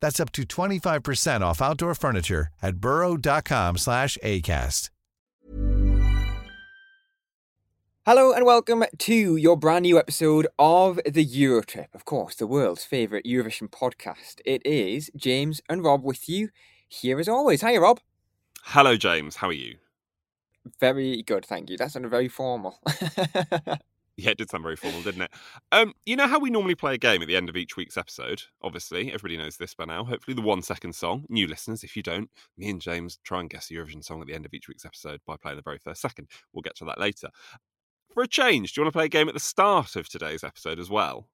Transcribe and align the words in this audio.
That's 0.00 0.20
up 0.20 0.32
to 0.32 0.42
25% 0.42 1.40
off 1.40 1.60
outdoor 1.60 1.94
furniture 1.94 2.48
at 2.62 2.76
burrow.com 2.78 3.78
slash 3.78 4.16
ACAST. 4.22 4.90
Hello 8.06 8.32
and 8.32 8.46
welcome 8.46 8.84
to 8.96 9.36
your 9.36 9.54
brand 9.54 9.82
new 9.82 9.98
episode 9.98 10.46
of 10.58 10.98
the 11.04 11.26
Eurotrip, 11.26 11.94
of 11.94 12.06
course, 12.06 12.36
the 12.36 12.46
world's 12.46 12.82
favourite 12.82 13.26
Eurovision 13.26 13.68
podcast. 13.68 14.40
It 14.46 14.64
is 14.64 15.10
James 15.14 15.60
and 15.68 15.84
Rob 15.84 16.02
with 16.02 16.26
you 16.26 16.48
here 16.88 17.20
as 17.20 17.28
always. 17.28 17.60
Hiya, 17.60 17.82
Rob. 17.82 18.00
Hello, 18.62 18.96
James. 18.96 19.36
How 19.36 19.48
are 19.48 19.52
you? 19.52 19.76
Very 20.80 21.22
good, 21.22 21.44
thank 21.44 21.68
you. 21.68 21.76
That 21.76 21.90
sounded 21.90 22.08
very 22.08 22.28
formal. 22.28 22.80
Yeah, 24.20 24.30
it 24.30 24.38
did 24.38 24.50
sound 24.50 24.64
very 24.64 24.74
formal, 24.74 25.00
didn't 25.00 25.22
it? 25.22 25.30
Um, 25.70 25.92
you 26.04 26.16
know 26.16 26.26
how 26.26 26.40
we 26.40 26.50
normally 26.50 26.74
play 26.74 26.94
a 26.94 26.98
game 26.98 27.22
at 27.22 27.28
the 27.28 27.36
end 27.36 27.48
of 27.48 27.56
each 27.56 27.76
week's 27.76 27.96
episode? 27.96 28.42
Obviously, 28.60 29.12
everybody 29.12 29.36
knows 29.36 29.58
this 29.58 29.74
by 29.74 29.84
now. 29.84 30.02
Hopefully, 30.04 30.34
the 30.34 30.42
one 30.42 30.60
second 30.60 30.96
song. 30.96 31.24
New 31.28 31.46
listeners, 31.46 31.84
if 31.84 31.96
you 31.96 32.02
don't, 32.02 32.28
me 32.56 32.68
and 32.68 32.80
James 32.80 33.20
try 33.22 33.38
and 33.38 33.48
guess 33.48 33.68
the 33.68 33.76
Eurovision 33.76 34.02
song 34.04 34.20
at 34.20 34.26
the 34.26 34.34
end 34.34 34.44
of 34.44 34.52
each 34.52 34.66
week's 34.66 34.84
episode 34.84 35.20
by 35.24 35.36
playing 35.36 35.56
the 35.56 35.62
very 35.62 35.78
first 35.78 36.00
second. 36.00 36.26
We'll 36.52 36.62
get 36.62 36.74
to 36.78 36.84
that 36.86 36.98
later. 36.98 37.28
For 38.12 38.24
a 38.24 38.26
change, 38.26 38.72
do 38.72 38.80
you 38.80 38.84
want 38.84 38.92
to 38.92 38.96
play 38.98 39.04
a 39.04 39.08
game 39.08 39.28
at 39.28 39.34
the 39.34 39.40
start 39.40 39.94
of 39.94 40.08
today's 40.08 40.42
episode 40.42 40.80
as 40.80 40.90
well? 40.90 41.28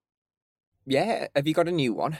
yeah, 0.85 1.25
have 1.35 1.47
you 1.47 1.55
got 1.55 1.67
a 1.67 1.71
new 1.71 1.93
one? 1.93 2.19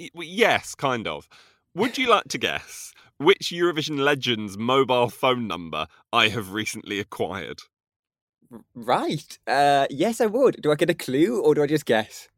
Y- 0.00 0.08
well, 0.14 0.26
Yes, 0.26 0.74
kind 0.74 1.06
of. 1.06 1.28
Would 1.74 1.98
you 1.98 2.08
like 2.08 2.28
to 2.28 2.38
guess 2.38 2.94
which 3.18 3.50
Eurovision 3.52 3.98
Legends 3.98 4.56
mobile 4.56 5.10
phone 5.10 5.46
number 5.46 5.86
I 6.14 6.28
have 6.28 6.52
recently 6.54 6.98
acquired? 6.98 7.60
Right. 8.74 9.38
Uh, 9.46 9.86
yes, 9.90 10.20
I 10.20 10.26
would. 10.26 10.60
Do 10.62 10.72
I 10.72 10.74
get 10.74 10.90
a 10.90 10.94
clue 10.94 11.40
or 11.40 11.54
do 11.54 11.62
I 11.62 11.66
just 11.66 11.86
guess? 11.86 12.28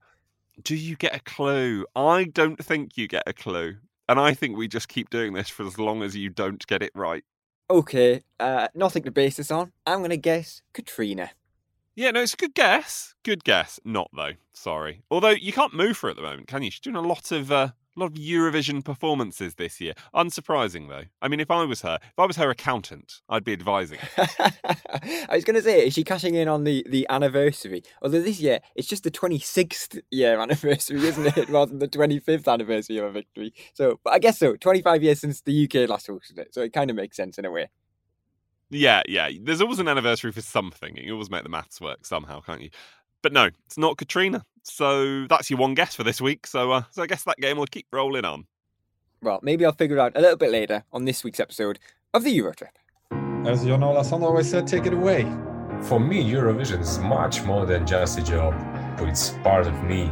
Do 0.62 0.74
you 0.74 0.96
get 0.96 1.14
a 1.14 1.20
clue? 1.20 1.86
I 1.94 2.24
don't 2.24 2.62
think 2.62 2.96
you 2.96 3.08
get 3.08 3.22
a 3.26 3.32
clue. 3.32 3.76
And 4.08 4.18
I 4.18 4.34
think 4.34 4.56
we 4.56 4.66
just 4.66 4.88
keep 4.88 5.08
doing 5.08 5.34
this 5.34 5.48
for 5.48 5.64
as 5.64 5.78
long 5.78 6.02
as 6.02 6.16
you 6.16 6.30
don't 6.30 6.66
get 6.66 6.82
it 6.82 6.90
right. 6.94 7.22
Okay, 7.70 8.22
uh, 8.40 8.66
nothing 8.74 9.04
to 9.04 9.12
base 9.12 9.36
this 9.36 9.52
on. 9.52 9.70
I'm 9.86 9.98
going 9.98 10.10
to 10.10 10.16
guess 10.16 10.62
Katrina. 10.72 11.30
Yeah, 11.94 12.10
no, 12.10 12.22
it's 12.22 12.34
a 12.34 12.36
good 12.36 12.54
guess. 12.54 13.14
Good 13.22 13.44
guess. 13.44 13.78
Not 13.84 14.10
though. 14.12 14.32
Sorry. 14.52 15.02
Although 15.10 15.30
you 15.30 15.52
can't 15.52 15.74
move 15.74 15.98
her 16.00 16.08
at 16.08 16.16
the 16.16 16.22
moment, 16.22 16.48
can 16.48 16.64
you? 16.64 16.72
She's 16.72 16.80
doing 16.80 16.96
a 16.96 17.00
lot 17.00 17.30
of 17.30 17.52
uh, 17.52 17.68
a 17.96 18.00
lot 18.00 18.06
of 18.06 18.14
Eurovision 18.14 18.84
performances 18.84 19.54
this 19.56 19.80
year. 19.80 19.94
Unsurprising 20.14 20.88
though. 20.88 21.04
I 21.20 21.28
mean, 21.28 21.40
if 21.40 21.50
I 21.50 21.64
was 21.64 21.82
her, 21.82 21.98
if 22.02 22.18
I 22.18 22.26
was 22.26 22.36
her 22.36 22.50
accountant, 22.50 23.20
I'd 23.28 23.44
be 23.44 23.52
advising. 23.52 23.98
I 24.16 25.28
was 25.32 25.44
going 25.44 25.56
to 25.56 25.62
say, 25.62 25.86
is 25.86 25.94
she 25.94 26.04
cashing 26.04 26.34
in 26.34 26.48
on 26.48 26.64
the, 26.64 26.86
the 26.88 27.06
anniversary? 27.10 27.82
Although 28.02 28.22
this 28.22 28.40
year, 28.40 28.60
it's 28.76 28.88
just 28.88 29.02
the 29.02 29.10
26th 29.10 30.00
year 30.10 30.38
anniversary, 30.38 31.00
isn't 31.00 31.36
it? 31.36 31.48
Rather 31.48 31.70
than 31.70 31.78
the 31.80 31.88
25th 31.88 32.46
anniversary 32.46 32.98
of 32.98 33.06
a 33.06 33.12
victory. 33.12 33.52
So, 33.74 34.00
but 34.04 34.12
I 34.12 34.18
guess 34.18 34.38
so. 34.38 34.56
25 34.56 35.02
years 35.02 35.20
since 35.20 35.40
the 35.40 35.64
UK 35.64 35.88
last 35.88 36.06
hosted 36.06 36.38
it. 36.38 36.54
So 36.54 36.62
it 36.62 36.72
kind 36.72 36.90
of 36.90 36.96
makes 36.96 37.16
sense 37.16 37.38
in 37.38 37.44
a 37.44 37.50
way. 37.50 37.70
yeah, 38.70 39.02
yeah. 39.08 39.30
There's 39.42 39.60
always 39.60 39.80
an 39.80 39.88
anniversary 39.88 40.32
for 40.32 40.42
something. 40.42 40.96
You 40.96 41.12
always 41.14 41.30
make 41.30 41.42
the 41.42 41.48
maths 41.48 41.80
work 41.80 42.06
somehow, 42.06 42.40
can't 42.40 42.62
you? 42.62 42.70
But 43.22 43.32
no, 43.32 43.50
it's 43.66 43.78
not 43.78 43.98
Katrina. 43.98 44.44
So 44.62 45.26
that's 45.26 45.50
your 45.50 45.58
one 45.58 45.74
guess 45.74 45.94
for 45.94 46.04
this 46.04 46.20
week. 46.20 46.46
So, 46.46 46.72
uh, 46.72 46.82
so 46.90 47.02
I 47.02 47.06
guess 47.06 47.24
that 47.24 47.38
game 47.38 47.56
will 47.56 47.66
keep 47.66 47.86
rolling 47.92 48.24
on. 48.24 48.46
Well, 49.22 49.40
maybe 49.42 49.64
I'll 49.64 49.72
figure 49.72 49.96
it 49.96 50.00
out 50.00 50.16
a 50.16 50.20
little 50.20 50.36
bit 50.36 50.50
later 50.50 50.84
on 50.92 51.04
this 51.04 51.22
week's 51.24 51.40
episode 51.40 51.78
of 52.14 52.24
the 52.24 52.36
Eurotrip. 52.38 52.76
As 53.46 53.64
Jon 53.64 53.82
Ola 53.82 54.04
Sand 54.04 54.24
always 54.24 54.48
said, 54.48 54.66
take 54.66 54.86
it 54.86 54.92
away. 54.92 55.22
For 55.82 55.98
me, 55.98 56.22
Eurovision 56.22 56.80
is 56.80 56.98
much 56.98 57.42
more 57.42 57.66
than 57.66 57.86
just 57.86 58.18
a 58.18 58.22
job. 58.22 58.54
It's 59.00 59.30
part 59.42 59.66
of 59.66 59.82
me. 59.84 60.10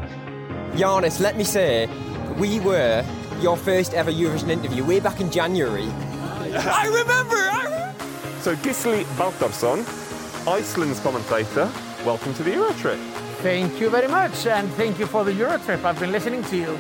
Giannis, 0.72 1.20
let 1.20 1.36
me 1.36 1.44
say, 1.44 1.86
we 2.38 2.60
were 2.60 3.04
your 3.40 3.56
first 3.56 3.94
ever 3.94 4.10
Eurovision 4.10 4.48
interview 4.48 4.84
way 4.84 5.00
back 5.00 5.20
in 5.20 5.30
January. 5.30 5.88
I 6.54 6.86
remember! 6.86 7.36
I! 7.36 7.94
So 8.40 8.56
Gisli 8.56 9.04
Baldursson, 9.16 9.84
Iceland's 10.46 11.00
commentator, 11.00 11.70
welcome 12.04 12.34
to 12.34 12.42
the 12.42 12.50
Eurotrip. 12.50 12.98
Thank 13.42 13.80
you 13.80 13.90
very 13.90 14.08
much, 14.08 14.46
and 14.46 14.70
thank 14.72 14.98
you 14.98 15.06
for 15.06 15.24
the 15.24 15.32
Eurotrip. 15.32 15.84
I've 15.84 15.98
been 15.98 16.12
listening 16.12 16.42
to 16.44 16.56
you. 16.56 16.78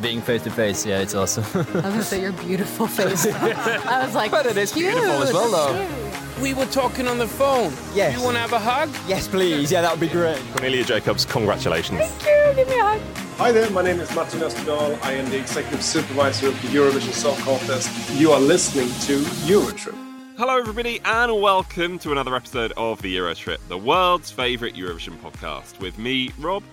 Being 0.00 0.20
face 0.20 0.42
to 0.42 0.50
face, 0.50 0.84
yeah, 0.84 1.00
it's 1.00 1.14
awesome. 1.14 1.44
I 1.54 1.58
was 1.58 1.82
gonna 1.82 2.02
say 2.02 2.20
your 2.20 2.32
beautiful 2.32 2.86
face. 2.86 3.26
I 3.26 4.04
was 4.04 4.14
like, 4.14 4.30
But 4.30 4.46
it 4.46 4.56
is 4.56 4.72
cute, 4.72 4.92
beautiful 4.92 5.22
as 5.22 5.32
well, 5.32 5.50
though. 5.50 6.42
We 6.42 6.52
were 6.52 6.66
talking 6.66 7.06
on 7.06 7.18
the 7.18 7.28
phone. 7.28 7.72
Yes. 7.94 8.18
You 8.18 8.24
want 8.24 8.34
to 8.36 8.40
have 8.40 8.52
a 8.52 8.58
hug? 8.58 8.90
Yes, 9.06 9.28
please. 9.28 9.70
Yeah, 9.70 9.82
that 9.82 9.92
would 9.92 10.00
be 10.00 10.08
great. 10.08 10.40
Cornelia 10.52 10.82
Jacobs, 10.84 11.24
congratulations. 11.24 12.00
Thank 12.00 12.22
you. 12.22 12.64
Give 12.64 12.68
me 12.68 12.80
a 12.80 12.84
hug. 12.84 13.00
Hi 13.38 13.52
there, 13.52 13.70
my 13.70 13.82
name 13.82 14.00
is 14.00 14.12
Martin 14.14 14.40
Österdahl. 14.40 14.98
I 15.02 15.12
am 15.12 15.28
the 15.30 15.38
executive 15.38 15.82
supervisor 15.82 16.48
of 16.48 16.60
the 16.62 16.68
Eurovision 16.68 17.12
Song 17.12 17.36
Contest. 17.38 17.88
You 18.10 18.32
are 18.32 18.40
listening 18.40 18.88
to 19.06 19.22
Eurotrip. 19.46 20.03
Hello, 20.36 20.58
everybody, 20.58 21.00
and 21.04 21.40
welcome 21.40 21.96
to 22.00 22.10
another 22.10 22.34
episode 22.34 22.72
of 22.76 23.00
the 23.02 23.16
Eurotrip, 23.16 23.58
the 23.68 23.78
world's 23.78 24.32
favourite 24.32 24.74
Eurovision 24.74 25.16
podcast, 25.18 25.78
with 25.78 25.96
me, 25.96 26.32
Rob. 26.40 26.64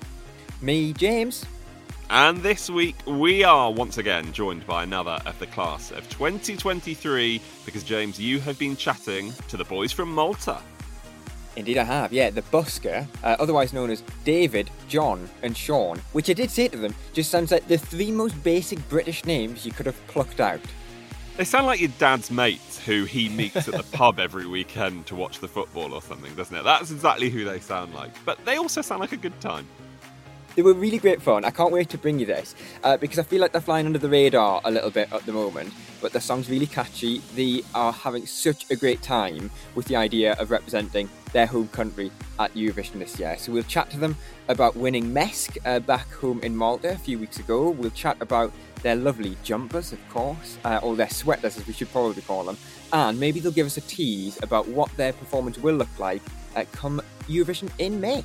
Me, 0.62 0.94
James. 0.94 1.46
And 2.10 2.40
this 2.40 2.72
week, 2.72 2.96
we 3.06 3.44
are 3.44 3.72
once 3.72 4.00
again 4.00 4.34
joined 4.34 4.66
by 4.66 4.82
another 4.82 5.20
of 5.28 5.38
the 5.38 5.46
class 5.46 5.92
of 5.92 6.10
2023, 6.10 7.40
because, 7.64 7.84
James, 7.84 8.20
you 8.20 8.40
have 8.40 8.58
been 8.58 8.76
chatting 8.76 9.32
to 9.50 9.58
the 9.58 9.66
boys 9.66 9.92
from 9.92 10.12
Malta. 10.12 10.60
Indeed, 11.56 11.78
I 11.78 11.84
have. 11.84 12.12
Yeah, 12.12 12.32
the 12.32 12.42
busker, 12.42 13.06
uh, 13.24 13.36
otherwise 13.40 13.74
known 13.74 13.92
as 13.92 14.02
David, 14.24 14.72
John, 14.88 15.30
and 15.44 15.56
Sean, 15.56 16.00
which 16.14 16.32
I 16.32 16.34
did 16.34 16.50
say 16.50 16.68
to 16.68 16.78
them, 16.78 16.96
just 17.14 17.30
sounds 17.30 17.52
like 17.52 17.68
the 17.68 17.78
three 17.78 18.10
most 18.10 18.44
basic 18.44 18.90
British 18.90 19.24
names 19.24 19.68
you 19.68 19.72
could 19.72 19.86
have 19.86 20.08
plucked 20.08 20.40
out. 20.40 20.62
They 21.42 21.46
sound 21.46 21.66
like 21.66 21.80
your 21.80 21.90
dad's 21.98 22.30
mates 22.30 22.78
who 22.78 23.06
he 23.06 23.28
meets 23.28 23.68
at 23.68 23.74
the 23.74 23.98
pub 23.98 24.20
every 24.20 24.46
weekend 24.46 25.08
to 25.08 25.16
watch 25.16 25.40
the 25.40 25.48
football 25.48 25.92
or 25.92 26.00
something, 26.00 26.36
doesn't 26.36 26.56
it? 26.56 26.62
That's 26.64 26.92
exactly 26.92 27.32
who 27.32 27.46
they 27.46 27.60
sound 27.60 27.96
like. 27.96 28.12
But 28.26 28.46
they 28.46 28.58
also 28.58 28.84
sound 28.84 29.02
like 29.02 29.12
a 29.12 29.18
good 29.18 29.42
time. 29.42 29.68
They 30.56 30.62
were 30.62 30.76
really 30.76 31.00
great 31.00 31.20
fun. 31.20 31.44
I 31.44 31.50
can't 31.50 31.72
wait 31.72 31.90
to 31.90 31.98
bring 31.98 32.20
you 32.20 32.28
this 32.28 32.54
uh, 32.84 32.96
because 32.98 33.18
I 33.18 33.24
feel 33.24 33.42
like 33.42 33.54
they're 33.54 33.60
flying 33.60 33.88
under 33.88 33.98
the 33.98 34.08
radar 34.08 34.62
a 34.64 34.70
little 34.70 34.92
bit 34.92 35.12
at 35.12 35.26
the 35.26 35.32
moment. 35.32 35.74
But 36.02 36.14
the 36.14 36.22
song's 36.22 36.50
really 36.50 36.66
catchy. 36.66 37.22
They 37.36 37.64
are 37.76 37.94
having 37.94 38.26
such 38.26 38.70
a 38.72 38.76
great 38.76 39.02
time 39.02 39.52
with 39.76 39.86
the 39.86 39.96
idea 39.96 40.34
of 40.34 40.52
representing 40.52 41.10
their 41.32 41.46
home 41.46 41.68
country 41.70 42.12
at 42.40 42.54
Eurovision 42.54 43.00
this 43.00 43.20
year. 43.20 43.38
So 43.38 43.52
we'll 43.52 43.64
chat 43.64 43.90
to 43.92 44.00
them 44.00 44.18
about 44.48 44.76
winning 44.76 45.06
MESC 45.06 45.58
uh, 45.66 45.80
back 45.80 46.12
home 46.12 46.40
in 46.42 46.56
Malta 46.56 46.92
a 46.92 46.98
few 46.98 47.20
weeks 47.20 47.40
ago. 47.40 47.70
We'll 47.70 47.92
chat 47.92 48.18
about 48.20 48.52
their 48.82 48.96
lovely 48.96 49.38
jumpers, 49.44 49.94
of 49.94 50.10
course, 50.10 50.58
uh, 50.66 50.80
or 50.82 50.96
their 50.96 51.10
sweaters, 51.10 51.58
as 51.58 51.68
we 51.68 51.74
should 51.74 51.92
probably 51.92 52.22
call 52.24 52.44
them. 52.44 52.58
And 52.92 53.20
maybe 53.20 53.40
they'll 53.40 53.52
give 53.52 53.68
us 53.68 53.78
a 53.78 53.82
tease 53.82 54.42
about 54.42 54.68
what 54.68 54.90
their 54.98 55.14
performance 55.14 55.58
will 55.60 55.76
look 55.76 56.00
like 56.00 56.22
uh, 56.56 56.66
come 56.72 57.02
Eurovision 57.28 57.70
in 57.78 58.02
May. 58.02 58.24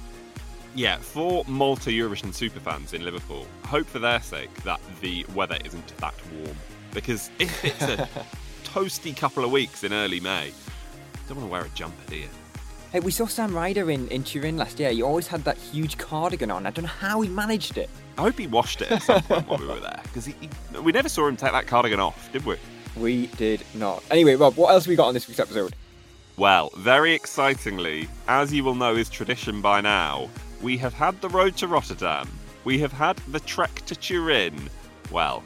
Yeah, 0.74 0.98
for 0.98 1.44
Malta 1.46 1.90
Eurovision 1.90 2.34
superfans 2.34 2.92
in 2.92 3.02
Liverpool, 3.02 3.46
hope 3.64 3.86
for 3.86 3.98
their 3.98 4.20
sake 4.20 4.52
that 4.64 4.80
the 5.00 5.24
weather 5.34 5.56
isn't 5.64 5.96
that 5.98 6.14
warm. 6.34 6.56
Because 6.96 7.30
if 7.38 7.62
it's 7.62 7.82
a 7.82 8.08
toasty 8.64 9.14
couple 9.14 9.44
of 9.44 9.50
weeks 9.50 9.84
in 9.84 9.92
early 9.92 10.18
May, 10.18 10.50
don't 11.28 11.36
want 11.36 11.46
to 11.46 11.52
wear 11.52 11.64
a 11.66 11.68
jumper, 11.68 12.08
do 12.08 12.16
you? 12.16 12.28
Hey, 12.90 13.00
we 13.00 13.10
saw 13.10 13.26
Sam 13.26 13.54
Ryder 13.54 13.90
in, 13.90 14.08
in 14.08 14.24
Turin 14.24 14.56
last 14.56 14.80
year. 14.80 14.90
He 14.90 15.02
always 15.02 15.26
had 15.26 15.44
that 15.44 15.58
huge 15.58 15.98
cardigan 15.98 16.50
on. 16.50 16.64
I 16.64 16.70
don't 16.70 16.84
know 16.84 16.90
how 16.90 17.20
he 17.20 17.28
managed 17.28 17.76
it. 17.76 17.90
I 18.16 18.22
hope 18.22 18.38
he 18.38 18.46
washed 18.46 18.80
it 18.80 18.90
at 18.90 19.02
some 19.02 19.20
point 19.24 19.46
while 19.46 19.58
we 19.58 19.66
were 19.66 19.78
there. 19.78 20.00
Because 20.04 20.30
we 20.82 20.90
never 20.90 21.10
saw 21.10 21.28
him 21.28 21.36
take 21.36 21.52
that 21.52 21.66
cardigan 21.66 22.00
off, 22.00 22.32
did 22.32 22.46
we? 22.46 22.56
We 22.96 23.26
did 23.26 23.62
not. 23.74 24.02
Anyway, 24.10 24.34
Rob, 24.34 24.56
what 24.56 24.70
else 24.72 24.86
we 24.86 24.96
got 24.96 25.08
on 25.08 25.12
this 25.12 25.28
week's 25.28 25.40
episode? 25.40 25.76
Well, 26.38 26.70
very 26.78 27.12
excitingly, 27.12 28.08
as 28.26 28.54
you 28.54 28.64
will 28.64 28.74
know 28.74 28.94
is 28.94 29.10
tradition 29.10 29.60
by 29.60 29.82
now, 29.82 30.30
we 30.62 30.78
have 30.78 30.94
had 30.94 31.20
the 31.20 31.28
road 31.28 31.58
to 31.58 31.68
Rotterdam. 31.68 32.26
We 32.64 32.78
have 32.78 32.92
had 32.92 33.18
the 33.28 33.40
trek 33.40 33.84
to 33.84 33.94
Turin. 33.94 34.70
Well, 35.10 35.42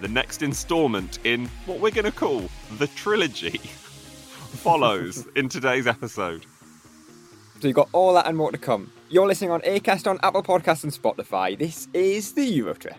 the 0.00 0.08
next 0.08 0.42
instalment 0.42 1.18
in 1.24 1.46
what 1.66 1.80
we're 1.80 1.90
going 1.90 2.04
to 2.04 2.12
call 2.12 2.48
the 2.78 2.86
trilogy 2.88 3.58
follows 3.58 5.26
in 5.36 5.48
today's 5.48 5.86
episode. 5.86 6.46
So 7.60 7.68
you've 7.68 7.76
got 7.76 7.88
all 7.92 8.14
that 8.14 8.26
and 8.26 8.36
more 8.36 8.50
to 8.50 8.58
come. 8.58 8.90
You're 9.08 9.26
listening 9.26 9.50
on 9.50 9.60
Acast 9.60 10.08
on 10.08 10.18
Apple 10.22 10.42
Podcasts 10.42 10.82
and 10.82 10.92
Spotify. 10.92 11.56
This 11.58 11.88
is 11.94 12.32
the 12.32 12.60
Eurotrip. 12.60 12.96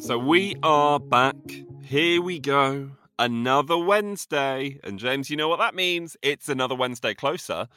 So 0.00 0.18
we 0.18 0.56
are 0.62 0.98
back. 0.98 1.36
Here 1.82 2.20
we 2.20 2.38
go 2.40 2.90
another 3.18 3.78
Wednesday. 3.78 4.80
And 4.82 4.98
James, 4.98 5.30
you 5.30 5.36
know 5.36 5.48
what 5.48 5.58
that 5.58 5.74
means? 5.74 6.16
It's 6.22 6.48
another 6.48 6.74
Wednesday 6.74 7.14
closer 7.14 7.68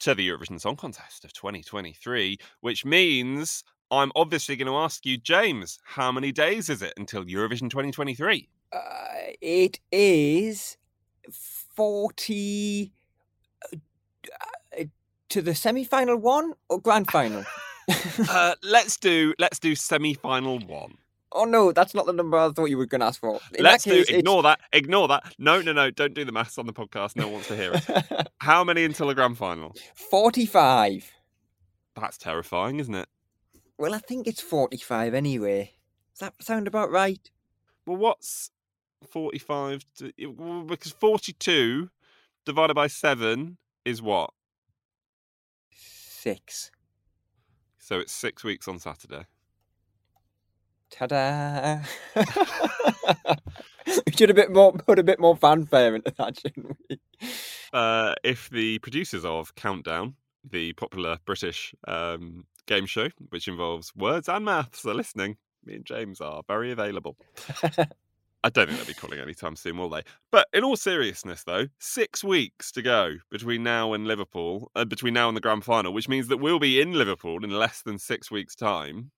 to 0.00 0.14
the 0.14 0.28
Eurovision 0.28 0.60
Song 0.60 0.76
Contest 0.76 1.24
of 1.24 1.32
2023, 1.32 2.38
which 2.60 2.84
means 2.84 3.64
I'm 3.90 4.12
obviously 4.16 4.56
going 4.56 4.66
to 4.66 4.76
ask 4.76 5.04
you, 5.06 5.16
James, 5.16 5.78
how 5.84 6.10
many 6.10 6.32
days 6.32 6.68
is 6.68 6.82
it 6.82 6.94
until 6.96 7.24
Eurovision 7.24 7.70
2023? 7.70 8.48
Uh, 8.72 8.78
it 9.40 9.78
is 9.92 10.76
40 11.30 12.92
uh, 13.72 13.76
uh, 14.80 14.84
to 15.28 15.42
the 15.42 15.54
semi-final 15.54 16.16
one 16.16 16.54
or 16.68 16.80
grand 16.80 17.10
final. 17.10 17.44
uh, 18.30 18.54
let's 18.62 18.96
do 18.96 19.34
let's 19.38 19.58
do 19.58 19.74
semi-final 19.74 20.58
one. 20.60 20.96
Oh 21.32 21.44
no, 21.44 21.72
that's 21.72 21.94
not 21.94 22.06
the 22.06 22.12
number 22.12 22.38
I 22.38 22.50
thought 22.50 22.66
you 22.66 22.78
were 22.78 22.86
going 22.86 23.00
to 23.00 23.08
ask 23.08 23.20
for. 23.20 23.40
In 23.54 23.64
Let's 23.64 23.84
case, 23.84 24.06
do. 24.06 24.16
Ignore 24.16 24.38
it's... 24.38 24.44
that. 24.44 24.60
Ignore 24.72 25.08
that. 25.08 25.34
No, 25.36 25.60
no, 25.60 25.72
no. 25.72 25.90
Don't 25.90 26.14
do 26.14 26.24
the 26.24 26.30
maths 26.30 26.58
on 26.58 26.66
the 26.66 26.72
podcast. 26.72 27.16
No 27.16 27.24
one 27.24 27.34
wants 27.34 27.48
to 27.48 27.56
hear 27.56 27.72
it. 27.74 28.28
How 28.38 28.62
many 28.62 28.84
until 28.84 29.08
the 29.08 29.14
grand 29.16 29.36
final? 29.36 29.74
Forty-five. 29.94 31.10
That's 31.96 32.18
terrifying, 32.18 32.78
isn't 32.78 32.94
it? 32.94 33.08
Well, 33.78 33.94
I 33.94 33.98
think 33.98 34.26
it's 34.26 34.40
forty-five 34.40 35.14
anyway. 35.14 35.72
Does 36.12 36.20
that 36.20 36.42
sound 36.42 36.66
about 36.66 36.90
right? 36.90 37.30
Well, 37.86 37.96
what's 37.96 38.50
forty-five? 39.08 39.84
To... 39.98 40.64
Because 40.68 40.92
forty-two 40.92 41.90
divided 42.44 42.74
by 42.74 42.86
seven 42.86 43.58
is 43.84 44.00
what? 44.00 44.30
Six. 45.70 46.70
So 47.78 47.98
it's 47.98 48.12
six 48.12 48.44
weeks 48.44 48.66
on 48.68 48.78
Saturday. 48.78 49.26
Ta-da! 50.90 51.80
we 54.06 54.12
should 54.16 54.30
a 54.30 54.34
bit 54.34 54.52
more 54.52 54.72
put 54.72 54.98
a 54.98 55.02
bit 55.02 55.18
more 55.20 55.36
fanfare 55.36 55.94
into 55.94 56.12
that, 56.16 56.38
shouldn't 56.38 56.76
we? 56.88 57.00
Uh, 57.72 58.14
if 58.22 58.48
the 58.50 58.78
producers 58.78 59.24
of 59.24 59.54
Countdown, 59.54 60.14
the 60.48 60.72
popular 60.74 61.18
British 61.24 61.74
um, 61.88 62.46
game 62.66 62.86
show, 62.86 63.08
which 63.30 63.48
involves 63.48 63.94
words 63.94 64.28
and 64.28 64.44
maths, 64.44 64.84
are 64.84 64.94
listening, 64.94 65.36
me 65.64 65.76
and 65.76 65.84
James 65.84 66.20
are 66.20 66.42
very 66.46 66.72
available. 66.72 67.16
I 68.44 68.50
don't 68.50 68.66
think 68.66 68.78
they'll 68.78 68.86
be 68.86 68.92
calling 68.92 69.18
anytime 69.18 69.56
soon, 69.56 69.78
will 69.78 69.88
they? 69.88 70.02
But 70.30 70.48
in 70.52 70.64
all 70.64 70.76
seriousness, 70.76 71.44
though, 71.44 71.68
six 71.78 72.22
weeks 72.22 72.70
to 72.72 72.82
go 72.82 73.14
between 73.30 73.62
now 73.62 73.94
and 73.94 74.06
Liverpool, 74.06 74.70
uh, 74.76 74.84
between 74.84 75.14
now 75.14 75.28
and 75.28 75.36
the 75.36 75.40
grand 75.40 75.64
final, 75.64 75.94
which 75.94 76.10
means 76.10 76.28
that 76.28 76.36
we'll 76.36 76.58
be 76.58 76.78
in 76.78 76.92
Liverpool 76.92 77.42
in 77.42 77.50
less 77.50 77.80
than 77.80 77.98
six 77.98 78.30
weeks' 78.30 78.54
time. 78.54 79.12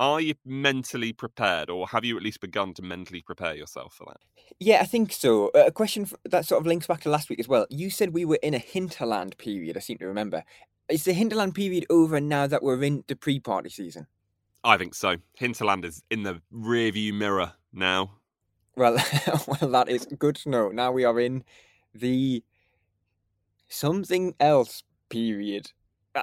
Are 0.00 0.20
you 0.20 0.34
mentally 0.44 1.12
prepared, 1.12 1.68
or 1.68 1.88
have 1.88 2.04
you 2.04 2.16
at 2.16 2.22
least 2.22 2.40
begun 2.40 2.72
to 2.74 2.82
mentally 2.82 3.20
prepare 3.20 3.56
yourself 3.56 3.94
for 3.94 4.04
that? 4.06 4.18
Yeah, 4.60 4.80
I 4.80 4.84
think 4.84 5.12
so. 5.12 5.48
Uh, 5.48 5.64
a 5.66 5.72
question 5.72 6.06
that 6.24 6.46
sort 6.46 6.60
of 6.60 6.66
links 6.68 6.86
back 6.86 7.00
to 7.00 7.08
last 7.10 7.28
week 7.28 7.40
as 7.40 7.48
well. 7.48 7.66
You 7.70 7.90
said 7.90 8.14
we 8.14 8.24
were 8.24 8.38
in 8.40 8.54
a 8.54 8.58
hinterland 8.58 9.36
period, 9.38 9.76
I 9.76 9.80
seem 9.80 9.98
to 9.98 10.06
remember. 10.06 10.44
Is 10.88 11.04
the 11.04 11.12
hinterland 11.12 11.54
period 11.54 11.84
over 11.90 12.20
now 12.20 12.46
that 12.46 12.62
we're 12.62 12.82
in 12.82 13.04
the 13.08 13.16
pre 13.16 13.40
party 13.40 13.68
season? 13.68 14.06
I 14.64 14.76
think 14.76 14.94
so. 14.94 15.16
Hinterland 15.34 15.84
is 15.84 16.02
in 16.10 16.22
the 16.22 16.40
rearview 16.52 17.12
mirror 17.12 17.52
now. 17.72 18.12
Well, 18.76 18.96
well, 19.46 19.70
that 19.70 19.88
is 19.88 20.06
good 20.06 20.36
to 20.36 20.48
know. 20.48 20.68
Now 20.68 20.92
we 20.92 21.04
are 21.04 21.20
in 21.20 21.44
the 21.94 22.42
something 23.68 24.34
else 24.40 24.82
period. 25.10 25.72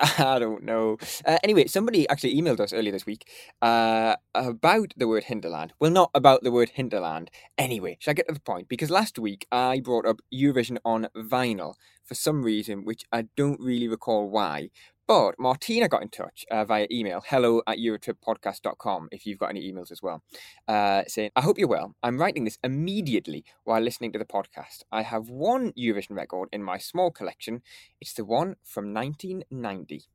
I 0.19 0.39
don't 0.39 0.63
know. 0.63 0.97
Uh, 1.25 1.37
anyway, 1.43 1.67
somebody 1.67 2.07
actually 2.09 2.35
emailed 2.35 2.59
us 2.59 2.73
earlier 2.73 2.91
this 2.91 3.05
week 3.05 3.27
uh, 3.61 4.15
about 4.33 4.93
the 4.97 5.07
word 5.07 5.25
hinterland. 5.25 5.73
Well, 5.79 5.91
not 5.91 6.11
about 6.13 6.43
the 6.43 6.51
word 6.51 6.69
hinterland. 6.69 7.29
Anyway, 7.57 7.97
shall 7.99 8.11
I 8.11 8.15
get 8.15 8.27
to 8.27 8.33
the 8.33 8.39
point? 8.39 8.67
Because 8.67 8.89
last 8.89 9.19
week 9.19 9.47
I 9.51 9.79
brought 9.79 10.05
up 10.05 10.21
Eurovision 10.33 10.77
on 10.83 11.07
vinyl 11.15 11.75
for 12.03 12.15
some 12.15 12.43
reason, 12.43 12.85
which 12.85 13.05
I 13.11 13.25
don't 13.35 13.59
really 13.59 13.87
recall 13.87 14.29
why. 14.29 14.69
But 15.07 15.35
Martina 15.37 15.87
got 15.87 16.01
in 16.01 16.09
touch 16.09 16.45
uh, 16.49 16.65
via 16.65 16.87
email, 16.91 17.21
hello 17.27 17.61
at 17.67 17.77
eurotrippodcast.com, 17.77 19.09
if 19.11 19.27
you've 19.27 19.37
got 19.37 19.51
any 19.51 19.71
emails 19.71 19.91
as 19.91 20.01
well, 20.01 20.23
uh, 20.67 21.03
saying, 21.07 21.29
I 21.35 21.41
hope 21.41 21.59
you're 21.59 21.67
well. 21.67 21.95
I'm 22.01 22.17
writing 22.17 22.43
this 22.43 22.57
immediately 22.63 23.45
while 23.65 23.81
listening 23.81 24.11
to 24.13 24.19
the 24.19 24.25
podcast. 24.25 24.81
I 24.91 25.03
have 25.03 25.29
one 25.29 25.73
Eurovision 25.73 26.15
record 26.15 26.49
in 26.51 26.63
my 26.63 26.79
small 26.79 27.11
collection. 27.11 27.61
It's 28.01 28.13
the 28.13 28.25
one 28.25 28.55
from 28.63 28.95
1990. 28.95 30.05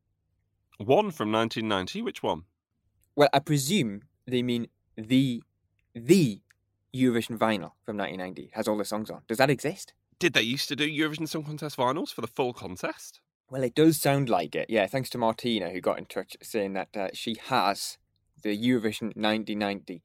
One 0.78 1.12
from 1.12 1.30
1990? 1.30 2.02
Which 2.02 2.22
one? 2.24 2.42
Well, 3.14 3.28
I 3.32 3.38
presume 3.38 4.02
they 4.26 4.42
mean 4.42 4.66
the, 4.96 5.44
the 5.94 6.40
Eurovision 6.92 7.38
vinyl 7.38 7.74
from 7.84 7.96
1990 7.96 8.50
has 8.54 8.66
all 8.66 8.76
the 8.76 8.84
songs 8.84 9.08
on. 9.08 9.22
Does 9.28 9.38
that 9.38 9.50
exist? 9.50 9.92
Did 10.18 10.32
they 10.32 10.42
used 10.42 10.66
to 10.68 10.74
do 10.74 10.90
Eurovision 10.90 11.28
Song 11.28 11.44
Contest 11.44 11.76
vinyls 11.76 12.12
for 12.12 12.22
the 12.22 12.26
full 12.26 12.52
contest? 12.52 13.20
Well, 13.50 13.64
it 13.64 13.74
does 13.74 14.00
sound 14.00 14.28
like 14.28 14.54
it. 14.54 14.70
Yeah, 14.70 14.86
thanks 14.86 15.10
to 15.10 15.18
Martina 15.18 15.70
who 15.70 15.80
got 15.80 15.98
in 15.98 16.06
touch 16.06 16.36
saying 16.40 16.74
that 16.74 16.96
uh, 16.96 17.08
she 17.12 17.34
has 17.46 17.98
the 18.42 18.56
Eurovision 18.56 19.16
1990 19.16 20.02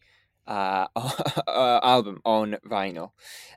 uh, 0.47 0.87
uh, 0.95 1.79
album 1.83 2.21
on 2.25 2.57
vinyl. 2.67 3.11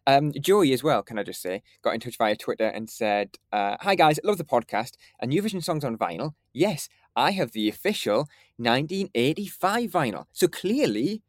Um, 0.07 0.33
Joey 0.39 0.75
as 0.75 0.83
well, 0.83 1.03
can 1.03 1.19
I 1.19 1.23
just 1.23 1.41
say, 1.41 1.63
got 1.83 1.95
in 1.95 2.01
touch 2.01 2.19
via 2.19 2.37
Twitter 2.37 2.67
and 2.67 2.91
said, 2.91 3.37
uh, 3.51 3.79
"Hi 3.81 3.95
guys, 3.95 4.21
love 4.23 4.37
the 4.37 4.45
podcast 4.45 4.93
and 5.21 5.33
Eurovision 5.33 5.65
songs 5.65 5.85
on 5.85 5.97
vinyl. 5.97 6.35
Yes, 6.53 6.91
I 7.17 7.31
have 7.31 7.53
the 7.53 7.69
official 7.69 8.29
1985 8.59 9.91
vinyl. 9.91 10.27
So 10.33 10.49
clearly, 10.49 11.23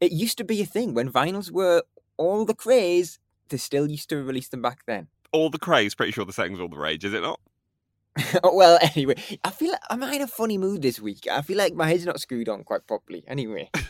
it 0.00 0.12
used 0.12 0.38
to 0.38 0.44
be 0.44 0.62
a 0.62 0.66
thing 0.66 0.94
when 0.94 1.12
vinyls 1.12 1.50
were 1.50 1.82
all 2.16 2.46
the 2.46 2.54
craze. 2.54 3.18
They 3.50 3.58
still 3.58 3.90
used 3.90 4.08
to 4.08 4.22
release 4.22 4.48
them 4.48 4.62
back 4.62 4.86
then. 4.86 5.08
All 5.32 5.50
the 5.50 5.58
craze. 5.58 5.94
Pretty 5.94 6.12
sure 6.12 6.24
the 6.24 6.32
setting's 6.32 6.60
all 6.60 6.68
the 6.68 6.78
rage, 6.78 7.04
is 7.04 7.12
it 7.12 7.22
not? 7.22 7.40
well, 8.44 8.78
anyway, 8.80 9.16
I 9.44 9.50
feel 9.50 9.70
like 9.70 9.80
I'm 9.90 10.02
in 10.02 10.22
a 10.22 10.26
funny 10.26 10.58
mood 10.58 10.82
this 10.82 11.00
week. 11.00 11.26
I 11.30 11.42
feel 11.42 11.58
like 11.58 11.74
my 11.74 11.88
head's 11.88 12.06
not 12.06 12.20
screwed 12.20 12.48
on 12.48 12.64
quite 12.64 12.86
properly. 12.86 13.24
Anyway. 13.26 13.70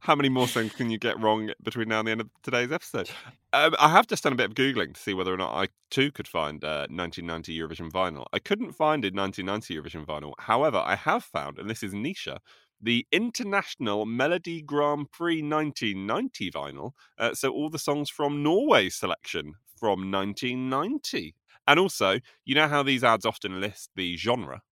How 0.00 0.14
many 0.14 0.28
more 0.28 0.46
things 0.46 0.72
can 0.72 0.90
you 0.90 0.98
get 0.98 1.20
wrong 1.20 1.50
between 1.62 1.88
now 1.88 1.98
and 1.98 2.06
the 2.06 2.12
end 2.12 2.20
of 2.20 2.30
today's 2.42 2.70
episode? 2.70 3.10
Um, 3.52 3.74
I 3.78 3.88
have 3.88 4.06
just 4.06 4.22
done 4.22 4.32
a 4.32 4.36
bit 4.36 4.50
of 4.50 4.54
Googling 4.54 4.94
to 4.94 5.00
see 5.00 5.14
whether 5.14 5.34
or 5.34 5.36
not 5.36 5.54
I 5.54 5.68
too 5.90 6.12
could 6.12 6.28
find 6.28 6.62
uh, 6.62 6.86
1990 6.90 7.58
Eurovision 7.58 7.90
vinyl. 7.90 8.26
I 8.32 8.38
couldn't 8.38 8.72
find 8.72 9.04
a 9.04 9.10
1990 9.10 9.74
Eurovision 9.74 10.06
vinyl. 10.06 10.34
However, 10.38 10.82
I 10.84 10.94
have 10.94 11.24
found, 11.24 11.58
and 11.58 11.68
this 11.68 11.82
is 11.82 11.92
Nisha, 11.92 12.38
the 12.80 13.06
International 13.10 14.06
Melody 14.06 14.62
Grand 14.62 15.10
Prix 15.10 15.42
1990 15.42 16.50
vinyl. 16.52 16.92
Uh, 17.18 17.34
so 17.34 17.50
all 17.50 17.70
the 17.70 17.78
songs 17.78 18.08
from 18.08 18.42
Norway's 18.42 18.94
selection 18.94 19.54
from 19.76 20.10
1990. 20.10 21.34
And 21.68 21.78
also, 21.78 22.18
you 22.46 22.54
know 22.54 22.66
how 22.66 22.82
these 22.82 23.04
ads 23.04 23.26
often 23.26 23.60
list 23.60 23.90
the 23.94 24.16
genre 24.16 24.62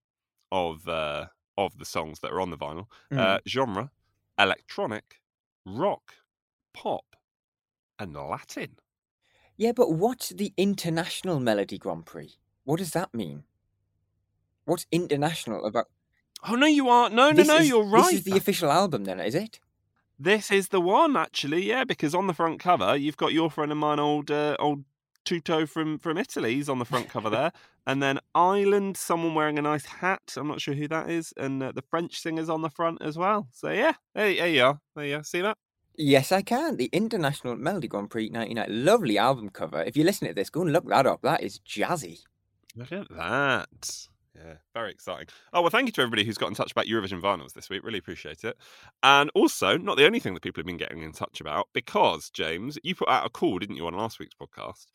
of 0.50 0.88
uh, 0.88 1.26
of 1.58 1.76
the 1.78 1.84
songs 1.84 2.20
that 2.20 2.32
are 2.32 2.40
on 2.40 2.50
the 2.50 2.56
vinyl. 2.56 2.86
Mm. 3.12 3.18
Uh, 3.18 3.38
genre 3.46 3.90
electronic, 4.38 5.20
rock, 5.66 6.14
pop, 6.72 7.04
and 7.98 8.14
Latin. 8.14 8.76
Yeah, 9.58 9.72
but 9.72 9.92
what's 9.92 10.30
the 10.30 10.52
International 10.56 11.38
Melody 11.38 11.78
Grand 11.78 12.06
Prix? 12.06 12.36
What 12.64 12.78
does 12.78 12.92
that 12.92 13.14
mean? 13.14 13.44
What's 14.64 14.86
international 14.90 15.64
about? 15.66 15.86
Oh 16.48 16.54
no, 16.54 16.66
you 16.66 16.88
are 16.88 17.10
no, 17.10 17.30
no, 17.30 17.34
This 17.34 17.48
no. 17.48 17.56
is- 17.58 17.68
you're 17.68 17.84
right. 17.84 18.10
This 18.10 18.20
is 18.20 18.24
the 18.24 18.36
official 18.38 18.70
album, 18.70 19.04
then, 19.04 19.20
is 19.20 19.34
it? 19.34 19.60
This 20.18 20.50
is 20.50 20.68
the 20.68 20.80
one, 20.80 21.14
actually. 21.14 21.64
Yeah, 21.64 21.84
because 21.84 22.14
on 22.14 22.26
the 22.26 22.32
front 22.34 22.58
cover, 22.58 22.96
you've 22.96 23.18
got 23.18 23.34
your 23.34 23.50
friend 23.50 23.70
of 23.70 23.76
mine, 23.76 23.98
old 24.00 24.30
uh, 24.30 24.56
old 24.58 24.84
Toto 25.26 25.66
from 25.66 25.98
from 25.98 26.16
Italy. 26.16 26.54
He's 26.54 26.68
on 26.68 26.78
the 26.78 26.84
front 26.84 27.08
cover 27.08 27.28
there, 27.38 27.52
and 27.86 28.02
then 28.02 28.18
Ireland, 28.34 28.96
someone 28.96 29.34
wearing 29.34 29.58
a 29.58 29.62
nice 29.62 29.84
hat. 29.84 30.34
I'm 30.36 30.48
not 30.48 30.60
sure 30.60 30.74
who 30.74 30.88
that 30.88 31.10
is, 31.10 31.34
and 31.36 31.62
uh, 31.62 31.72
the 31.72 31.82
French 31.82 32.20
singer's 32.20 32.48
on 32.48 32.62
the 32.62 32.70
front 32.70 33.02
as 33.02 33.18
well. 33.18 33.48
So 33.52 33.70
yeah, 33.70 33.94
there, 34.14 34.34
there 34.34 34.48
you 34.48 34.64
are. 34.64 34.80
There 34.94 35.06
you 35.06 35.16
are. 35.16 35.24
See 35.24 35.42
that? 35.42 35.58
Yes, 35.98 36.30
I 36.30 36.42
can. 36.42 36.76
The 36.76 36.90
International 36.92 37.56
Melody 37.56 37.88
Grand 37.88 38.10
Prix 38.10 38.28
99. 38.28 38.66
Lovely 38.68 39.16
album 39.18 39.48
cover. 39.48 39.82
If 39.82 39.96
you're 39.96 40.06
listening 40.06 40.30
to 40.30 40.34
this, 40.34 40.50
go 40.50 40.62
and 40.62 40.72
look 40.72 40.86
that 40.88 41.06
up. 41.06 41.22
That 41.22 41.42
is 41.42 41.58
jazzy. 41.60 42.20
Look 42.74 42.92
at 42.92 43.08
that. 43.10 44.08
Yeah, 44.36 44.56
very 44.74 44.90
exciting. 44.90 45.28
Oh, 45.52 45.62
well, 45.62 45.70
thank 45.70 45.86
you 45.86 45.92
to 45.92 46.02
everybody 46.02 46.24
who's 46.24 46.36
got 46.36 46.48
in 46.48 46.54
touch 46.54 46.72
about 46.72 46.86
Eurovision 46.86 47.22
vinyls 47.22 47.54
this 47.54 47.70
week. 47.70 47.82
Really 47.82 47.98
appreciate 47.98 48.44
it. 48.44 48.56
And 49.02 49.30
also, 49.34 49.78
not 49.78 49.96
the 49.96 50.04
only 50.04 50.20
thing 50.20 50.34
that 50.34 50.42
people 50.42 50.60
have 50.60 50.66
been 50.66 50.76
getting 50.76 51.02
in 51.02 51.12
touch 51.12 51.40
about, 51.40 51.68
because, 51.72 52.28
James, 52.30 52.78
you 52.82 52.94
put 52.94 53.08
out 53.08 53.24
a 53.24 53.30
call, 53.30 53.58
didn't 53.58 53.76
you, 53.76 53.86
on 53.86 53.94
last 53.94 54.18
week's 54.18 54.34
podcast, 54.34 54.86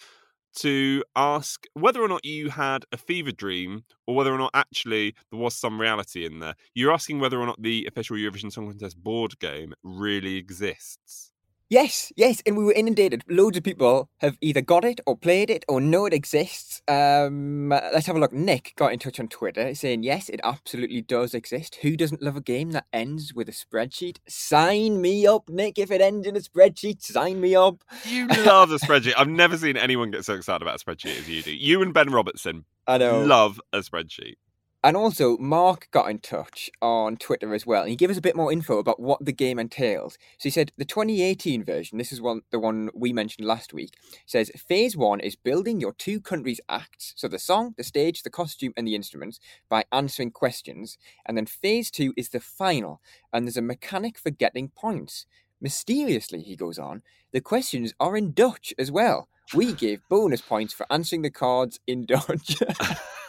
to 0.58 1.04
ask 1.16 1.66
whether 1.74 2.02
or 2.02 2.08
not 2.08 2.26
you 2.26 2.50
had 2.50 2.86
a 2.92 2.98
fever 2.98 3.32
dream 3.32 3.84
or 4.08 4.16
whether 4.16 4.34
or 4.34 4.38
not 4.38 4.52
actually 4.54 5.16
there 5.32 5.40
was 5.40 5.56
some 5.56 5.80
reality 5.80 6.26
in 6.26 6.40
there. 6.40 6.56
You're 6.74 6.94
asking 6.94 7.20
whether 7.20 7.40
or 7.40 7.46
not 7.46 7.62
the 7.62 7.86
official 7.88 8.18
Eurovision 8.18 8.52
Song 8.52 8.68
Contest 8.68 9.02
board 9.02 9.40
game 9.40 9.74
really 9.84 10.38
exists. 10.38 11.31
Yes, 11.72 12.12
yes, 12.18 12.44
and 12.46 12.58
we 12.58 12.66
were 12.66 12.74
inundated. 12.74 13.24
Loads 13.30 13.56
of 13.56 13.64
people 13.64 14.10
have 14.18 14.38
either 14.42 14.60
got 14.60 14.84
it 14.84 15.00
or 15.08 15.16
played 15.16 15.50
it 15.50 15.64
or 15.70 15.80
know 15.80 16.06
it 16.06 16.14
exists. 16.14 16.82
Um, 16.86 17.70
let's 17.70 18.08
have 18.08 18.18
a 18.18 18.20
look. 18.20 18.34
Nick 18.34 18.74
got 18.76 18.92
in 18.92 19.00
touch 19.00 19.22
on 19.22 19.30
Twitter 19.30 19.74
saying, 19.74 20.04
yes, 20.04 20.28
it 20.28 20.42
absolutely 20.44 21.02
does 21.02 21.34
exist. 21.34 21.76
Who 21.76 21.96
doesn't 21.96 22.22
love 22.22 22.36
a 22.36 22.42
game 22.42 22.72
that 22.72 22.88
ends 22.92 23.34
with 23.34 23.48
a 23.48 23.54
spreadsheet? 23.54 24.18
Sign 24.28 25.00
me 25.00 25.26
up, 25.26 25.48
Nick. 25.48 25.80
If 25.80 25.92
it 25.92 26.02
ends 26.02 26.28
in 26.28 26.36
a 26.36 26.42
spreadsheet, 26.42 27.04
sign 27.04 27.40
me 27.40 27.56
up. 27.56 27.86
You 28.04 28.28
love 28.28 28.72
a 28.72 28.76
spreadsheet. 28.76 29.14
I've 29.18 29.30
never 29.30 29.58
seen 29.58 29.78
anyone 29.78 30.12
get 30.12 30.26
so 30.26 30.34
excited 30.34 30.62
about 30.62 30.82
a 30.82 30.86
spreadsheet 30.86 31.20
as 31.20 31.30
you 31.30 31.42
do. 31.42 31.56
You 31.56 31.82
and 31.82 31.94
Ben 31.94 32.10
Robertson 32.10 32.66
I 32.86 32.98
know. 32.98 33.24
love 33.24 33.62
a 33.72 33.78
spreadsheet. 33.78 34.36
And 34.84 34.98
also, 34.98 35.38
Mark 35.38 35.90
got 35.92 36.10
in 36.10 36.18
touch 36.18 36.72
on 36.82 37.16
Twitter 37.18 37.54
as 37.54 37.68
well, 37.68 37.82
and 37.82 37.92
he 37.92 37.96
gave 37.96 38.10
us 38.10 38.18
a 38.18 38.22
bit 38.22 38.36
more 38.36 38.52
info 38.52 38.80
about 38.80 39.00
what 39.00 39.24
the 39.24 39.32
game 39.32 39.60
entails. 39.60 40.18
So 40.40 40.44
he 40.44 40.50
said 40.50 40.72
the 40.76 40.86
2018 40.86 41.64
version, 41.64 42.00
this 42.00 42.12
is 42.12 42.20
one 42.20 42.42
the 42.50 42.58
one 42.58 42.90
we 42.96 43.14
mentioned 43.14 43.48
last 43.48 43.74
week, 43.74 43.94
says 44.26 44.50
phase 44.68 44.98
one 44.98 45.20
is 45.20 45.36
building 45.36 45.80
your 45.80 45.94
two 45.94 46.20
countries' 46.20 46.60
acts, 46.68 47.14
so 47.16 47.28
the 47.28 47.38
song, 47.38 47.76
the 47.78 47.84
stage, 47.84 48.24
the 48.24 48.32
costume, 48.32 48.74
and 48.76 48.88
the 48.88 48.96
instruments, 48.96 49.40
by 49.70 49.84
answering 49.92 50.32
questions. 50.32 50.98
And 51.28 51.38
then 51.38 51.46
phase 51.46 51.92
two 51.92 52.16
is 52.18 52.30
the 52.30 52.40
final, 52.40 53.02
and 53.32 53.46
there's 53.46 53.58
a 53.58 53.62
mechanic 53.62 54.18
for 54.18 54.32
getting 54.32 54.70
points. 54.70 55.28
Mysteriously, 55.62 56.42
he 56.42 56.56
goes 56.56 56.80
on, 56.80 57.04
the 57.32 57.42
questions 57.42 57.94
are 58.00 58.18
in 58.18 58.34
Dutch 58.34 58.74
as 58.80 58.92
well. 58.92 59.28
We 59.54 59.74
gave 59.74 60.02
bonus 60.10 60.42
points 60.42 60.74
for 60.74 60.88
answering 60.92 61.22
the 61.22 61.30
cards 61.30 61.80
in 61.86 62.06
Dutch. 62.08 62.64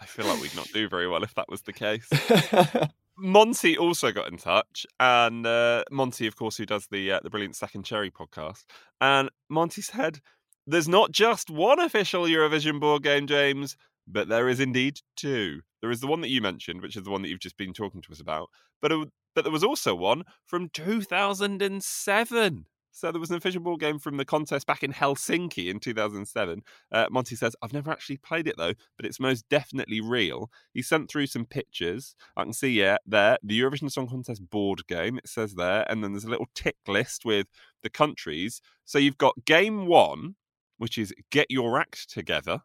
I 0.00 0.06
feel 0.06 0.26
like 0.26 0.40
we'd 0.40 0.56
not 0.56 0.68
do 0.72 0.88
very 0.88 1.08
well 1.08 1.22
if 1.22 1.34
that 1.34 1.48
was 1.48 1.62
the 1.62 1.72
case. 1.72 2.08
Monty 3.18 3.76
also 3.76 4.12
got 4.12 4.30
in 4.30 4.36
touch, 4.36 4.86
and 5.00 5.44
uh, 5.44 5.82
Monty, 5.90 6.28
of 6.28 6.36
course, 6.36 6.56
who 6.56 6.66
does 6.66 6.86
the 6.86 7.12
uh, 7.12 7.20
the 7.22 7.30
brilliant 7.30 7.56
Second 7.56 7.84
Cherry 7.84 8.10
podcast, 8.12 8.64
and 9.00 9.28
Monty 9.48 9.82
said, 9.82 10.20
"There's 10.66 10.88
not 10.88 11.10
just 11.10 11.50
one 11.50 11.80
official 11.80 12.24
Eurovision 12.24 12.78
board 12.78 13.02
game, 13.02 13.26
James, 13.26 13.76
but 14.06 14.28
there 14.28 14.48
is 14.48 14.60
indeed 14.60 15.00
two. 15.16 15.62
There 15.80 15.90
is 15.90 16.00
the 16.00 16.06
one 16.06 16.20
that 16.20 16.30
you 16.30 16.40
mentioned, 16.40 16.80
which 16.80 16.96
is 16.96 17.02
the 17.02 17.10
one 17.10 17.22
that 17.22 17.28
you've 17.28 17.40
just 17.40 17.56
been 17.56 17.72
talking 17.72 18.02
to 18.02 18.12
us 18.12 18.20
about, 18.20 18.50
but 18.80 18.92
but 19.34 19.42
there 19.42 19.52
was 19.52 19.64
also 19.64 19.96
one 19.96 20.22
from 20.46 20.68
2007." 20.68 22.66
So 22.98 23.12
there 23.12 23.20
was 23.20 23.30
an 23.30 23.36
official 23.36 23.60
board 23.60 23.78
game 23.78 24.00
from 24.00 24.16
the 24.16 24.24
contest 24.24 24.66
back 24.66 24.82
in 24.82 24.92
Helsinki 24.92 25.70
in 25.70 25.78
2007. 25.78 26.62
Uh, 26.90 27.06
Monty 27.12 27.36
says, 27.36 27.54
I've 27.62 27.72
never 27.72 27.92
actually 27.92 28.16
played 28.16 28.48
it 28.48 28.56
though, 28.58 28.72
but 28.96 29.06
it's 29.06 29.20
most 29.20 29.48
definitely 29.48 30.00
real. 30.00 30.50
He 30.74 30.82
sent 30.82 31.08
through 31.08 31.28
some 31.28 31.44
pictures. 31.44 32.16
I 32.36 32.42
can 32.42 32.52
see, 32.52 32.70
yeah, 32.70 32.96
there, 33.06 33.38
the 33.40 33.60
Eurovision 33.60 33.92
Song 33.92 34.08
Contest 34.08 34.50
board 34.50 34.84
game, 34.88 35.16
it 35.18 35.28
says 35.28 35.54
there, 35.54 35.86
and 35.88 36.02
then 36.02 36.10
there's 36.12 36.24
a 36.24 36.30
little 36.30 36.48
tick 36.56 36.76
list 36.88 37.24
with 37.24 37.46
the 37.84 37.90
countries. 37.90 38.60
So 38.84 38.98
you've 38.98 39.16
got 39.16 39.44
game 39.44 39.86
one, 39.86 40.34
which 40.78 40.98
is 40.98 41.14
Get 41.30 41.46
Your 41.52 41.78
Act 41.78 42.10
Together. 42.10 42.62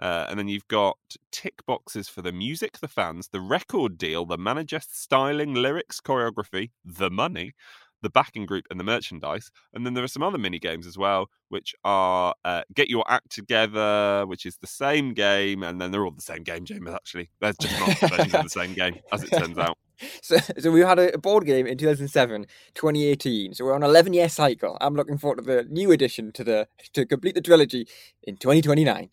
Uh, 0.00 0.26
and 0.30 0.38
then 0.38 0.48
you've 0.48 0.66
got 0.66 0.96
tick 1.30 1.64
boxes 1.66 2.08
for 2.08 2.22
the 2.22 2.32
music, 2.32 2.78
the 2.78 2.88
fans, 2.88 3.28
the 3.28 3.40
record 3.40 3.98
deal, 3.98 4.24
the 4.24 4.38
manager, 4.38 4.80
styling, 4.80 5.52
lyrics, 5.52 6.00
choreography, 6.00 6.70
the 6.82 7.10
money, 7.10 7.52
the 8.02 8.10
backing 8.10 8.46
group, 8.46 8.66
and 8.70 8.78
the 8.78 8.84
merchandise. 8.84 9.50
And 9.72 9.84
then 9.84 9.94
there 9.94 10.04
are 10.04 10.08
some 10.08 10.22
other 10.22 10.38
mini 10.38 10.58
games 10.58 10.86
as 10.86 10.96
well, 10.96 11.28
which 11.48 11.74
are 11.84 12.34
uh, 12.44 12.62
Get 12.74 12.88
Your 12.88 13.04
Act 13.08 13.30
Together, 13.30 14.24
which 14.26 14.46
is 14.46 14.58
the 14.58 14.66
same 14.66 15.14
game. 15.14 15.62
And 15.62 15.80
then 15.80 15.90
they're 15.90 16.04
all 16.04 16.10
the 16.10 16.22
same 16.22 16.42
game, 16.42 16.64
James, 16.64 16.88
actually. 16.88 17.30
They're 17.40 17.52
just 17.60 17.78
not 17.80 17.98
versions 18.10 18.34
of 18.34 18.42
the 18.44 18.50
same 18.50 18.74
game, 18.74 18.98
as 19.12 19.22
it 19.22 19.30
turns 19.30 19.58
out. 19.58 19.76
So, 20.22 20.38
so 20.58 20.70
we 20.70 20.80
had 20.80 20.98
a 20.98 21.18
board 21.18 21.44
game 21.44 21.66
in 21.66 21.76
2007, 21.76 22.46
2018. 22.74 23.54
So 23.54 23.64
we're 23.64 23.74
on 23.74 23.82
an 23.82 23.90
11 23.90 24.12
year 24.12 24.28
cycle. 24.28 24.78
I'm 24.80 24.94
looking 24.94 25.18
forward 25.18 25.36
to 25.36 25.42
the 25.42 25.64
new 25.64 25.92
addition 25.92 26.32
to 26.32 26.44
the 26.44 26.68
to 26.94 27.04
complete 27.04 27.34
the 27.34 27.42
trilogy 27.42 27.86
in 28.22 28.36
2029. 28.36 29.10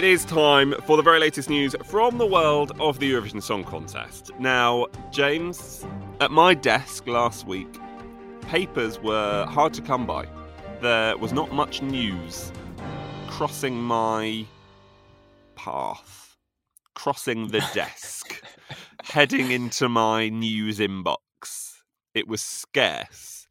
It 0.00 0.04
is 0.04 0.24
time 0.24 0.72
for 0.86 0.96
the 0.96 1.02
very 1.02 1.20
latest 1.20 1.50
news 1.50 1.76
from 1.84 2.16
the 2.16 2.24
world 2.24 2.72
of 2.80 3.00
the 3.00 3.12
Eurovision 3.12 3.42
Song 3.42 3.62
Contest. 3.62 4.30
Now, 4.38 4.86
James, 5.10 5.84
at 6.22 6.30
my 6.30 6.54
desk 6.54 7.06
last 7.06 7.46
week, 7.46 7.68
papers 8.40 8.98
were 8.98 9.44
hard 9.44 9.74
to 9.74 9.82
come 9.82 10.06
by. 10.06 10.26
There 10.80 11.18
was 11.18 11.34
not 11.34 11.52
much 11.52 11.82
news 11.82 12.50
crossing 13.26 13.76
my 13.76 14.46
path, 15.54 16.34
crossing 16.94 17.48
the 17.48 17.60
desk, 17.74 18.42
heading 19.04 19.50
into 19.50 19.86
my 19.90 20.30
news 20.30 20.78
inbox. 20.78 21.74
It 22.14 22.26
was 22.26 22.40
scarce. 22.40 23.46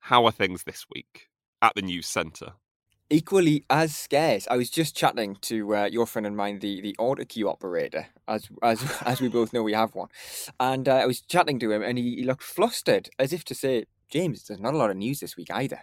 How 0.00 0.26
are 0.26 0.32
things 0.32 0.64
this 0.64 0.84
week 0.92 1.28
at 1.62 1.76
the 1.76 1.82
news 1.82 2.08
centre? 2.08 2.54
Equally 3.08 3.64
as 3.70 3.94
scarce. 3.94 4.48
I 4.50 4.56
was 4.56 4.68
just 4.68 4.96
chatting 4.96 5.36
to 5.42 5.76
uh, 5.76 5.84
your 5.84 6.06
friend 6.06 6.26
and 6.26 6.36
mine, 6.36 6.58
the 6.58 6.80
the 6.80 6.96
autocue 6.98 7.48
operator, 7.48 8.06
as 8.26 8.48
as 8.62 8.82
as 9.06 9.20
we 9.20 9.28
both 9.28 9.52
know 9.52 9.62
we 9.62 9.74
have 9.74 9.94
one, 9.94 10.08
and 10.58 10.88
uh, 10.88 10.96
I 10.96 11.06
was 11.06 11.20
chatting 11.20 11.60
to 11.60 11.70
him, 11.70 11.82
and 11.82 11.98
he, 11.98 12.16
he 12.16 12.24
looked 12.24 12.42
flustered, 12.42 13.08
as 13.18 13.32
if 13.32 13.44
to 13.44 13.54
say, 13.54 13.84
"James, 14.10 14.44
there's 14.44 14.60
not 14.60 14.74
a 14.74 14.76
lot 14.76 14.90
of 14.90 14.96
news 14.96 15.20
this 15.20 15.36
week 15.36 15.50
either." 15.52 15.82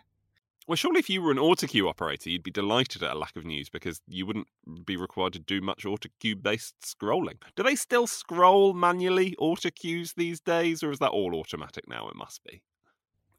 Well, 0.66 0.78
surely 0.78 1.00
if 1.00 1.10
you 1.10 1.22
were 1.22 1.32
an 1.32 1.40
auto 1.40 1.68
autocue 1.68 1.90
operator, 1.90 2.30
you'd 2.30 2.44
be 2.44 2.52
delighted 2.52 3.04
at 3.04 3.12
a 3.12 3.18
lack 3.18 3.36
of 3.36 3.44
news 3.44 3.70
because 3.70 4.02
you 4.08 4.26
wouldn't 4.26 4.48
be 4.86 4.96
required 4.96 5.34
to 5.34 5.40
do 5.40 5.60
much 5.60 5.86
auto 5.86 6.08
autocue 6.08 6.42
based 6.42 6.76
scrolling. 6.82 7.42
Do 7.56 7.64
they 7.64 7.76
still 7.76 8.08
scroll 8.08 8.74
manually 8.74 9.36
auto 9.38 9.70
autocues 9.70 10.14
these 10.16 10.40
days, 10.40 10.82
or 10.82 10.92
is 10.92 11.00
that 11.00 11.12
all 11.12 11.36
automatic 11.36 11.88
now? 11.88 12.08
It 12.08 12.16
must 12.16 12.44
be. 12.46 12.64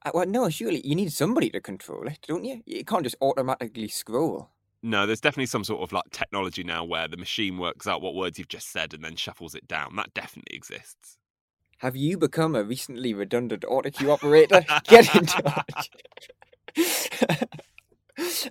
Uh, 0.05 0.11
well, 0.13 0.27
no, 0.27 0.51
surely 0.51 0.87
you 0.87 0.95
need 0.95 1.13
somebody 1.13 1.51
to 1.51 1.61
control 1.61 2.07
it, 2.07 2.19
don't 2.27 2.45
you? 2.45 2.63
You 2.67 2.85
can't 2.85 3.05
just 3.05 3.17
automatically 3.21 3.89
scroll. 3.89 4.51
No, 4.83 5.07
there's 5.07 5.21
definitely 5.21 5.47
some 5.47 5.65
sort 5.65 5.83
of 5.83 5.93
like 5.93 6.05
technology 6.11 6.63
now 6.63 6.85
where 6.85 7.09
the 7.09 7.17
machine 7.17 7.57
works 7.57 7.87
out 7.87 8.03
what 8.03 8.15
words 8.15 8.39
you've 8.39 8.49
just 8.49 8.71
said 8.71 8.93
and 8.93 9.03
then 9.03 9.17
shuffles 9.17 9.55
it 9.55 9.67
down. 9.67 9.97
That 9.97 10.13
definitely 10.13 10.57
exists. 10.57 11.17
Have 11.79 11.97
you 11.97 12.19
become 12.19 12.55
a 12.55 12.63
recently 12.63 13.15
redundant 13.15 13.63
autocue 13.63 14.11
operator? 14.11 14.63
Get 14.85 15.15
in 15.15 15.27
touch. 15.27 15.91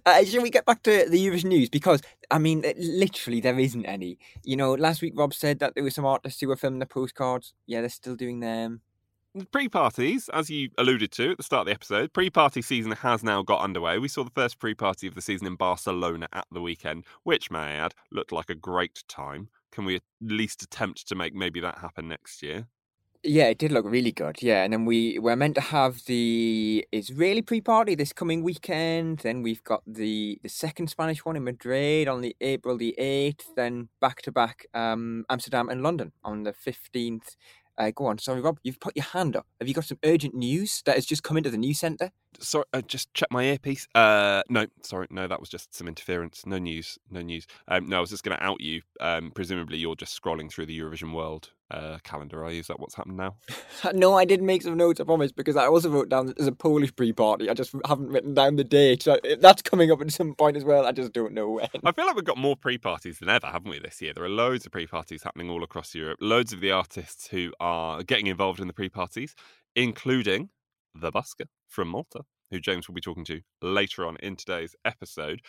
Uh, 0.05 0.25
shall 0.25 0.41
we 0.41 0.49
get 0.49 0.65
back 0.65 0.83
to 0.83 1.07
the 1.09 1.25
Eurovision 1.25 1.45
news? 1.45 1.69
Because, 1.69 2.01
I 2.29 2.37
mean, 2.37 2.65
literally, 2.77 3.39
there 3.39 3.57
isn't 3.57 3.85
any. 3.85 4.19
You 4.43 4.57
know, 4.57 4.73
last 4.73 5.01
week 5.01 5.13
Rob 5.15 5.33
said 5.33 5.59
that 5.59 5.73
there 5.73 5.85
were 5.85 5.89
some 5.89 6.05
artists 6.05 6.41
who 6.41 6.49
were 6.49 6.57
filming 6.57 6.79
the 6.79 6.85
postcards. 6.85 7.53
Yeah, 7.65 7.79
they're 7.79 7.89
still 7.89 8.17
doing 8.17 8.41
them. 8.41 8.81
Pre 9.51 9.67
parties, 9.67 10.29
as 10.29 10.51
you 10.51 10.69
alluded 10.77 11.11
to 11.13 11.31
at 11.31 11.37
the 11.37 11.43
start 11.43 11.61
of 11.61 11.65
the 11.65 11.73
episode, 11.73 12.13
pre 12.13 12.29
party 12.29 12.61
season 12.61 12.91
has 12.91 13.23
now 13.23 13.41
got 13.41 13.61
underway. 13.61 13.97
We 13.97 14.07
saw 14.07 14.23
the 14.23 14.29
first 14.29 14.59
pre 14.59 14.75
party 14.75 15.07
of 15.07 15.15
the 15.15 15.23
season 15.23 15.47
in 15.47 15.55
Barcelona 15.55 16.27
at 16.31 16.45
the 16.51 16.61
weekend, 16.61 17.05
which, 17.23 17.49
may 17.49 17.57
I 17.57 17.71
add, 17.71 17.95
looked 18.11 18.31
like 18.31 18.51
a 18.51 18.55
great 18.55 19.03
time. 19.07 19.49
Can 19.71 19.85
we 19.85 19.95
at 19.95 20.03
least 20.21 20.61
attempt 20.61 21.07
to 21.07 21.15
make 21.15 21.33
maybe 21.33 21.59
that 21.61 21.79
happen 21.79 22.07
next 22.07 22.43
year? 22.43 22.67
Yeah, 23.23 23.45
it 23.45 23.57
did 23.57 23.71
look 23.71 23.85
really 23.85 24.11
good. 24.11 24.43
Yeah, 24.43 24.63
and 24.63 24.73
then 24.73 24.85
we 24.85 25.17
we're 25.17 25.35
meant 25.35 25.55
to 25.55 25.61
have 25.61 26.03
the 26.05 26.85
Israeli 26.91 27.41
pre-party 27.41 27.95
this 27.95 28.13
coming 28.13 28.43
weekend. 28.43 29.19
Then 29.19 29.41
we've 29.41 29.63
got 29.63 29.81
the 29.87 30.37
the 30.43 30.49
second 30.49 30.91
Spanish 30.91 31.25
one 31.25 31.37
in 31.37 31.43
Madrid 31.45 32.07
on 32.07 32.21
the 32.21 32.35
April 32.39 32.77
the 32.77 32.93
eighth. 32.99 33.55
Then 33.55 33.89
back 33.99 34.21
to 34.23 34.31
back 34.31 34.67
um 34.75 35.25
Amsterdam 35.29 35.69
and 35.69 35.81
London 35.81 36.11
on 36.23 36.43
the 36.43 36.53
fifteenth. 36.53 37.35
Uh, 37.77 37.91
go 37.91 38.05
on, 38.05 38.17
sorry, 38.17 38.41
Rob. 38.41 38.59
You've 38.63 38.79
put 38.79 38.95
your 38.95 39.05
hand 39.05 39.35
up. 39.35 39.47
Have 39.59 39.67
you 39.67 39.73
got 39.73 39.85
some 39.85 39.97
urgent 40.05 40.33
news 40.35 40.81
that 40.85 40.95
has 40.95 41.05
just 41.05 41.23
come 41.23 41.37
into 41.37 41.49
the 41.49 41.57
news 41.57 41.79
centre? 41.79 42.11
Sorry, 42.39 42.65
uh, 42.73 42.81
just 42.81 43.13
check 43.13 43.29
my 43.31 43.43
earpiece. 43.45 43.87
Uh, 43.95 44.43
no, 44.49 44.65
sorry, 44.81 45.07
no, 45.09 45.27
that 45.27 45.39
was 45.39 45.49
just 45.49 45.73
some 45.75 45.87
interference. 45.87 46.45
No 46.45 46.57
news, 46.57 46.97
no 47.09 47.21
news. 47.21 47.47
Um, 47.67 47.87
no, 47.87 47.97
I 47.97 47.99
was 47.99 48.09
just 48.09 48.23
going 48.23 48.37
to 48.37 48.43
out 48.43 48.61
you. 48.61 48.81
Um, 48.99 49.31
presumably, 49.31 49.77
you're 49.77 49.95
just 49.95 50.19
scrolling 50.19 50.51
through 50.51 50.67
the 50.67 50.79
Eurovision 50.79 51.13
World 51.13 51.51
uh, 51.73 51.97
calendar. 52.03 52.43
Are 52.43 52.51
you? 52.51 52.59
Is 52.59 52.67
that 52.67 52.79
what's 52.79 52.95
happened 52.95 53.17
now? 53.17 53.35
no, 53.93 54.15
I 54.15 54.25
did 54.25 54.41
make 54.41 54.61
some 54.61 54.77
notes. 54.77 54.99
I 54.99 55.03
promise, 55.03 55.31
because 55.31 55.55
I 55.55 55.67
also 55.67 55.89
wrote 55.89 56.09
down 56.09 56.27
there's 56.27 56.47
a 56.47 56.51
Polish 56.51 56.95
pre-party. 56.95 57.49
I 57.49 57.53
just 57.53 57.73
haven't 57.85 58.09
written 58.09 58.33
down 58.33 58.55
the 58.55 58.63
date. 58.63 59.03
So 59.03 59.19
that's 59.39 59.61
coming 59.61 59.91
up 59.91 60.01
at 60.01 60.11
some 60.11 60.35
point 60.35 60.57
as 60.57 60.63
well. 60.63 60.85
I 60.85 60.91
just 60.91 61.13
don't 61.13 61.33
know 61.33 61.49
when. 61.49 61.69
I 61.83 61.91
feel 61.91 62.05
like 62.05 62.15
we've 62.15 62.23
got 62.23 62.37
more 62.37 62.55
pre-parties 62.55 63.19
than 63.19 63.29
ever, 63.29 63.47
haven't 63.47 63.69
we? 63.69 63.79
This 63.79 64.01
year, 64.01 64.13
there 64.13 64.23
are 64.23 64.29
loads 64.29 64.65
of 64.65 64.71
pre-parties 64.71 65.23
happening 65.23 65.49
all 65.49 65.63
across 65.63 65.93
Europe. 65.95 66.19
Loads 66.21 66.53
of 66.53 66.61
the 66.61 66.71
artists 66.71 67.27
who 67.27 67.51
are 67.59 68.03
getting 68.03 68.27
involved 68.27 68.59
in 68.59 68.67
the 68.67 68.73
pre-parties, 68.73 69.35
including 69.75 70.49
the 70.95 71.11
Busker 71.11 71.47
from 71.67 71.87
Malta 71.87 72.21
who 72.53 72.59
James 72.59 72.87
will 72.87 72.95
be 72.95 73.01
talking 73.01 73.25
to 73.25 73.41
later 73.61 74.05
on 74.05 74.15
in 74.17 74.35
today's 74.35 74.75
episode. 74.85 75.41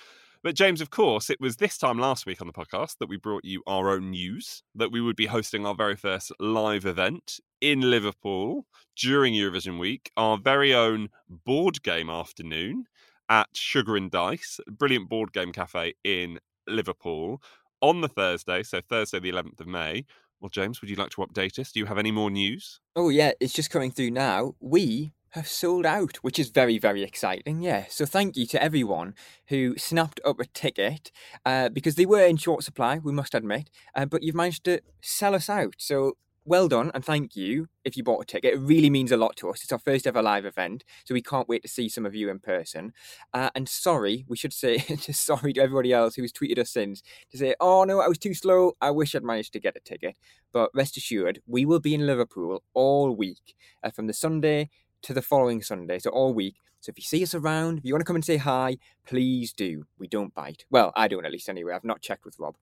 But, 0.45 0.57
James, 0.57 0.83
of 0.83 0.91
course, 0.91 1.31
it 1.31 1.41
was 1.41 1.57
this 1.57 1.79
time 1.79 1.99
last 1.99 2.27
week 2.27 2.43
on 2.43 2.47
the 2.47 2.53
podcast 2.53 2.99
that 3.01 3.09
we 3.09 3.17
brought 3.17 3.47
you 3.47 3.63
our 3.67 3.89
own 3.89 4.11
news 4.11 4.63
that 4.75 4.93
we 4.93 5.01
would 5.01 5.17
be 5.17 5.25
hosting 5.25 5.65
our 5.65 5.75
very 5.75 5.97
first 5.97 6.33
live 6.39 6.85
event 6.85 7.41
in 7.63 7.81
Liverpool 7.81 8.67
during 8.95 9.33
Eurovision 9.33 9.81
week, 9.81 10.13
our 10.19 10.37
very 10.37 10.75
own 10.75 11.09
board 11.31 11.83
game 11.83 12.11
afternoon 12.11 12.85
at 13.31 13.49
Sugar 13.55 13.97
and 13.97 14.11
Dice, 14.11 14.61
brilliant 14.71 15.09
board 15.09 15.33
game 15.33 15.51
cafe 15.51 15.95
in 16.05 16.39
Liverpool 16.69 17.41
on 17.81 18.03
the 18.03 18.09
Thursday, 18.09 18.63
so 18.63 18.83
Thursday, 18.87 19.21
the 19.21 19.33
11th 19.33 19.61
of 19.61 19.67
May. 19.67 20.05
Well, 20.43 20.51
James, 20.51 20.83
would 20.83 20.91
you 20.91 20.97
like 20.97 21.09
to 21.13 21.23
update 21.23 21.59
us? 21.59 21.73
Do 21.73 21.81
you 21.81 21.87
have 21.87 21.97
any 21.97 22.11
more 22.11 22.31
news? 22.31 22.81
Oh, 22.95 23.09
yeah, 23.09 23.33
it's 23.41 23.55
just 23.55 23.71
coming 23.71 23.91
through 23.91 24.11
now. 24.11 24.57
We 24.61 25.15
have 25.35 25.49
sold 25.49 25.85
out, 25.85 26.17
which 26.19 26.39
is 26.39 26.51
very, 26.51 26.79
very 26.79 27.03
exciting. 27.03 27.61
Yeah. 27.61 27.87
So 27.89 28.07
thank 28.07 28.37
you 28.37 28.47
to 28.47 28.63
everyone 28.63 29.15
who 29.49 29.77
snapped 29.77 30.21
up 30.25 30.39
a 30.39 30.47
ticket 30.47 31.11
uh, 31.45 31.71
because 31.71 31.97
they 31.97 32.07
were 32.07 32.25
in 32.25 32.37
short 32.37 32.63
supply, 32.63 32.99
we 32.99 33.13
must 33.13 33.35
admit, 33.35 33.69
uh, 33.97 34.07
but 34.07 34.23
you've 34.23 34.37
managed 34.37 34.65
to 34.65 34.81
sell 35.01 35.35
us 35.35 35.51
out. 35.51 35.75
So 35.79 36.17
well 36.47 36.69
done 36.69 36.91
and 36.93 37.05
thank 37.05 37.35
you 37.35 37.69
if 37.85 37.97
you 37.97 38.05
bought 38.05 38.23
a 38.23 38.27
ticket. 38.27 38.55
It 38.55 38.59
really 38.59 38.91
means 38.91 39.11
a 39.11 39.17
lot 39.17 39.35
to 39.37 39.51
us. 39.51 39.63
It's 39.63 39.73
our 39.73 39.79
first 39.79 40.07
ever 40.07 40.23
live 40.23 40.45
event, 40.45 40.85
so 41.05 41.15
we 41.15 41.23
can't 41.23 41.49
wait 41.49 41.63
to 41.63 41.69
see 41.69 41.89
some 41.89 42.07
of 42.07 42.15
you 42.15 42.31
in 42.31 42.39
person. 42.39 42.93
Uh, 43.33 43.51
and 43.55 43.69
sorry, 43.69 44.25
we 44.29 44.37
should 44.37 44.53
say 44.53 44.79
just 44.97 45.25
sorry 45.25 45.53
to 45.55 45.63
everybody 45.63 45.93
else 45.93 46.15
who's 46.15 46.33
tweeted 46.33 46.59
us 46.59 46.71
since 46.71 47.03
to 47.31 47.39
say, 47.39 47.55
oh 47.61 47.85
no, 47.85 48.01
I 48.01 48.09
was 48.09 48.19
too 48.19 48.35
slow. 48.35 48.73
I 48.81 48.91
wish 48.91 49.15
I'd 49.15 49.25
managed 49.25 49.53
to 49.55 49.61
get 49.61 49.77
a 49.77 49.81
ticket. 49.81 50.17
But 50.53 50.71
rest 50.75 50.97
assured, 50.97 51.41
we 51.47 51.65
will 51.65 51.81
be 51.81 51.95
in 51.95 52.07
Liverpool 52.07 52.63
all 52.75 53.11
week 53.11 53.57
uh, 53.83 53.91
from 53.91 54.07
the 54.07 54.13
Sunday 54.13 54.71
to 55.05 55.15
the 55.15 55.23
following 55.23 55.63
Sunday, 55.63 55.99
so 55.99 56.11
all 56.11 56.35
week. 56.35 56.57
So 56.81 56.91
if 56.91 56.99
you 56.99 57.03
see 57.03 57.23
us 57.23 57.35
around, 57.35 57.79
if 57.79 57.85
you 57.85 57.95
want 57.95 58.03
to 58.03 58.05
come 58.05 58.17
and 58.17 58.25
say 58.25 58.37
hi, 58.37 58.77
please 59.07 59.53
do. 59.53 59.87
We 59.99 60.07
don't 60.07 60.35
bite. 60.35 60.67
Well, 60.71 60.93
I 60.95 61.09
don't 61.09 61.25
at 61.25 61.33
least 61.33 61.49
anyway. 61.49 61.73
I've 61.73 61.85
not 61.85 62.03
checked 62.03 62.25
with 62.25 62.39
Rob. 62.39 62.57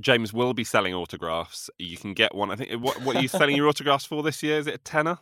James 0.00 0.32
will 0.32 0.54
be 0.54 0.64
selling 0.64 0.94
autographs. 0.94 1.70
You 1.78 1.96
can 1.96 2.14
get 2.14 2.34
one. 2.34 2.50
I 2.50 2.56
think 2.56 2.82
what 2.82 3.00
what 3.02 3.16
are 3.16 3.22
you 3.22 3.28
selling 3.28 3.54
your 3.54 3.68
autographs 3.68 4.06
for 4.06 4.22
this 4.22 4.42
year? 4.42 4.58
Is 4.58 4.66
it 4.66 4.74
a 4.74 4.78
tenner? 4.78 5.18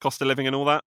Cost 0.00 0.20
of 0.20 0.28
living 0.28 0.46
and 0.46 0.54
all 0.54 0.64
that? 0.66 0.84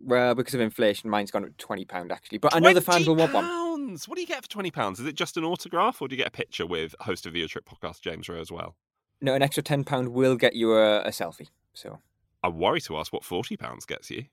Well, 0.00 0.34
because 0.34 0.54
of 0.54 0.60
inflation, 0.60 1.08
mine's 1.08 1.30
gone 1.30 1.44
up 1.44 1.50
to 1.50 1.56
twenty 1.56 1.84
pound 1.84 2.10
actually. 2.10 2.38
But 2.38 2.54
I 2.54 2.58
know 2.58 2.74
the 2.74 2.80
fans 2.80 3.06
will 3.06 3.16
want 3.16 3.32
one. 3.32 3.98
What 4.06 4.16
do 4.16 4.20
you 4.20 4.26
get 4.26 4.42
for 4.42 4.50
twenty 4.50 4.70
pounds? 4.70 5.00
Is 5.00 5.06
it 5.06 5.14
just 5.14 5.36
an 5.36 5.44
autograph, 5.44 6.02
or 6.02 6.08
do 6.08 6.14
you 6.14 6.18
get 6.18 6.28
a 6.28 6.32
picture 6.32 6.66
with 6.66 6.94
host 7.00 7.24
of 7.24 7.32
the 7.32 7.46
Trip 7.46 7.64
podcast 7.64 8.00
James 8.00 8.28
Rowe 8.28 8.40
as 8.40 8.50
well? 8.50 8.74
No, 9.20 9.34
an 9.34 9.42
extra 9.42 9.62
ten 9.62 9.84
pound 9.84 10.08
will 10.08 10.36
get 10.36 10.54
you 10.54 10.72
a, 10.74 11.02
a 11.02 11.10
selfie. 11.10 11.48
So 11.74 12.00
I 12.42 12.48
worry 12.48 12.80
to 12.82 12.96
ask 12.96 13.12
what 13.12 13.24
forty 13.24 13.56
pounds 13.56 13.86
gets 13.86 14.10
you. 14.10 14.24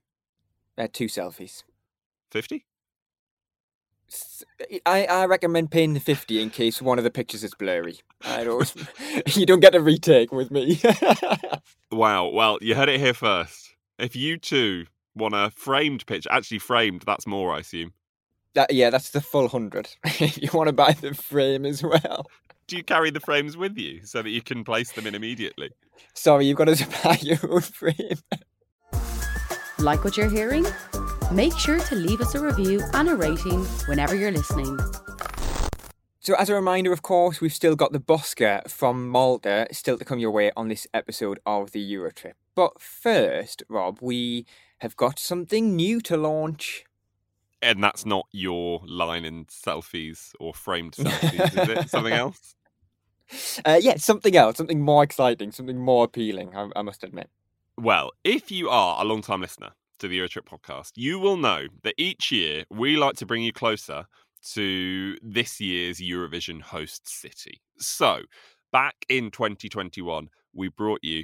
Uh, 0.80 0.88
two 0.92 1.08
selfies. 1.08 1.64
50? 2.32 2.66
I, 4.86 5.06
I 5.06 5.26
recommend 5.26 5.72
paying 5.72 5.94
the 5.94 6.00
50 6.00 6.42
in 6.42 6.50
case 6.50 6.82
one 6.82 6.98
of 6.98 7.04
the 7.04 7.12
pictures 7.12 7.44
is 7.44 7.54
blurry. 7.54 8.00
I 8.24 8.46
don't, 8.46 8.74
you 9.36 9.46
don't 9.46 9.60
get 9.60 9.76
a 9.76 9.82
retake 9.82 10.32
with 10.32 10.52
me. 10.52 10.80
wow. 11.92 12.30
Well, 12.30 12.58
you 12.62 12.76
heard 12.76 12.90
it 12.90 13.00
here 13.00 13.14
first. 13.14 13.76
If 13.98 14.16
you 14.16 14.38
two 14.38 14.86
want 15.16 15.36
a 15.36 15.52
framed 15.52 16.06
picture, 16.06 16.32
actually 16.32 16.60
framed, 16.60 17.04
that's 17.06 17.28
more, 17.28 17.54
I 17.54 17.60
assume. 17.60 17.92
That, 18.56 18.74
yeah, 18.74 18.90
that's 18.90 19.12
the 19.12 19.22
full 19.22 19.44
100. 19.44 19.90
if 20.06 20.42
you 20.42 20.50
want 20.54 20.68
to 20.68 20.74
buy 20.74 20.94
the 20.94 21.14
frame 21.14 21.66
as 21.66 21.84
well. 21.84 22.28
Do 22.68 22.78
you 22.78 22.84
carry 22.84 23.12
the 23.12 23.20
frames 23.20 23.58
with 23.58 23.78
you 23.78 24.06
so 24.06 24.22
that 24.22 24.30
you 24.30 24.42
can 24.42 24.64
place 24.64 24.94
them 24.94 25.08
in 25.08 25.16
immediately? 25.16 25.72
Sorry, 26.14 26.46
you've 26.46 26.58
got 26.58 26.66
to 26.66 26.88
buy 27.04 27.18
your 27.22 27.40
own 27.52 27.62
frame. 27.62 28.20
Like 29.80 30.04
what 30.04 30.18
you're 30.18 30.30
hearing? 30.30 30.66
Make 31.32 31.58
sure 31.58 31.80
to 31.80 31.96
leave 31.96 32.20
us 32.20 32.36
a 32.36 32.42
review 32.42 32.82
and 32.94 33.08
a 33.08 33.16
rating 33.16 33.64
whenever 33.88 34.14
you're 34.14 34.32
listening. 34.32 34.78
So, 36.20 36.36
as 36.36 36.50
a 36.50 36.54
reminder, 36.54 36.92
of 36.92 37.02
course, 37.02 37.40
we've 37.40 37.54
still 37.54 37.78
got 37.78 37.94
the 37.94 38.00
Busker 38.00 38.70
from 38.70 39.08
Malta 39.08 39.68
still 39.72 39.98
to 39.98 40.04
come 40.04 40.20
your 40.20 40.32
way 40.32 40.52
on 40.58 40.68
this 40.68 40.86
episode 40.94 41.40
of 41.46 41.72
the 41.72 41.94
Eurotrip. 41.94 42.34
But 42.56 42.82
first, 42.82 43.64
Rob, 43.70 44.00
we 44.02 44.46
have 44.80 44.98
got 44.98 45.18
something 45.18 45.78
new 45.78 46.02
to 46.02 46.18
launch. 46.18 46.84
And 47.62 47.82
that's 47.82 48.06
not 48.06 48.28
your 48.34 48.82
line 48.86 49.24
in 49.24 49.46
selfies 49.46 50.34
or 50.42 50.54
framed 50.54 50.96
selfies, 50.96 51.58
is 51.58 51.70
it? 51.70 51.90
Something 51.90 52.14
else? 52.26 52.56
Uh, 53.64 53.80
yeah, 53.82 53.96
something 53.96 54.36
else, 54.36 54.58
something 54.58 54.82
more 54.82 55.04
exciting, 55.04 55.54
something 55.54 55.78
more 55.78 56.04
appealing, 56.04 56.54
I, 56.54 56.70
I 56.76 56.82
must 56.82 57.06
admit. 57.06 57.30
Well, 57.80 58.12
if 58.26 58.52
you 58.52 58.70
are 58.70 59.02
a 59.02 59.06
long 59.06 59.22
time 59.22 59.40
listener 59.40 59.70
to 60.00 60.10
the 60.10 60.20
Eurotrip 60.20 60.44
podcast, 60.44 60.92
you 60.96 61.18
will 61.18 61.38
know 61.38 61.68
that 61.84 61.94
each 61.98 62.30
year 62.30 62.66
we 62.70 62.98
like 62.98 63.16
to 63.16 63.26
bring 63.26 63.42
you 63.42 63.54
closer 63.54 64.04
to 64.52 65.18
this 65.22 65.62
year's 65.62 66.00
Eurovision 66.00 66.62
host 66.62 67.08
city. 67.08 67.62
So, 67.78 68.24
back 68.74 69.06
in 69.08 69.32
2021, 69.32 70.28
we 70.54 70.68
brought 70.68 71.00
you. 71.04 71.24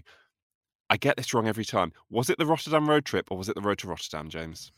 I 0.90 0.96
get 0.96 1.18
this 1.18 1.34
wrong 1.34 1.46
every 1.46 1.66
time. 1.66 1.92
Was 2.10 2.30
it 2.30 2.38
the 2.38 2.46
Rotterdam 2.46 2.90
road 2.90 3.04
trip 3.04 3.28
or 3.30 3.38
was 3.38 3.50
it 3.50 3.56
the 3.56 3.62
road 3.62 3.80
to 3.80 3.88
Rotterdam, 3.90 4.30
James? 4.30 4.72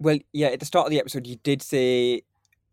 Well, 0.00 0.18
yeah, 0.32 0.48
at 0.48 0.58
the 0.58 0.66
start 0.66 0.86
of 0.86 0.90
the 0.90 0.98
episode, 0.98 1.28
you 1.28 1.36
did 1.36 1.62
say 1.62 2.22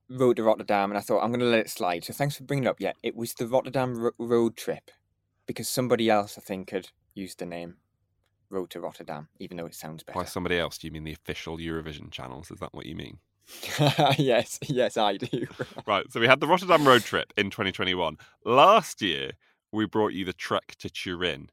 road 0.09 0.37
to 0.37 0.43
Rotterdam, 0.43 0.89
and 0.89 0.97
I 0.97 1.01
thought 1.01 1.21
I'm 1.21 1.29
going 1.29 1.39
to 1.41 1.45
let 1.45 1.59
it 1.59 1.69
slide. 1.69 2.03
So 2.03 2.13
thanks 2.13 2.35
for 2.35 2.45
bringing 2.45 2.63
it 2.63 2.69
up. 2.69 2.77
Yeah, 2.79 2.93
it 3.03 3.15
was 3.15 3.35
the 3.35 3.45
Rotterdam 3.45 4.09
road 4.17 4.57
trip 4.57 4.89
because 5.45 5.69
somebody 5.69 6.09
else, 6.09 6.35
I 6.35 6.41
think, 6.41 6.71
had 6.71 6.89
used 7.13 7.37
the 7.37 7.45
name. 7.45 7.75
Road 8.53 8.69
to 8.71 8.79
Rotterdam, 8.79 9.27
even 9.39 9.57
though 9.57 9.65
it 9.65 9.75
sounds 9.75 10.03
better. 10.03 10.19
By 10.19 10.25
somebody 10.25 10.57
else, 10.57 10.77
do 10.77 10.87
you 10.87 10.91
mean 10.91 11.03
the 11.03 11.13
official 11.13 11.57
Eurovision 11.57 12.11
channels? 12.11 12.51
Is 12.51 12.59
that 12.59 12.73
what 12.73 12.85
you 12.85 12.95
mean? 12.95 13.17
yes, 14.17 14.59
yes, 14.67 14.95
I 14.95 15.17
do. 15.17 15.47
right, 15.85 16.09
so 16.11 16.19
we 16.19 16.27
had 16.27 16.39
the 16.39 16.47
Rotterdam 16.47 16.87
road 16.87 17.03
trip 17.03 17.33
in 17.35 17.49
2021. 17.49 18.17
Last 18.45 19.01
year, 19.01 19.31
we 19.71 19.85
brought 19.85 20.13
you 20.13 20.23
the 20.23 20.33
trek 20.33 20.75
to 20.79 20.89
Turin. 20.89 21.49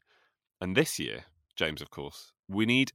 And 0.61 0.77
this 0.77 0.99
year, 0.99 1.25
James, 1.55 1.81
of 1.81 1.89
course, 1.89 2.31
we 2.47 2.65
need 2.65 2.91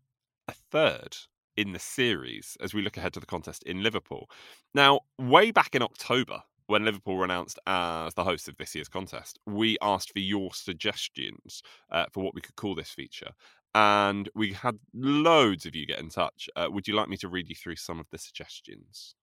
a 0.49 0.53
third 0.53 1.17
in 1.57 1.73
the 1.73 1.79
series 1.79 2.57
as 2.61 2.73
we 2.73 2.83
look 2.83 2.97
ahead 2.97 3.13
to 3.15 3.21
the 3.21 3.27
contest 3.27 3.63
in 3.65 3.83
Liverpool. 3.83 4.31
Now, 4.75 5.01
way 5.19 5.51
back 5.51 5.75
in 5.75 5.83
October, 5.83 6.43
when 6.67 6.85
Liverpool 6.85 7.17
were 7.17 7.25
announced 7.25 7.59
as 7.67 8.15
the 8.15 8.25
host 8.25 8.49
of 8.49 8.57
this 8.57 8.75
year's 8.75 8.89
contest, 8.89 9.39
we 9.47 9.77
asked 9.81 10.13
for 10.13 10.19
your 10.19 10.53
suggestions 10.53 11.63
uh, 11.91 12.07
for 12.13 12.23
what 12.23 12.35
we 12.35 12.41
could 12.41 12.57
call 12.57 12.75
this 12.75 12.91
feature 12.91 13.31
and 13.77 14.31
we 14.35 14.55
had 14.55 14.79
loads 14.95 15.67
of 15.67 15.77
you 15.77 15.85
get 15.85 15.99
in 15.99 16.09
touch. 16.09 16.49
Uh, 16.57 16.67
would 16.71 16.89
you 16.89 16.95
like 16.95 17.11
me 17.11 17.19
to 17.19 17.29
read 17.29 17.47
you 17.47 17.55
through 17.55 17.77
some 17.77 18.01
of 18.01 18.07
the 18.11 18.17
suggestions? 18.17 19.15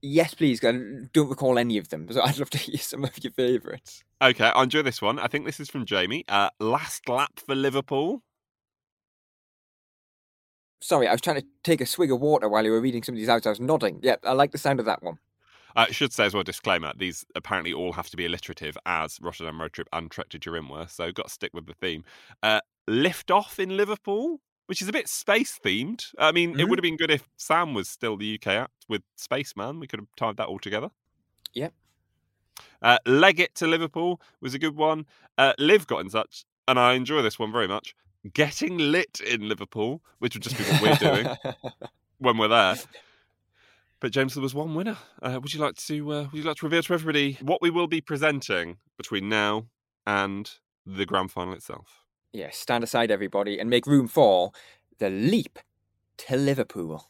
Yes, 0.00 0.32
please. 0.32 0.64
I 0.64 0.72
don't 1.12 1.28
recall 1.28 1.58
any 1.58 1.76
of 1.76 1.90
them, 1.90 2.10
so 2.10 2.22
I'd 2.22 2.38
love 2.38 2.48
to 2.50 2.58
hear 2.58 2.78
some 2.78 3.04
of 3.04 3.22
your 3.22 3.34
favourites. 3.34 4.02
Okay, 4.22 4.46
I 4.46 4.62
enjoy 4.62 4.80
this 4.80 5.02
one. 5.02 5.18
I 5.18 5.26
think 5.26 5.44
this 5.44 5.60
is 5.60 5.68
from 5.68 5.84
Jamie. 5.84 6.24
Uh, 6.26 6.48
last 6.58 7.06
lap 7.06 7.32
for 7.46 7.54
Liverpool. 7.54 8.22
Sorry, 10.80 11.06
I 11.06 11.12
was 11.12 11.20
trying 11.20 11.40
to 11.40 11.46
take 11.62 11.82
a 11.82 11.86
swig 11.86 12.10
of 12.10 12.20
water 12.20 12.48
while 12.48 12.64
you 12.64 12.70
were 12.70 12.80
reading 12.80 13.02
some 13.02 13.14
of 13.14 13.18
these 13.18 13.28
out. 13.28 13.46
I 13.46 13.50
was 13.50 13.60
nodding. 13.60 14.00
Yep, 14.02 14.20
I 14.24 14.32
like 14.32 14.52
the 14.52 14.58
sound 14.58 14.80
of 14.80 14.86
that 14.86 15.02
one. 15.02 15.18
Uh, 15.74 15.84
I 15.88 15.92
should 15.92 16.14
say 16.14 16.24
as 16.24 16.32
well, 16.32 16.42
disclaimer: 16.42 16.94
these 16.96 17.26
apparently 17.34 17.74
all 17.74 17.92
have 17.92 18.08
to 18.08 18.16
be 18.16 18.24
alliterative, 18.24 18.78
as 18.86 19.18
Rotterdam 19.20 19.60
Road 19.60 19.74
Trip 19.74 19.88
and 19.92 20.10
Trek 20.10 20.30
to 20.30 20.38
Turin 20.38 20.68
were. 20.68 20.86
So, 20.86 21.12
got 21.12 21.26
to 21.26 21.32
stick 21.32 21.52
with 21.52 21.66
the 21.66 21.74
theme. 21.74 22.04
Uh, 22.42 22.60
lift 22.86 23.30
off 23.30 23.58
in 23.58 23.76
Liverpool, 23.76 24.40
which 24.66 24.82
is 24.82 24.88
a 24.88 24.92
bit 24.92 25.08
space 25.08 25.58
themed. 25.64 26.06
I 26.18 26.32
mean, 26.32 26.52
mm-hmm. 26.52 26.60
it 26.60 26.68
would 26.68 26.78
have 26.78 26.82
been 26.82 26.96
good 26.96 27.10
if 27.10 27.28
Sam 27.36 27.74
was 27.74 27.88
still 27.88 28.16
the 28.16 28.34
UK 28.34 28.48
act 28.48 28.84
with 28.88 29.02
Spaceman. 29.16 29.80
We 29.80 29.86
could 29.86 30.00
have 30.00 30.08
tied 30.16 30.36
that 30.36 30.46
all 30.46 30.58
together. 30.58 30.90
Yep. 31.54 31.72
Uh, 32.82 32.98
Leg 33.06 33.40
It 33.40 33.54
to 33.56 33.66
Liverpool 33.66 34.20
was 34.40 34.54
a 34.54 34.58
good 34.58 34.76
one. 34.76 35.06
Uh, 35.38 35.52
Liv 35.58 35.86
got 35.86 36.00
in 36.00 36.08
touch, 36.08 36.44
and 36.68 36.78
I 36.78 36.94
enjoy 36.94 37.22
this 37.22 37.38
one 37.38 37.52
very 37.52 37.68
much. 37.68 37.94
Getting 38.32 38.78
lit 38.78 39.20
in 39.20 39.48
Liverpool, 39.48 40.02
which 40.18 40.34
would 40.34 40.42
just 40.42 40.58
be 40.58 40.64
what 40.64 40.82
we're 40.82 41.12
doing 41.12 41.28
when 42.18 42.38
we're 42.38 42.48
there. 42.48 42.76
But 44.00 44.12
James, 44.12 44.34
there 44.34 44.42
was 44.42 44.54
one 44.54 44.74
winner. 44.74 44.98
Uh, 45.22 45.38
would 45.40 45.54
you 45.54 45.60
like 45.60 45.76
to? 45.76 46.12
Uh, 46.12 46.22
would 46.24 46.34
you 46.34 46.42
like 46.42 46.56
to 46.56 46.66
reveal 46.66 46.82
to 46.82 46.94
everybody 46.94 47.38
what 47.40 47.62
we 47.62 47.70
will 47.70 47.86
be 47.86 48.00
presenting 48.00 48.78
between 48.96 49.28
now 49.28 49.66
and 50.06 50.50
the 50.84 51.06
grand 51.06 51.30
final 51.30 51.54
itself? 51.54 52.05
Yeah, 52.36 52.50
stand 52.52 52.84
aside, 52.84 53.10
everybody, 53.10 53.58
and 53.58 53.70
make 53.70 53.86
room 53.86 54.08
for 54.08 54.52
the 54.98 55.08
leap 55.08 55.58
to 56.18 56.36
Liverpool. 56.36 57.08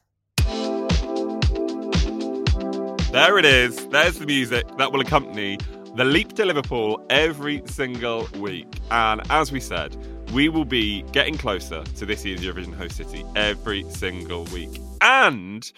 There 3.11 3.37
it 3.37 3.45
is. 3.45 3.89
There's 3.89 4.21
the 4.21 4.25
music 4.25 4.65
that 4.79 4.93
will 4.93 5.01
accompany 5.01 5.59
the 5.97 6.05
leap 6.05 6.35
to 6.35 6.45
Liverpool 6.45 7.05
every 7.11 7.61
single 7.67 8.29
week. 8.39 8.69
And 8.93 9.21
as 9.29 9.51
we 9.51 9.59
said, 9.59 9.97
we 10.31 10.49
will 10.49 10.65
be 10.65 11.03
getting 11.11 11.37
closer 11.37 11.83
to 11.83 12.07
this 12.07 12.25
year's 12.25 12.41
Eurovision 12.43 12.77
host 12.77 12.97
city 12.97 13.25
every 13.35 13.83
single 13.91 14.45
week. 14.45 14.81
And 15.01 15.73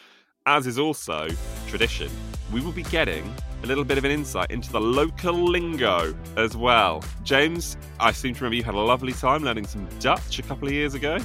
as 0.48 0.66
is 0.66 0.78
also 0.78 1.28
tradition, 1.66 2.10
we 2.50 2.62
will 2.62 2.72
be 2.72 2.82
getting 2.84 3.34
a 3.62 3.66
little 3.66 3.84
bit 3.84 3.98
of 3.98 4.04
an 4.06 4.10
insight 4.10 4.50
into 4.50 4.72
the 4.72 4.80
local 4.80 5.34
lingo 5.34 6.14
as 6.38 6.56
well. 6.56 7.04
James, 7.22 7.76
I 8.00 8.12
seem 8.12 8.32
to 8.32 8.40
remember 8.40 8.56
you 8.56 8.64
had 8.64 8.74
a 8.74 8.80
lovely 8.80 9.12
time 9.12 9.42
learning 9.42 9.66
some 9.66 9.86
Dutch 10.00 10.38
a 10.38 10.42
couple 10.42 10.66
of 10.66 10.72
years 10.72 10.94
ago. 10.94 11.18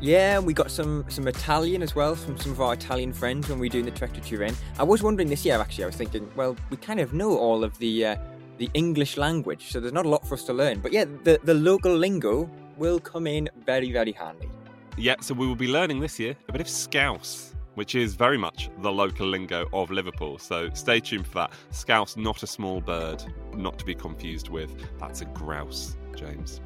Yeah, 0.00 0.38
we 0.38 0.52
got 0.52 0.70
some 0.70 1.04
some 1.08 1.26
Italian 1.26 1.82
as 1.82 1.96
well 1.96 2.14
from 2.14 2.38
some 2.38 2.52
of 2.52 2.60
our 2.60 2.74
Italian 2.74 3.12
friends 3.12 3.48
when 3.48 3.58
we 3.58 3.66
were 3.66 3.72
doing 3.72 3.86
the 3.86 3.90
trek 3.90 4.12
to 4.12 4.20
Turin. 4.20 4.54
I 4.78 4.84
was 4.84 5.02
wondering 5.02 5.28
this 5.28 5.44
year 5.44 5.58
actually. 5.58 5.84
I 5.84 5.86
was 5.88 5.96
thinking, 5.96 6.30
well, 6.36 6.56
we 6.70 6.76
kind 6.76 7.00
of 7.00 7.12
know 7.12 7.36
all 7.36 7.64
of 7.64 7.76
the 7.78 8.06
uh, 8.06 8.16
the 8.58 8.70
English 8.74 9.16
language, 9.16 9.72
so 9.72 9.80
there's 9.80 9.92
not 9.92 10.06
a 10.06 10.08
lot 10.08 10.24
for 10.28 10.34
us 10.34 10.44
to 10.44 10.52
learn. 10.52 10.78
But 10.78 10.92
yeah, 10.92 11.06
the 11.24 11.40
the 11.42 11.54
local 11.54 11.96
lingo 11.96 12.48
will 12.76 13.00
come 13.00 13.26
in 13.26 13.48
very 13.66 13.90
very 13.90 14.12
handy. 14.12 14.48
Yeah, 14.96 15.16
so 15.20 15.34
we 15.34 15.46
will 15.48 15.56
be 15.56 15.66
learning 15.66 15.98
this 15.98 16.20
year 16.20 16.36
a 16.48 16.52
bit 16.52 16.60
of 16.60 16.68
Scouse, 16.68 17.53
which 17.74 17.94
is 17.94 18.14
very 18.14 18.38
much 18.38 18.70
the 18.78 18.92
local 18.92 19.26
lingo 19.26 19.66
of 19.72 19.90
Liverpool. 19.90 20.38
So 20.38 20.70
stay 20.74 21.00
tuned 21.00 21.26
for 21.26 21.34
that. 21.34 21.52
Scouse, 21.70 22.16
not 22.16 22.42
a 22.42 22.46
small 22.46 22.80
bird, 22.80 23.22
not 23.54 23.78
to 23.78 23.84
be 23.84 23.94
confused 23.94 24.48
with. 24.48 24.74
That's 24.98 25.20
a 25.20 25.26
grouse, 25.26 25.96
James. 26.16 26.60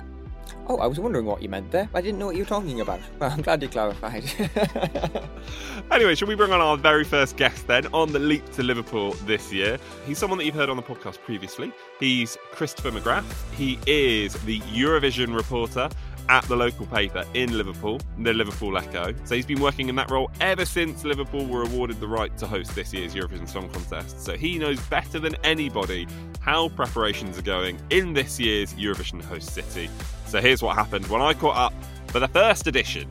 Oh, 0.67 0.77
I 0.79 0.87
was 0.87 0.99
wondering 0.99 1.27
what 1.27 1.43
you 1.43 1.49
meant 1.49 1.71
there. 1.71 1.89
I 1.95 2.01
didn't 2.01 2.19
know 2.19 2.27
what 2.27 2.37
you 2.37 2.43
were 2.43 2.49
talking 2.49 2.81
about. 2.81 3.01
Well, 3.19 3.33
I'm 3.33 3.43
glad 3.43 3.63
you 3.63 3.69
clarified. 3.69 4.25
anyway, 5.91 6.15
shall 6.15 6.29
we 6.29 6.37
bring 6.37 6.53
on 6.53 6.61
our 6.61 6.77
very 6.77 7.03
first 7.05 7.37
guest 7.37 7.67
then 7.67 7.87
on 7.93 8.13
the 8.13 8.19
leap 8.19 8.49
to 8.53 8.63
Liverpool 8.63 9.13
this 9.25 9.53
year? 9.53 9.79
He's 10.07 10.19
someone 10.19 10.39
that 10.39 10.45
you've 10.45 10.55
heard 10.55 10.69
on 10.69 10.77
the 10.77 10.83
podcast 10.83 11.21
previously. 11.23 11.73
He's 11.99 12.37
Christopher 12.53 12.93
McGrath. 12.93 13.25
He 13.55 13.79
is 13.87 14.35
the 14.45 14.61
Eurovision 14.61 15.35
reporter 15.35 15.89
at 16.29 16.45
the 16.45 16.57
local 16.57 16.87
paper 16.87 17.25
in 17.35 17.57
Liverpool, 17.57 18.01
the 18.19 18.33
Liverpool 18.33 18.77
Echo. 18.77 19.15
So 19.25 19.35
he's 19.35 19.47
been 19.47 19.61
working 19.61 19.89
in 19.89 19.95
that 19.97 20.11
role 20.11 20.31
ever 20.41 20.65
since 20.65 21.05
Liverpool 21.05 21.47
were 21.47 21.63
awarded 21.63 22.01
the 22.01 22.09
right 22.09 22.37
to 22.39 22.47
host 22.47 22.75
this 22.75 22.93
year's 22.93 23.15
Eurovision 23.15 23.49
Song 23.49 23.69
Contest. 23.71 24.25
So 24.25 24.37
he 24.37 24.59
knows 24.59 24.81
better 24.89 25.19
than 25.19 25.35
anybody 25.45 26.07
how 26.41 26.69
preparations 26.71 27.39
are 27.39 27.43
going 27.43 27.79
in 27.91 28.13
this 28.13 28.39
year's 28.39 28.75
Eurovision 28.75 29.23
host 29.23 29.53
city. 29.55 29.89
So 30.27 30.41
here's 30.41 30.63
what 30.63 30.77
happened 30.77 31.07
when 31.07 31.23
I 31.23 31.35
caught 31.35 31.57
up 31.57 31.75
for 32.09 32.21
the 32.21 32.29
first 32.29 32.67
edition 32.67 33.09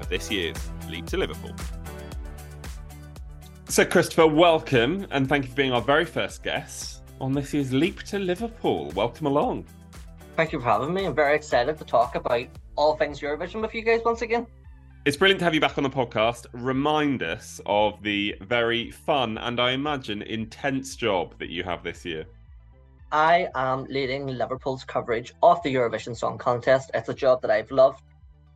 of 0.00 0.08
this 0.08 0.30
year's 0.30 0.56
Leap 0.88 1.06
to 1.06 1.16
Liverpool. 1.16 1.54
So, 3.68 3.84
Christopher, 3.84 4.28
welcome 4.28 5.06
and 5.10 5.28
thank 5.28 5.44
you 5.44 5.50
for 5.50 5.56
being 5.56 5.72
our 5.72 5.80
very 5.80 6.04
first 6.04 6.44
guest 6.44 7.02
on 7.20 7.32
this 7.32 7.52
year's 7.52 7.72
Leap 7.72 8.02
to 8.04 8.18
Liverpool. 8.18 8.92
Welcome 8.94 9.26
along. 9.26 9.66
Thank 10.36 10.52
you 10.52 10.60
for 10.60 10.66
having 10.66 10.92
me. 10.92 11.06
I'm 11.06 11.14
very 11.14 11.34
excited 11.34 11.78
to 11.78 11.84
talk 11.86 12.14
about 12.14 12.46
all 12.76 12.94
things 12.94 13.20
Eurovision 13.20 13.62
with 13.62 13.74
you 13.74 13.80
guys 13.80 14.02
once 14.04 14.20
again. 14.20 14.46
It's 15.06 15.16
brilliant 15.16 15.38
to 15.38 15.44
have 15.46 15.54
you 15.54 15.62
back 15.62 15.78
on 15.78 15.82
the 15.82 15.88
podcast. 15.88 16.44
Remind 16.52 17.22
us 17.22 17.58
of 17.64 18.02
the 18.02 18.34
very 18.42 18.90
fun 18.90 19.38
and 19.38 19.58
I 19.58 19.70
imagine 19.70 20.20
intense 20.20 20.94
job 20.94 21.38
that 21.38 21.48
you 21.48 21.62
have 21.62 21.82
this 21.82 22.04
year. 22.04 22.26
I 23.10 23.48
am 23.54 23.84
leading 23.84 24.26
Liverpool's 24.26 24.84
coverage 24.84 25.32
of 25.42 25.62
the 25.62 25.74
Eurovision 25.74 26.14
Song 26.14 26.36
Contest. 26.36 26.90
It's 26.92 27.08
a 27.08 27.14
job 27.14 27.40
that 27.40 27.50
I've 27.50 27.70
loved 27.70 28.02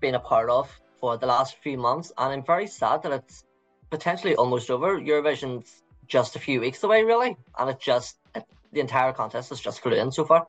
being 0.00 0.16
a 0.16 0.20
part 0.20 0.50
of 0.50 0.70
for 0.98 1.16
the 1.16 1.26
last 1.26 1.56
few 1.62 1.78
months, 1.78 2.12
and 2.18 2.30
I'm 2.30 2.44
very 2.44 2.66
sad 2.66 3.02
that 3.04 3.12
it's 3.12 3.44
potentially 3.88 4.34
almost 4.34 4.70
over. 4.70 5.00
Eurovision's 5.00 5.82
just 6.08 6.36
a 6.36 6.40
few 6.40 6.60
weeks 6.60 6.82
away, 6.82 7.04
really, 7.04 7.38
and 7.58 7.70
it 7.70 7.80
just 7.80 8.18
it, 8.34 8.44
the 8.72 8.80
entire 8.80 9.12
contest 9.14 9.50
is 9.50 9.60
just 9.60 9.80
flew 9.80 9.92
in 9.92 10.12
so 10.12 10.26
far. 10.26 10.46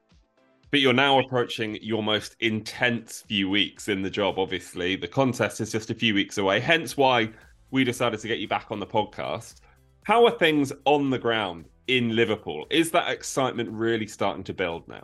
But 0.72 0.80
you're 0.80 0.94
now 0.94 1.20
approaching 1.20 1.78
your 1.82 2.02
most 2.02 2.38
intense 2.40 3.26
few 3.28 3.50
weeks 3.50 3.90
in 3.90 4.02
the 4.02 4.10
job, 4.10 4.40
obviously. 4.40 4.96
The 4.96 5.08
contest 5.08 5.60
is 5.60 5.70
just 5.70 5.90
a 5.90 5.94
few 5.94 6.14
weeks 6.14 6.38
away, 6.38 6.62
hence 6.62 6.96
why 6.96 7.30
we 7.72 7.84
decided 7.84 8.22
to 8.22 8.28
get 8.30 8.40
you 8.40 8.48
back 8.48 8.68
on 8.72 8.80
the 8.80 8.88
podcast. 8.88 9.56
How 10.04 10.26
are 10.26 10.32
things 10.32 10.72
on 10.86 11.10
the 11.10 11.20
ground 11.20 11.66
in 11.88 12.16
Liverpool? 12.16 12.66
Is 12.70 12.90
that 12.92 13.12
excitement 13.12 13.70
really 13.70 14.08
starting 14.08 14.46
to 14.46 14.54
build 14.54 14.88
now? 14.88 15.04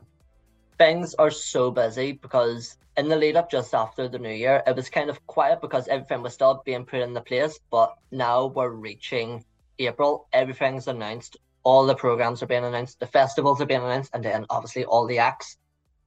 Things 0.77 1.13
are 1.15 1.31
so 1.31 1.69
busy 1.69 2.13
because 2.13 2.77
in 2.95 3.09
the 3.09 3.17
lead 3.17 3.35
up 3.35 3.51
just 3.51 3.75
after 3.75 4.07
the 4.07 4.19
new 4.19 4.29
year, 4.29 4.63
it 4.65 4.75
was 4.75 4.89
kind 4.89 5.09
of 5.09 5.27
quiet 5.27 5.59
because 5.59 5.89
everything 5.89 6.21
was 6.21 6.33
still 6.33 6.61
being 6.63 6.85
put 6.85 7.01
in 7.01 7.13
the 7.13 7.19
place. 7.19 7.59
But 7.71 7.93
now 8.11 8.45
we're 8.45 8.69
reaching 8.69 9.43
April, 9.79 10.27
everything's 10.31 10.87
announced 10.87 11.35
all 11.67 11.85
the 11.85 11.95
programs 11.95 12.41
are 12.41 12.47
being 12.47 12.63
announced, 12.63 12.97
the 12.97 13.05
festivals 13.05 13.59
are 13.59 13.65
being 13.65 13.83
announced, 13.83 14.11
and 14.13 14.23
then 14.23 14.45
obviously 14.49 14.85
all 14.85 15.05
the 15.05 15.17
acts 15.17 15.57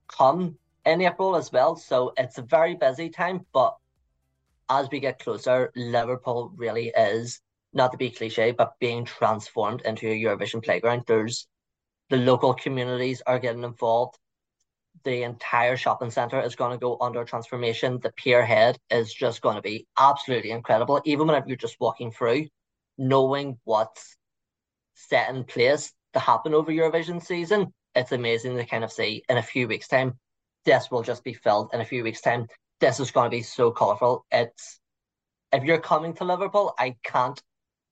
come 0.09 0.57
in 0.87 1.03
April 1.03 1.37
as 1.37 1.53
well. 1.53 1.77
So 1.77 2.14
it's 2.16 2.38
a 2.38 2.42
very 2.57 2.77
busy 2.77 3.11
time, 3.11 3.44
but 3.53 3.77
as 4.70 4.88
we 4.90 5.01
get 5.01 5.18
closer, 5.18 5.70
Liverpool 5.77 6.51
really 6.57 6.90
is 6.96 7.42
not 7.75 7.92
to 7.92 7.99
be 7.99 8.09
cliche, 8.09 8.53
but 8.53 8.79
being 8.81 9.05
transformed 9.05 9.83
into 9.83 10.09
a 10.09 10.18
Eurovision 10.18 10.64
playground. 10.64 11.03
There's 11.07 11.46
the 12.09 12.16
local 12.16 12.55
communities 12.55 13.20
are 13.27 13.38
getting 13.38 13.62
involved. 13.62 14.16
The 15.05 15.25
entire 15.25 15.77
shopping 15.77 16.11
centre 16.11 16.40
is 16.40 16.57
going 16.57 16.73
to 16.73 16.79
go 16.79 16.96
under 17.03 17.23
transformation. 17.25 18.01
The 18.03 18.12
pier 18.12 18.46
head 18.46 18.79
is 18.90 19.12
just 19.12 19.42
going 19.42 19.57
to 19.57 19.62
be 19.62 19.87
absolutely 19.99 20.53
incredible. 20.53 21.03
Even 21.05 21.27
whenever 21.27 21.49
you're 21.49 21.59
just 21.59 21.79
walking 21.79 22.12
through, 22.12 22.46
knowing 22.96 23.59
what's 23.64 24.16
set 25.08 25.30
in 25.30 25.44
place 25.44 25.92
to 26.12 26.18
happen 26.18 26.54
over 26.54 26.72
Eurovision 26.72 27.24
season, 27.24 27.72
it's 27.94 28.12
amazing 28.12 28.56
to 28.56 28.64
kind 28.64 28.84
of 28.84 28.92
see 28.92 29.22
in 29.28 29.36
a 29.36 29.42
few 29.42 29.66
weeks' 29.68 29.88
time, 29.88 30.18
this 30.64 30.90
will 30.90 31.02
just 31.02 31.24
be 31.24 31.34
filled 31.34 31.70
in 31.72 31.80
a 31.80 31.84
few 31.84 32.02
weeks' 32.02 32.20
time. 32.20 32.46
This 32.80 33.00
is 33.00 33.10
going 33.10 33.30
to 33.30 33.36
be 33.36 33.42
so 33.42 33.70
colourful. 33.70 34.24
It's 34.30 34.80
if 35.52 35.64
you're 35.64 35.80
coming 35.80 36.14
to 36.14 36.24
Liverpool, 36.24 36.74
I 36.78 36.96
can't 37.02 37.40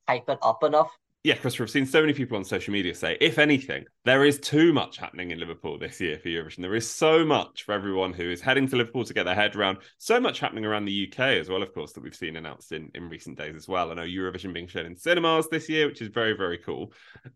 hype 0.09 0.29
it 0.29 0.38
up 0.42 0.62
enough. 0.62 0.97
Yeah, 1.25 1.35
because 1.35 1.59
we've 1.59 1.69
seen 1.69 1.85
so 1.85 2.01
many 2.01 2.13
people 2.13 2.37
on 2.37 2.45
social 2.45 2.73
media 2.73 2.95
say, 2.95 3.19
if 3.21 3.39
anything, 3.41 3.85
there 4.05 4.25
is 4.25 4.39
too 4.39 4.73
much 4.73 4.99
happening 4.99 5.33
in 5.33 5.41
Liverpool 5.41 5.77
this 5.77 6.01
year 6.01 6.17
for 6.17 6.29
Eurovision. 6.29 6.63
There 6.63 6.77
is 6.77 6.89
so 6.89 7.25
much 7.25 7.65
for 7.65 7.73
everyone 7.73 8.13
who 8.13 8.31
is 8.31 8.41
heading 8.41 8.69
to 8.69 8.77
Liverpool 8.77 9.05
to 9.05 9.13
get 9.13 9.25
their 9.25 9.35
head 9.35 9.57
around. 9.57 9.79
So 9.99 10.21
much 10.21 10.39
happening 10.39 10.65
around 10.65 10.85
the 10.85 11.09
UK 11.09 11.19
as 11.41 11.49
well, 11.49 11.63
of 11.63 11.75
course, 11.75 11.93
that 11.93 12.05
we've 12.05 12.15
seen 12.15 12.37
announced 12.37 12.71
in, 12.71 12.91
in 12.95 13.09
recent 13.09 13.37
days 13.37 13.57
as 13.57 13.67
well. 13.67 13.91
I 13.91 13.95
know 13.95 14.03
Eurovision 14.03 14.55
being 14.55 14.69
shown 14.69 14.87
in 14.87 14.97
cinemas 14.97 15.49
this 15.49 15.69
year, 15.69 15.89
which 15.89 16.01
is 16.01 16.09
very, 16.09 16.35
very 16.35 16.59
cool. 16.59 16.93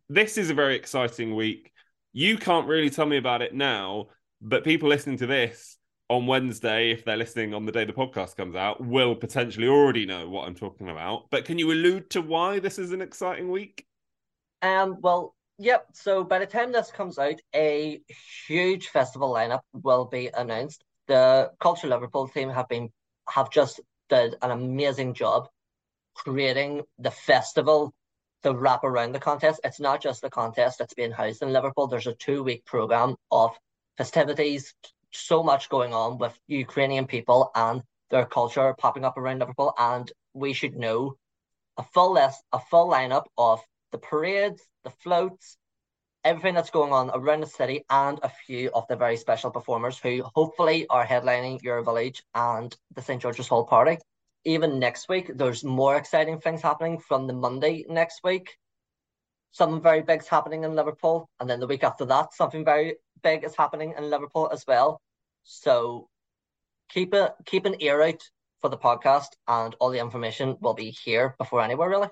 This 0.09 0.39
is 0.39 0.49
a 0.49 0.55
very 0.55 0.77
exciting 0.77 1.35
week. 1.35 1.73
You 2.13 2.39
can't 2.39 2.69
really 2.69 2.91
tell 2.91 3.07
me 3.07 3.17
about 3.17 3.43
it 3.43 3.53
now, 3.53 4.07
but 4.41 4.63
people 4.63 4.89
listening 4.89 5.19
to 5.19 5.27
this 5.27 5.77
on 6.13 6.27
Wednesday, 6.27 6.91
if 6.91 7.05
they're 7.05 7.17
listening 7.17 7.55
on 7.55 7.65
the 7.65 7.73
day 7.73 7.85
the 7.85 7.93
podcast 7.93 8.37
comes 8.37 8.55
out, 8.55 8.85
will 8.85 9.15
potentially 9.15 9.67
already 9.67 10.05
know 10.05 10.29
what 10.29 10.47
I'm 10.47 10.55
talking 10.55 10.89
about. 10.89 11.31
But 11.31 11.45
can 11.45 11.59
you 11.59 11.73
allude 11.73 12.11
to 12.11 12.21
why 12.21 12.59
this 12.59 12.79
is 12.79 12.93
an 12.93 13.01
exciting 13.01 13.51
week? 13.51 13.87
Um, 14.61 14.99
well, 15.01 15.35
yep. 15.59 15.87
So 15.95 16.23
by 16.23 16.39
the 16.39 16.47
time 16.47 16.71
this 16.71 16.91
comes 16.91 17.19
out, 17.19 17.41
a 17.55 18.01
huge 18.47 18.89
festival 18.89 19.33
lineup 19.33 19.61
will 19.73 20.05
be 20.05 20.29
announced. 20.29 20.85
The 21.09 21.51
Culture 21.61 21.89
Liverpool 21.89 22.29
team 22.29 22.51
have 22.51 22.69
been 22.69 22.91
have 23.29 23.51
just 23.51 23.81
did 24.11 24.35
an 24.43 24.51
amazing 24.51 25.15
job 25.15 25.49
creating 26.15 26.83
the 26.99 27.11
festival 27.11 27.95
to 28.43 28.53
wrap 28.55 28.85
around 28.85 29.13
the 29.13 29.19
contest. 29.19 29.61
It's 29.65 29.81
not 29.81 30.03
just 30.03 30.21
the 30.21 30.31
contest 30.31 30.79
that's 30.79 30.95
being 30.95 31.13
housed 31.13 31.43
in 31.43 31.53
Liverpool. 31.53 31.87
There's 31.87 32.07
a 32.07 32.15
two 32.15 32.43
week 32.43 32.67
program 32.67 33.17
of 33.31 33.53
festivities, 33.97 34.75
so 35.13 35.43
much 35.43 35.69
going 35.69 35.95
on 35.95 36.19
with 36.19 36.39
Ukrainian 36.49 37.07
people 37.07 37.51
and 37.55 37.83
their 38.11 38.27
culture 38.27 38.75
popping 38.79 39.05
up 39.05 39.17
around 39.17 39.39
Liverpool, 39.39 39.73
and 39.79 40.11
we 40.35 40.53
should 40.53 40.77
know 40.77 41.17
a 41.79 41.83
full 41.83 42.13
list, 42.13 42.43
a 42.53 42.61
full 42.61 42.89
lineup 42.91 43.25
of 43.39 43.61
the 43.93 43.99
parades, 43.99 44.63
the 44.85 44.91
floats, 44.91 45.57
everything 46.25 46.55
that's 46.55 46.71
going 46.71 46.93
on 46.93 47.11
around 47.15 47.41
the 47.41 47.47
city, 47.47 47.85
and 47.91 48.19
a 48.23 48.29
few 48.29 48.71
of 48.75 48.87
the 48.89 48.97
very 48.97 49.17
special 49.17 49.51
performers 49.51 49.99
who 49.99 50.23
hopefully 50.35 50.87
are 50.89 51.07
headlining 51.07 51.63
your 51.63 51.83
village 51.83 52.23
and 52.35 52.77
the 52.95 53.03
St 53.03 53.21
George's 53.21 53.49
Hall 53.49 53.65
party. 53.65 53.99
Even 54.45 54.79
next 54.79 55.09
week, 55.09 55.31
there's 55.35 55.65
more 55.65 55.97
exciting 55.97 56.39
things 56.41 56.63
happening 56.63 56.99
from 56.99 57.27
the 57.27 57.33
Monday 57.33 57.85
next 57.89 58.21
week. 58.25 58.57
something 59.53 59.83
very 59.83 60.03
big's 60.03 60.29
happening 60.29 60.65
in 60.65 60.75
Liverpool, 60.75 61.29
and 61.39 61.49
then 61.49 61.61
the 61.61 61.67
week 61.67 61.85
after 61.85 62.05
that, 62.07 62.35
something 62.35 62.65
very 62.65 62.97
big 63.23 63.45
is 63.45 63.57
happening 63.57 63.95
in 63.97 64.11
Liverpool 64.11 64.49
as 64.53 64.65
well. 64.67 65.01
So 65.45 66.09
keep 66.91 67.15
a 67.15 67.35
keep 67.47 67.67
an 67.67 67.77
ear 67.81 68.03
out 68.03 68.23
for 68.61 68.69
the 68.69 68.79
podcast, 68.79 69.29
and 69.49 69.75
all 69.81 69.91
the 69.91 69.99
information 69.99 70.57
will 70.61 70.75
be 70.75 70.97
here 71.05 71.35
before 71.39 71.63
anywhere 71.63 71.89
really. 71.89 72.09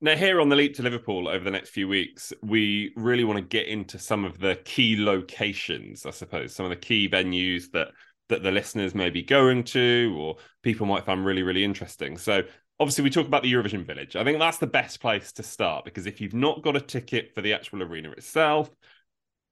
Now, 0.00 0.16
here 0.16 0.40
on 0.40 0.48
the 0.50 0.56
Leap 0.56 0.74
to 0.74 0.82
Liverpool 0.82 1.28
over 1.28 1.44
the 1.44 1.50
next 1.50 1.70
few 1.70 1.88
weeks, 1.88 2.32
we 2.42 2.92
really 2.96 3.24
want 3.24 3.38
to 3.38 3.44
get 3.44 3.68
into 3.68 3.98
some 3.98 4.24
of 4.24 4.38
the 4.38 4.56
key 4.64 4.96
locations, 4.98 6.04
I 6.04 6.10
suppose, 6.10 6.54
some 6.54 6.66
of 6.66 6.70
the 6.70 6.76
key 6.76 7.08
venues 7.08 7.70
that 7.72 7.88
that 8.28 8.42
the 8.42 8.50
listeners 8.50 8.94
may 8.94 9.10
be 9.10 9.22
going 9.22 9.64
to 9.64 10.14
or 10.18 10.36
people 10.62 10.86
might 10.86 11.04
find 11.04 11.24
really, 11.24 11.42
really 11.42 11.64
interesting. 11.64 12.16
So 12.16 12.42
obviously 12.80 13.04
we 13.04 13.10
talk 13.10 13.26
about 13.26 13.42
the 13.42 13.52
Eurovision 13.52 13.86
Village. 13.86 14.16
I 14.16 14.24
think 14.24 14.38
that's 14.38 14.58
the 14.58 14.66
best 14.66 15.00
place 15.00 15.32
to 15.32 15.42
start 15.42 15.84
because 15.84 16.06
if 16.06 16.20
you've 16.20 16.34
not 16.34 16.62
got 16.62 16.76
a 16.76 16.80
ticket 16.80 17.34
for 17.34 17.42
the 17.42 17.52
actual 17.52 17.82
arena 17.82 18.10
itself, 18.12 18.70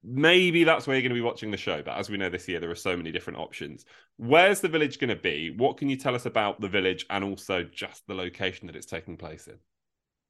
maybe 0.05 0.65
that's 0.65 0.87
where 0.87 0.97
you're 0.97 1.03
going 1.03 1.11
to 1.11 1.21
be 1.21 1.21
watching 1.21 1.51
the 1.51 1.57
show. 1.57 1.83
But 1.83 1.99
as 1.99 2.11
we 2.11 2.17
know 2.17 2.29
this 2.29 2.49
year, 2.49 2.61
there 2.61 2.71
are 2.71 2.75
so 2.75 2.97
many 2.97 3.13
different 3.13 3.39
options. 3.39 3.85
Where's 4.17 4.61
the 4.61 4.69
village 4.69 4.99
going 4.99 5.11
to 5.11 5.17
be? 5.17 5.51
What 5.51 5.77
can 5.77 5.89
you 5.89 5.97
tell 5.97 6.15
us 6.15 6.27
about 6.27 6.61
the 6.61 6.69
village 6.69 7.07
and 7.11 7.25
also 7.25 7.65
just 7.65 8.07
the 8.07 8.15
location 8.15 8.67
that 8.67 8.77
it's 8.77 8.87
taking 8.87 9.17
place 9.17 9.47
in? 9.47 9.59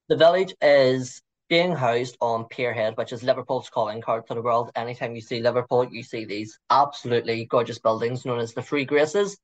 The 0.08 0.16
village 0.16 0.54
is 0.60 1.22
being 1.48 1.74
housed 1.74 2.16
on 2.20 2.44
Pierhead, 2.44 2.96
which 2.96 3.12
is 3.12 3.22
Liverpool's 3.22 3.68
calling 3.68 4.00
card 4.00 4.26
to 4.26 4.34
the 4.34 4.42
world. 4.42 4.70
Anytime 4.74 5.14
you 5.14 5.20
see 5.20 5.40
Liverpool, 5.40 5.86
you 5.90 6.02
see 6.02 6.24
these 6.24 6.58
absolutely 6.70 7.44
gorgeous 7.46 7.78
buildings 7.78 8.24
known 8.24 8.38
as 8.38 8.54
the 8.54 8.62
Three 8.62 8.84
Graces 8.84 9.38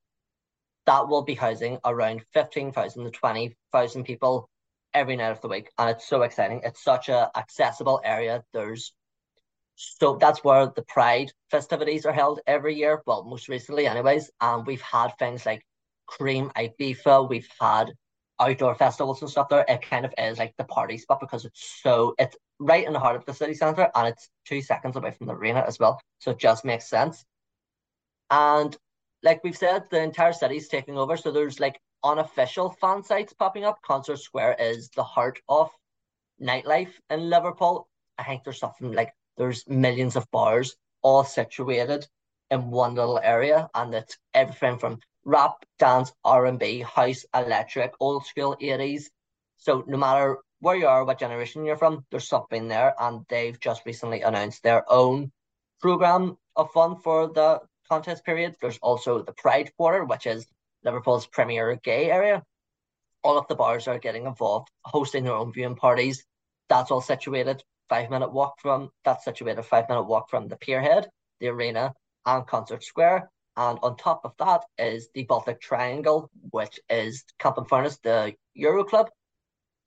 that 0.89 1.07
will 1.07 1.21
be 1.21 1.35
housing 1.35 1.77
around 1.85 2.23
15,000 2.33 3.03
to 3.03 3.11
20,000 3.11 4.03
people 4.03 4.49
every 4.91 5.15
night 5.15 5.29
of 5.29 5.39
the 5.41 5.47
week. 5.47 5.69
And 5.77 5.91
it's 5.91 6.07
so 6.07 6.23
exciting. 6.23 6.61
It's 6.63 6.83
such 6.83 7.09
a 7.09 7.29
accessible 7.37 8.01
area. 8.03 8.43
There's 8.53 8.91
so 9.81 10.17
that's 10.19 10.43
where 10.43 10.65
the 10.75 10.81
Pride 10.81 11.31
festivities 11.49 12.05
are 12.05 12.11
held 12.11 12.41
every 12.45 12.75
year. 12.75 13.01
Well, 13.05 13.23
most 13.23 13.47
recently, 13.47 13.87
anyways. 13.87 14.29
And 14.41 14.67
we've 14.67 14.81
had 14.81 15.17
things 15.17 15.45
like 15.45 15.65
Cream 16.05 16.51
Ibiza. 16.57 17.29
We've 17.29 17.47
had 17.61 17.93
outdoor 18.41 18.75
festivals 18.75 19.21
and 19.21 19.31
stuff 19.31 19.47
there. 19.47 19.63
It 19.69 19.81
kind 19.81 20.03
of 20.03 20.13
is 20.17 20.37
like 20.37 20.53
the 20.57 20.65
party 20.65 20.97
spot 20.97 21.21
because 21.21 21.45
it's 21.45 21.81
so 21.81 22.13
it's 22.19 22.35
right 22.59 22.85
in 22.85 22.91
the 22.91 22.99
heart 22.99 23.15
of 23.15 23.25
the 23.25 23.33
city 23.33 23.53
centre 23.53 23.89
and 23.95 24.09
it's 24.09 24.29
two 24.43 24.61
seconds 24.61 24.97
away 24.97 25.11
from 25.11 25.27
the 25.27 25.33
arena 25.33 25.63
as 25.65 25.79
well. 25.79 26.01
So 26.19 26.31
it 26.31 26.39
just 26.39 26.65
makes 26.65 26.89
sense. 26.89 27.23
And 28.29 28.75
like 29.23 29.45
we've 29.45 29.55
said, 29.55 29.83
the 29.91 30.01
entire 30.01 30.33
city's 30.33 30.67
taking 30.67 30.97
over. 30.97 31.15
So 31.15 31.31
there's 31.31 31.61
like 31.61 31.79
unofficial 32.03 32.75
fan 32.81 33.01
sites 33.01 33.31
popping 33.31 33.63
up. 33.63 33.81
Concert 33.81 34.17
Square 34.17 34.57
is 34.59 34.89
the 34.89 35.03
heart 35.03 35.39
of 35.47 35.69
nightlife 36.41 36.91
in 37.09 37.29
Liverpool. 37.29 37.87
I 38.17 38.25
think 38.25 38.43
there's 38.43 38.59
something 38.59 38.91
like 38.91 39.13
there's 39.39 39.67
millions 39.67 40.15
of 40.15 40.29
bars 40.29 40.75
all 41.01 41.23
situated 41.23 42.05
in 42.51 42.69
one 42.69 42.93
little 42.93 43.19
area, 43.23 43.69
and 43.73 43.95
it's 43.95 44.17
everything 44.33 44.77
from 44.77 44.99
rap, 45.23 45.53
dance, 45.79 46.11
R 46.23 46.45
and 46.45 46.59
B, 46.59 46.81
house, 46.81 47.25
electric, 47.33 47.93
old 47.99 48.25
school 48.25 48.55
eighties. 48.59 49.09
So 49.57 49.83
no 49.87 49.97
matter 49.97 50.37
where 50.59 50.75
you 50.75 50.87
are, 50.87 51.05
what 51.05 51.19
generation 51.19 51.63
you're 51.63 51.77
from, 51.77 52.05
there's 52.11 52.27
something 52.27 52.67
there, 52.67 52.93
and 52.99 53.25
they've 53.29 53.59
just 53.59 53.85
recently 53.85 54.21
announced 54.23 54.61
their 54.61 54.83
own 54.91 55.31
program 55.79 56.37
of 56.55 56.71
fun 56.71 56.97
for 56.97 57.27
the 57.27 57.61
contest 57.87 58.25
period. 58.25 58.55
There's 58.59 58.79
also 58.79 59.23
the 59.23 59.31
Pride 59.31 59.71
Quarter, 59.77 60.03
which 60.03 60.27
is 60.27 60.45
Liverpool's 60.83 61.27
premier 61.27 61.79
gay 61.81 62.11
area. 62.11 62.43
All 63.23 63.37
of 63.37 63.47
the 63.47 63.55
bars 63.55 63.87
are 63.87 63.99
getting 63.99 64.25
involved, 64.25 64.69
hosting 64.83 65.23
their 65.23 65.33
own 65.33 65.53
viewing 65.53 65.75
parties. 65.75 66.25
That's 66.67 66.91
all 66.91 67.01
situated 67.01 67.63
five 67.89 68.09
minute 68.09 68.31
walk 68.31 68.59
from 68.61 68.89
that's 69.03 69.25
situated 69.25 69.63
five 69.63 69.89
minute 69.89 70.03
walk 70.03 70.29
from 70.29 70.47
the 70.47 70.57
Pierhead, 70.57 71.07
the 71.39 71.47
arena, 71.47 71.93
and 72.25 72.47
Concert 72.47 72.83
Square. 72.83 73.29
And 73.57 73.79
on 73.81 73.97
top 73.97 74.21
of 74.23 74.33
that 74.39 74.63
is 74.77 75.09
the 75.13 75.23
Baltic 75.23 75.59
Triangle, 75.59 76.29
which 76.51 76.79
is 76.89 77.23
Camp 77.39 77.57
and 77.57 77.67
Furnace, 77.67 77.99
the 78.03 78.33
Euro 78.53 78.83
Club. 78.83 79.09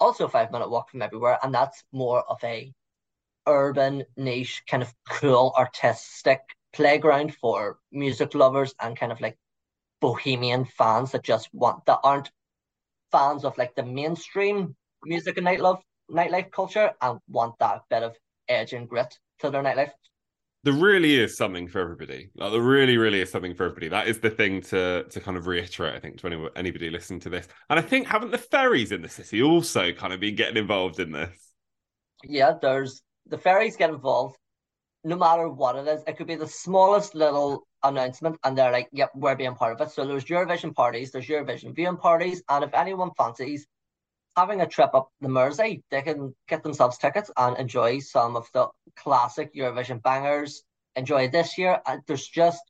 Also 0.00 0.28
five 0.28 0.50
minute 0.50 0.68
walk 0.68 0.90
from 0.90 1.02
everywhere, 1.02 1.38
and 1.42 1.54
that's 1.54 1.84
more 1.92 2.22
of 2.28 2.38
a 2.42 2.72
urban 3.46 4.04
niche, 4.16 4.62
kind 4.68 4.82
of 4.82 4.92
cool, 5.08 5.54
artistic 5.56 6.40
playground 6.72 7.34
for 7.34 7.78
music 7.92 8.34
lovers 8.34 8.74
and 8.80 8.96
kind 8.98 9.12
of 9.12 9.20
like 9.20 9.36
bohemian 10.00 10.64
fans 10.64 11.12
that 11.12 11.22
just 11.22 11.48
want 11.52 11.84
that 11.86 12.00
aren't 12.02 12.30
fans 13.12 13.44
of 13.44 13.56
like 13.58 13.74
the 13.74 13.82
mainstream 13.84 14.74
music 15.04 15.36
and 15.36 15.46
nightlife 15.46 15.80
nightlife 16.10 16.50
culture 16.50 16.92
and 17.00 17.18
want 17.28 17.58
that 17.58 17.82
bit 17.90 18.02
of 18.02 18.16
edge 18.48 18.72
and 18.72 18.88
grit 18.88 19.18
to 19.40 19.50
their 19.50 19.62
nightlife. 19.62 19.90
There 20.64 20.72
really 20.72 21.18
is 21.18 21.36
something 21.36 21.66
for 21.66 21.80
everybody. 21.80 22.30
Like 22.36 22.52
there 22.52 22.60
really, 22.60 22.96
really 22.96 23.20
is 23.20 23.30
something 23.30 23.54
for 23.54 23.64
everybody. 23.64 23.88
That 23.88 24.06
is 24.06 24.20
the 24.20 24.30
thing 24.30 24.60
to 24.62 25.04
to 25.04 25.20
kind 25.20 25.36
of 25.36 25.46
reiterate, 25.46 25.96
I 25.96 25.98
think, 25.98 26.18
to 26.18 26.26
any, 26.28 26.48
anybody 26.54 26.88
listening 26.88 27.20
to 27.20 27.30
this. 27.30 27.48
And 27.68 27.78
I 27.78 27.82
think 27.82 28.06
haven't 28.06 28.30
the 28.30 28.38
ferries 28.38 28.92
in 28.92 29.02
the 29.02 29.08
city 29.08 29.42
also 29.42 29.92
kind 29.92 30.12
of 30.12 30.20
been 30.20 30.36
getting 30.36 30.56
involved 30.56 31.00
in 31.00 31.10
this? 31.10 31.36
Yeah, 32.22 32.54
there's 32.60 33.02
the 33.26 33.38
ferries 33.38 33.76
get 33.76 33.90
involved 33.90 34.36
no 35.04 35.16
matter 35.16 35.48
what 35.48 35.76
it 35.76 35.88
is, 35.88 36.02
it 36.06 36.16
could 36.16 36.26
be 36.26 36.36
the 36.36 36.46
smallest 36.46 37.14
little 37.14 37.66
announcement, 37.82 38.38
and 38.44 38.56
they're 38.56 38.70
like, 38.70 38.88
"Yep, 38.92 39.10
we're 39.16 39.34
being 39.34 39.54
part 39.54 39.72
of 39.72 39.86
it." 39.86 39.92
So 39.92 40.06
there's 40.06 40.24
Eurovision 40.24 40.74
parties, 40.74 41.10
there's 41.10 41.26
Eurovision 41.26 41.74
viewing 41.74 41.96
parties, 41.96 42.42
and 42.48 42.64
if 42.64 42.72
anyone 42.74 43.10
fancies 43.16 43.66
having 44.36 44.60
a 44.60 44.66
trip 44.66 44.94
up 44.94 45.10
the 45.20 45.28
Mersey, 45.28 45.82
they 45.90 46.02
can 46.02 46.34
get 46.48 46.62
themselves 46.62 46.98
tickets 46.98 47.30
and 47.36 47.56
enjoy 47.58 47.98
some 47.98 48.36
of 48.36 48.48
the 48.52 48.68
classic 48.96 49.54
Eurovision 49.54 50.02
bangers. 50.02 50.62
Enjoy 50.96 51.28
this 51.28 51.56
year. 51.58 51.80
Uh, 51.86 51.98
there's 52.06 52.26
just 52.26 52.62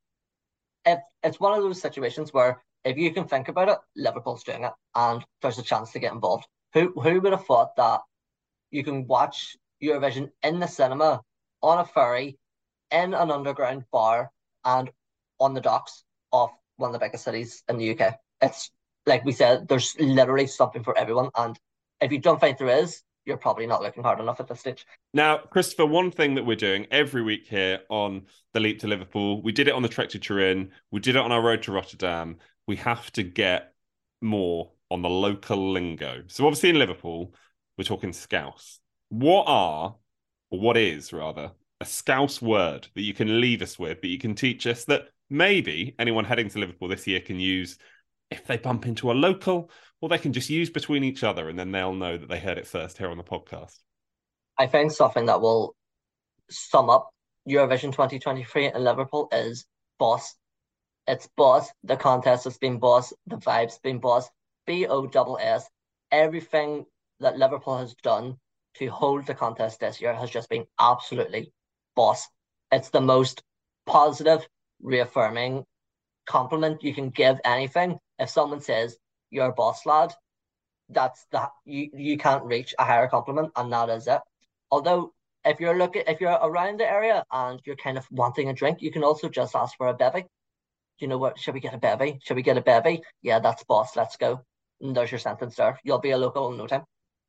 if 0.84 0.98
it's 1.22 1.40
one 1.40 1.56
of 1.56 1.62
those 1.62 1.80
situations 1.80 2.32
where 2.32 2.62
if 2.84 2.96
you 2.96 3.12
can 3.12 3.26
think 3.26 3.48
about 3.48 3.68
it, 3.68 3.78
Liverpool's 3.96 4.42
doing 4.42 4.64
it, 4.64 4.72
and 4.94 5.24
there's 5.40 5.58
a 5.58 5.62
chance 5.62 5.92
to 5.92 5.98
get 5.98 6.12
involved. 6.12 6.46
Who 6.74 6.92
who 7.00 7.20
would 7.20 7.32
have 7.32 7.46
thought 7.46 7.76
that 7.76 8.00
you 8.70 8.82
can 8.82 9.06
watch 9.06 9.56
Eurovision 9.82 10.30
in 10.42 10.58
the 10.58 10.66
cinema 10.66 11.20
on 11.62 11.78
a 11.78 11.84
ferry 11.84 12.38
in 12.90 13.14
an 13.14 13.30
underground 13.30 13.84
bar 13.92 14.30
and 14.64 14.90
on 15.38 15.54
the 15.54 15.60
docks 15.60 16.04
of 16.32 16.50
one 16.76 16.88
of 16.88 16.92
the 16.92 17.04
biggest 17.04 17.24
cities 17.24 17.62
in 17.68 17.78
the 17.78 17.98
UK. 17.98 18.16
It's 18.40 18.70
like 19.06 19.24
we 19.24 19.32
said, 19.32 19.68
there's 19.68 19.96
literally 19.98 20.46
something 20.46 20.82
for 20.82 20.96
everyone. 20.96 21.30
And 21.36 21.58
if 22.00 22.12
you 22.12 22.18
don't 22.18 22.40
think 22.40 22.58
there 22.58 22.68
is, 22.68 23.02
you're 23.24 23.36
probably 23.36 23.66
not 23.66 23.82
looking 23.82 24.02
hard 24.02 24.20
enough 24.20 24.40
at 24.40 24.48
this 24.48 24.60
stage. 24.60 24.84
Now, 25.14 25.38
Christopher, 25.38 25.86
one 25.86 26.10
thing 26.10 26.34
that 26.34 26.44
we're 26.44 26.56
doing 26.56 26.86
every 26.90 27.22
week 27.22 27.46
here 27.46 27.80
on 27.88 28.22
the 28.52 28.60
Leap 28.60 28.80
to 28.80 28.88
Liverpool, 28.88 29.42
we 29.42 29.52
did 29.52 29.68
it 29.68 29.74
on 29.74 29.82
the 29.82 29.88
Trek 29.88 30.08
to 30.10 30.18
Turin, 30.18 30.70
we 30.90 31.00
did 31.00 31.16
it 31.16 31.20
on 31.20 31.32
our 31.32 31.42
road 31.42 31.62
to 31.64 31.72
Rotterdam. 31.72 32.38
We 32.66 32.76
have 32.76 33.10
to 33.12 33.22
get 33.22 33.74
more 34.20 34.72
on 34.90 35.02
the 35.02 35.08
local 35.08 35.72
lingo. 35.72 36.22
So, 36.28 36.46
obviously, 36.46 36.70
in 36.70 36.78
Liverpool, 36.78 37.34
we're 37.78 37.84
talking 37.84 38.12
Scouse. 38.12 38.80
What 39.08 39.44
are 39.46 39.96
or 40.50 40.60
what 40.60 40.76
is 40.76 41.12
rather 41.12 41.52
a 41.80 41.84
Scouse 41.84 42.40
word 42.40 42.86
that 42.94 43.02
you 43.02 43.14
can 43.14 43.40
leave 43.40 43.62
us 43.62 43.78
with, 43.78 44.00
that 44.00 44.08
you 44.08 44.18
can 44.18 44.34
teach 44.34 44.66
us 44.66 44.84
that 44.84 45.08
maybe 45.30 45.94
anyone 45.98 46.24
heading 46.24 46.48
to 46.48 46.58
Liverpool 46.58 46.88
this 46.88 47.06
year 47.06 47.20
can 47.20 47.40
use 47.40 47.78
if 48.32 48.46
they 48.46 48.56
bump 48.56 48.86
into 48.86 49.10
a 49.10 49.14
local, 49.14 49.70
or 50.00 50.08
they 50.08 50.18
can 50.18 50.32
just 50.32 50.50
use 50.50 50.70
between 50.70 51.04
each 51.04 51.22
other, 51.22 51.48
and 51.48 51.58
then 51.58 51.70
they'll 51.70 51.94
know 51.94 52.16
that 52.18 52.28
they 52.28 52.38
heard 52.38 52.58
it 52.58 52.66
first 52.66 52.98
here 52.98 53.10
on 53.10 53.18
the 53.18 53.24
podcast. 53.24 53.78
I 54.58 54.66
think 54.66 54.92
something 54.92 55.26
that 55.26 55.40
will 55.40 55.74
sum 56.50 56.90
up 56.90 57.10
Eurovision 57.48 57.92
2023 57.92 58.72
in 58.72 58.84
Liverpool 58.84 59.28
is 59.32 59.64
boss. 59.98 60.34
It's 61.06 61.28
boss. 61.36 61.70
The 61.84 61.96
contest 61.96 62.44
has 62.44 62.58
been 62.58 62.78
boss. 62.78 63.12
The 63.26 63.36
vibes 63.36 63.80
been 63.82 63.98
boss. 63.98 64.28
B 64.66 64.86
O 64.86 65.04
S 65.04 65.36
S. 65.40 65.68
Everything 66.10 66.84
that 67.20 67.38
Liverpool 67.38 67.78
has 67.78 67.94
done 68.02 68.36
to 68.74 68.86
hold 68.88 69.26
the 69.26 69.34
contest 69.34 69.80
this 69.80 70.00
year 70.00 70.14
has 70.14 70.30
just 70.30 70.48
been 70.48 70.64
absolutely 70.78 71.52
boss. 71.96 72.28
It's 72.70 72.90
the 72.90 73.00
most 73.00 73.42
positive, 73.86 74.46
reaffirming 74.80 75.64
compliment 76.26 76.82
you 76.82 76.94
can 76.94 77.10
give 77.10 77.40
anything. 77.44 77.98
If 78.22 78.30
someone 78.30 78.60
says 78.60 78.96
you're 79.30 79.50
a 79.50 79.52
boss 79.52 79.84
lad, 79.84 80.14
that's 80.88 81.26
that 81.32 81.50
you 81.64 81.90
you 81.94 82.16
can't 82.18 82.44
reach 82.44 82.74
a 82.78 82.84
higher 82.84 83.08
compliment, 83.08 83.52
and 83.56 83.72
that 83.72 83.88
is 83.88 84.06
it. 84.06 84.20
Although 84.70 85.12
if 85.44 85.58
you're 85.60 85.76
looking 85.76 86.04
if 86.06 86.20
you're 86.20 86.30
around 86.30 86.80
the 86.80 86.90
area 86.90 87.24
and 87.32 87.60
you're 87.64 87.76
kind 87.76 87.98
of 87.98 88.06
wanting 88.10 88.48
a 88.48 88.54
drink, 88.54 88.80
you 88.80 88.92
can 88.92 89.04
also 89.04 89.28
just 89.28 89.56
ask 89.56 89.76
for 89.76 89.88
a 89.88 89.94
bevy. 89.94 90.24
You 90.98 91.08
know 91.08 91.18
what? 91.18 91.38
Should 91.38 91.54
we 91.54 91.60
get 91.60 91.74
a 91.74 91.78
bevy? 91.78 92.20
Should 92.22 92.36
we 92.36 92.42
get 92.42 92.58
a 92.58 92.60
bevy? 92.60 93.02
Yeah, 93.22 93.40
that's 93.40 93.64
boss. 93.64 93.96
Let's 93.96 94.16
go. 94.16 94.40
And 94.80 94.96
there's 94.96 95.10
your 95.10 95.18
sentence 95.18 95.56
there. 95.56 95.80
You'll 95.82 95.98
be 95.98 96.10
a 96.10 96.18
local 96.18 96.50
in 96.52 96.58
no 96.58 96.66
time. 96.66 96.84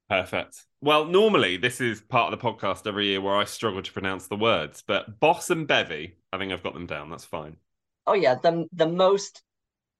Perfect. 0.10 0.66
Well, 0.82 1.06
normally 1.06 1.58
this 1.58 1.82
is 1.82 2.02
part 2.02 2.32
of 2.32 2.40
the 2.40 2.46
podcast 2.46 2.86
every 2.86 3.08
year 3.08 3.22
where 3.22 3.36
I 3.36 3.46
struggle 3.46 3.82
to 3.82 3.94
pronounce 3.94 4.28
the 4.28 4.36
words, 4.36 4.84
but 4.86 5.20
boss 5.20 5.50
and 5.50 5.66
bevy, 5.66 6.18
I 6.32 6.38
think 6.38 6.52
I've 6.52 6.64
got 6.64 6.74
them 6.74 6.86
down. 6.86 7.10
That's 7.10 7.26
fine. 7.26 7.58
Oh 8.06 8.14
yeah, 8.14 8.36
the 8.36 8.68
the 8.74 8.88
most 8.88 9.42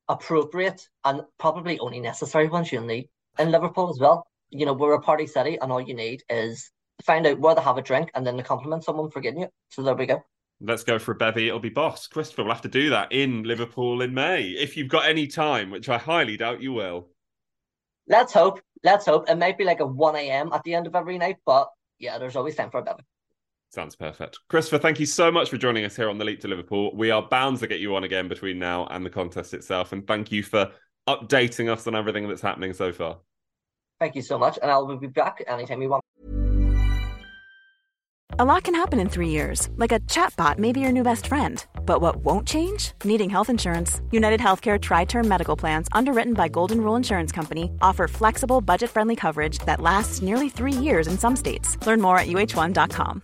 appropriate 0.10 0.88
and 1.06 1.22
probably 1.40 1.80
only 1.80 2.00
necessary 2.00 2.48
ones 2.48 2.72
you'll 2.72 2.84
need 2.84 3.10
in 3.40 3.52
Liverpool 3.52 3.90
as 3.90 4.00
well. 4.00 4.28
You 4.50 4.66
know, 4.66 4.74
we're 4.74 4.94
a 4.94 5.02
party 5.02 5.26
city, 5.26 5.58
and 5.60 5.72
all 5.72 5.82
you 5.82 5.96
need 5.96 6.24
is 6.30 6.72
find 7.04 7.26
out 7.26 7.40
where 7.40 7.56
to 7.56 7.62
have 7.62 7.78
a 7.78 7.82
drink, 7.82 8.12
and 8.14 8.26
then 8.26 8.38
to 8.38 8.44
compliment 8.44 8.84
someone 8.84 9.10
for 9.10 9.20
getting 9.20 9.42
it. 9.42 9.52
So 9.70 9.82
there 9.82 9.96
we 9.96 10.06
go. 10.06 10.24
Let's 10.62 10.84
go 10.84 11.00
for 11.00 11.12
a 11.12 11.16
bevy. 11.16 11.48
It'll 11.48 11.60
be 11.60 11.70
boss. 11.70 12.08
Christopher 12.08 12.44
will 12.44 12.54
have 12.54 12.62
to 12.62 12.68
do 12.68 12.92
that 12.92 13.12
in 13.12 13.44
Liverpool 13.44 14.02
in 14.02 14.14
May 14.14 14.50
if 14.50 14.78
you've 14.78 14.90
got 14.90 15.08
any 15.08 15.28
time, 15.28 15.72
which 15.72 15.90
I 15.90 15.98
highly 15.98 16.38
doubt 16.38 16.62
you 16.62 16.74
will. 16.74 17.10
Let's 18.08 18.34
hope. 18.34 18.62
Let's 18.84 19.06
hope. 19.06 19.30
It 19.30 19.38
might 19.38 19.58
be 19.58 19.64
like 19.64 19.80
a 19.80 19.86
1 19.86 20.16
a.m. 20.16 20.52
at 20.54 20.64
the 20.64 20.76
end 20.76 20.88
of 20.88 20.96
every 20.96 21.18
night, 21.18 21.38
but 21.46 21.70
yeah, 22.00 22.18
there's 22.18 22.36
always 22.36 22.56
time 22.56 22.70
for 22.70 22.80
a 22.80 22.84
bevy. 22.84 23.04
Sounds 23.74 23.96
perfect. 23.96 24.38
Christopher, 24.50 24.78
thank 24.78 25.00
you 25.00 25.08
so 25.08 25.32
much 25.32 25.50
for 25.50 25.58
joining 25.58 25.84
us 25.84 25.96
here 25.96 26.08
on 26.08 26.20
the 26.20 26.26
Leap 26.26 26.40
to 26.42 26.48
Liverpool. 26.48 26.96
We 26.96 27.10
are 27.10 27.24
bound 27.28 27.58
to 27.58 27.66
get 27.66 27.80
you 27.80 27.96
on 27.96 28.04
again 28.04 28.28
between 28.28 28.60
now 28.60 28.86
and 28.92 29.04
the 29.04 29.10
contest 29.10 29.52
itself. 29.56 29.94
And 29.94 30.06
thank 30.06 30.32
you 30.32 30.44
for 30.44 30.72
updating 31.10 31.72
us 31.72 31.88
on 31.88 31.96
everything 31.96 32.28
that's 32.28 32.42
happening 32.42 32.74
so 32.74 32.92
far. 32.94 33.18
Thank 34.00 34.14
you 34.14 34.22
so 34.22 34.38
much. 34.38 34.60
And 34.62 34.70
I'll 34.70 34.96
be 34.96 35.08
back 35.08 35.44
anytime 35.48 35.82
you 35.82 35.90
want. 35.90 36.04
A 38.38 38.46
lot 38.46 38.62
can 38.62 38.76
happen 38.76 39.00
in 39.00 39.10
three 39.10 39.30
years, 39.30 39.70
like 39.76 39.92
a 39.92 40.00
chatbot 40.02 40.60
may 40.60 40.72
be 40.72 40.80
your 40.80 40.92
new 40.92 41.04
best 41.04 41.26
friend. 41.26 41.66
But 41.84 42.00
what 42.00 42.18
won't 42.18 42.48
change? 42.48 42.92
Needing 43.04 43.30
health 43.32 43.50
insurance. 43.50 44.02
United 44.12 44.40
Healthcare 44.40 44.80
Tri 44.80 45.06
Term 45.06 45.28
Medical 45.28 45.56
Plans, 45.56 45.88
underwritten 45.94 46.36
by 46.36 46.48
Golden 46.48 46.80
Rule 46.82 46.96
Insurance 46.96 47.32
Company, 47.32 47.72
offer 47.82 48.08
flexible, 48.08 48.62
budget 48.62 48.92
friendly 48.92 49.16
coverage 49.16 49.58
that 49.66 49.82
lasts 49.82 50.22
nearly 50.22 50.50
three 50.50 50.74
years 50.74 51.08
in 51.08 51.18
some 51.18 51.36
states. 51.36 51.76
Learn 51.88 52.02
more 52.02 52.20
at 52.20 52.28
uh1.com. 52.28 53.24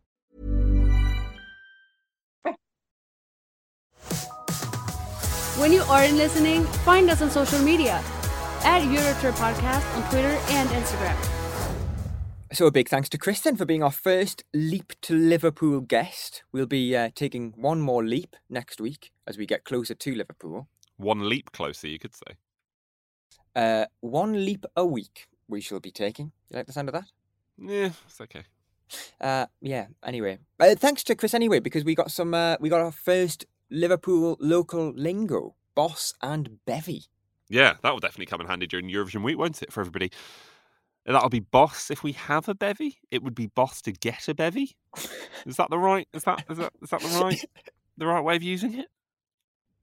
When 5.57 5.73
you 5.73 5.81
aren't 5.83 6.13
listening, 6.13 6.63
find 6.85 7.09
us 7.09 7.21
on 7.21 7.29
social 7.29 7.59
media 7.59 8.01
at 8.63 8.83
Eurotrip 8.83 9.33
Podcast 9.33 9.95
on 9.97 10.09
Twitter 10.09 10.39
and 10.49 10.69
Instagram. 10.69 11.17
So 12.53 12.67
a 12.67 12.71
big 12.71 12.87
thanks 12.87 13.09
to 13.09 13.17
Kristen 13.17 13.57
for 13.57 13.65
being 13.65 13.83
our 13.83 13.91
first 13.91 14.45
Leap 14.53 14.93
to 15.01 15.13
Liverpool 15.13 15.81
guest. 15.81 16.43
We'll 16.53 16.67
be 16.67 16.95
uh, 16.95 17.09
taking 17.15 17.53
one 17.57 17.81
more 17.81 18.01
leap 18.01 18.37
next 18.49 18.79
week 18.79 19.11
as 19.27 19.37
we 19.37 19.45
get 19.45 19.65
closer 19.65 19.93
to 19.93 20.15
Liverpool. 20.15 20.69
One 20.95 21.27
leap 21.27 21.51
closer, 21.51 21.89
you 21.89 21.99
could 21.99 22.15
say. 22.15 22.37
Uh, 23.53 23.85
one 23.99 24.45
leap 24.45 24.65
a 24.77 24.85
week 24.85 25.27
we 25.49 25.59
shall 25.59 25.81
be 25.81 25.91
taking. 25.91 26.31
You 26.49 26.57
like 26.57 26.67
the 26.67 26.73
sound 26.73 26.87
of 26.87 26.93
that? 26.93 27.11
Yeah, 27.57 27.89
it's 28.05 28.21
okay. 28.21 28.43
Uh, 29.19 29.47
yeah. 29.61 29.87
Anyway, 30.03 30.39
uh, 30.59 30.75
thanks 30.75 31.03
to 31.05 31.15
Chris 31.15 31.33
anyway 31.33 31.59
because 31.59 31.83
we 31.83 31.95
got 31.95 32.11
some. 32.11 32.33
Uh, 32.33 32.55
we 32.59 32.69
got 32.69 32.81
our 32.81 32.91
first 32.91 33.45
Liverpool 33.71 34.37
local 34.39 34.91
lingo, 34.91 35.55
boss 35.73 36.13
and 36.21 36.59
bevy. 36.65 37.05
Yeah, 37.49 37.75
that 37.81 37.91
will 37.91 37.99
definitely 37.99 38.27
come 38.27 38.41
in 38.41 38.47
handy 38.47 38.67
during 38.67 38.89
Eurovision 38.89 39.23
week, 39.23 39.37
won't 39.37 39.63
it, 39.63 39.71
for 39.73 39.79
everybody? 39.79 40.11
That'll 41.05 41.29
be 41.29 41.39
boss 41.39 41.89
if 41.89 42.03
we 42.03 42.11
have 42.11 42.47
a 42.47 42.53
bevy. 42.53 42.99
It 43.09 43.23
would 43.23 43.33
be 43.33 43.47
boss 43.47 43.81
to 43.83 43.91
get 43.91 44.27
a 44.27 44.35
bevy. 44.35 44.75
Is 45.45 45.55
that 45.55 45.69
the 45.69 45.79
right? 45.79 46.07
Is 46.13 46.23
that 46.23 46.43
is 46.49 46.57
that 46.59 46.73
is 46.81 46.89
that 46.91 47.01
the 47.01 47.19
right 47.19 47.43
the 47.97 48.05
right 48.05 48.23
way 48.23 48.35
of 48.35 48.43
using 48.43 48.77
it? 48.77 48.87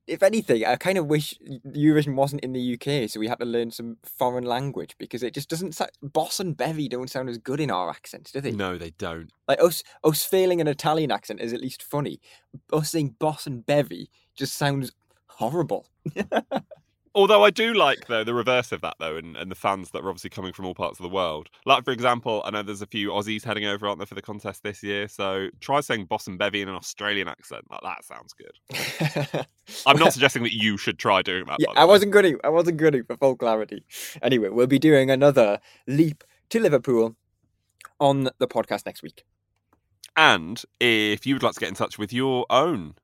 If 0.09 0.23
anything, 0.23 0.65
I 0.65 0.77
kind 0.77 0.99
of 0.99 1.07
wish 1.07 1.39
Eurovision 1.67 2.15
wasn't 2.15 2.43
in 2.43 2.53
the 2.53 2.75
UK, 2.75 3.11
so 3.11 3.21
we 3.21 3.29
had 3.29 3.39
to 3.41 3.45
learn 3.45 3.71
some 3.71 3.99
foreign 4.03 4.45
language 4.45 4.97
because 4.99 5.23
it 5.23 5.35
just 5.35 5.49
doesn't. 5.49 5.75
sound 5.75 5.91
boss 6.03 6.41
and 6.41 6.57
bevy 6.57 6.89
don't 6.89 7.11
sound 7.11 7.29
as 7.29 7.39
good 7.39 7.61
in 7.61 7.71
our 7.71 7.91
accents, 7.91 8.33
do 8.33 8.41
they? 8.41 8.53
No, 8.53 8.79
they 8.79 8.91
don't. 8.91 9.31
Like 9.47 9.63
us, 9.63 9.83
us 10.05 10.25
failing 10.25 10.61
an 10.61 10.69
Italian 10.69 11.13
accent 11.13 11.41
is 11.41 11.53
at 11.53 11.61
least 11.61 11.83
funny. 11.83 12.21
Us 12.73 12.91
saying 12.91 13.17
boss 13.19 13.47
and 13.47 13.65
bevy 13.65 14.11
just 14.35 14.55
sounds 14.55 14.93
horrible. 15.27 15.89
Although 17.19 17.43
I 17.43 17.51
do 17.51 17.75
like 17.75 18.07
though 18.07 18.23
the 18.23 18.33
reverse 18.33 18.71
of 18.71 18.81
that 18.83 18.95
though, 19.01 19.17
and, 19.17 19.37
and 19.37 19.51
the 19.51 19.57
fans 19.57 19.91
that 19.91 20.05
are 20.05 20.09
obviously 20.09 20.31
coming 20.31 20.53
from 20.53 20.67
all 20.67 20.75
parts 20.75 21.01
of 21.01 21.03
the 21.03 21.09
world. 21.09 21.49
Like 21.67 21.85
for 21.85 21.91
example, 21.91 22.43
I 22.45 22.51
know 22.51 22.63
there's 22.63 22.81
a 22.81 22.87
few 22.87 23.09
Aussies 23.09 23.43
heading 23.43 23.65
over, 23.65 23.89
aren't 23.89 23.99
there, 23.99 24.07
for 24.07 24.15
the 24.15 24.23
contest 24.23 24.63
this 24.63 24.85
year? 24.85 25.09
So 25.09 25.49
try 25.59 25.81
saying 25.81 26.05
boss 26.05 26.29
and 26.29 26.39
bevy 26.39 26.63
in 26.63 26.69
an 26.69 26.77
Australian 26.77 27.27
accent. 27.27 27.65
Like 27.73 27.81
that 27.83 28.05
sounds 28.05 28.35
good. 28.35 29.47
I'm 29.87 29.99
not 29.99 30.13
suggesting 30.13 30.45
that 30.45 30.55
you 30.55 30.77
should 30.77 31.01
try 31.01 31.23
doing 31.23 31.45
that. 31.47 31.57
Yeah, 31.59 31.73
I 31.75 31.87
wasn't 31.87 32.13
good. 32.13 32.41
I 32.45 32.51
wasn't 32.51 32.77
good 32.77 33.05
for 33.09 33.17
full 33.17 33.35
clarity. 33.35 33.83
Anyway, 34.23 34.51
we'll 34.51 34.69
be 34.69 34.79
doing 34.79 35.11
another 35.11 35.59
leap 35.89 36.23
to 36.51 36.61
Liverpool 36.61 37.17
on 37.99 38.31
the 38.39 38.47
podcast 38.47 38.87
next 38.87 39.03
week. 39.03 39.25
And 40.17 40.63
if 40.79 41.27
you 41.27 41.35
would 41.35 41.43
like 41.43 41.55
to 41.55 41.61
get 41.61 41.69
in 41.69 41.75
touch 41.75 41.99
with 41.99 42.13
your 42.13 42.47
own 42.49 42.95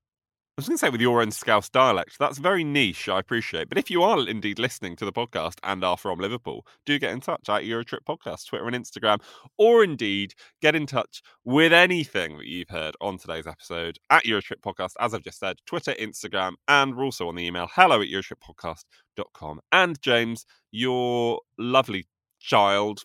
I 0.57 0.61
was 0.61 0.69
going 0.69 0.77
to 0.77 0.87
say 0.87 0.91
with 0.91 1.01
your 1.01 1.21
own 1.21 1.33
Scouse 1.33 1.69
dialect. 1.69 2.17
That's 2.21 2.39
very 2.39 2.63
niche, 2.63 3.09
I 3.09 3.19
appreciate. 3.19 3.69
But 3.69 3.77
if 3.77 3.91
you 3.91 4.05
are 4.05 4.21
indeed 4.29 4.61
listening 4.61 4.95
to 4.95 5.05
the 5.05 5.13
podcast 5.13 5.57
and 5.65 5.83
are 5.83 5.97
from 5.97 6.21
Liverpool, 6.21 6.65
do 6.87 6.97
get 6.97 7.11
in 7.11 7.21
touch 7.21 7.49
at 7.49 7.65
Eurotrip 7.65 8.05
Podcast, 8.09 8.47
Twitter 8.47 8.69
and 8.69 8.77
Instagram, 8.77 9.19
or 9.59 9.83
indeed 9.83 10.35
get 10.63 10.77
in 10.77 10.87
touch 10.87 11.23
with 11.45 11.73
anything 11.73 12.39
that 12.39 12.47
you've 12.47 12.69
heard 12.69 12.95
on 13.01 13.19
today's 13.19 13.49
episode 13.49 13.99
at 14.11 14.27
Eurotrip 14.27 14.61
Podcast, 14.65 14.93
as 15.01 15.13
I've 15.13 15.25
just 15.25 15.41
said, 15.41 15.57
Twitter, 15.67 15.93
Instagram, 15.95 16.53
and 16.69 16.95
we're 16.95 17.03
also 17.03 17.27
on 17.27 17.35
the 17.35 17.45
email 17.45 17.67
hello 17.73 18.01
at 18.01 18.07
EurotripPodcast.com. 18.07 19.59
And 19.73 20.01
James, 20.03 20.47
your 20.71 21.41
lovely 21.59 22.07
child, 22.39 23.03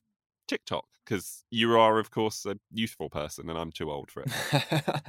TikTok 0.48 0.86
because 1.10 1.44
you 1.50 1.78
are, 1.78 1.98
of 1.98 2.12
course, 2.12 2.46
a 2.46 2.58
youthful 2.72 3.10
person, 3.10 3.50
and 3.50 3.58
I'm 3.58 3.72
too 3.72 3.90
old 3.90 4.12
for 4.12 4.24
it. 4.24 4.32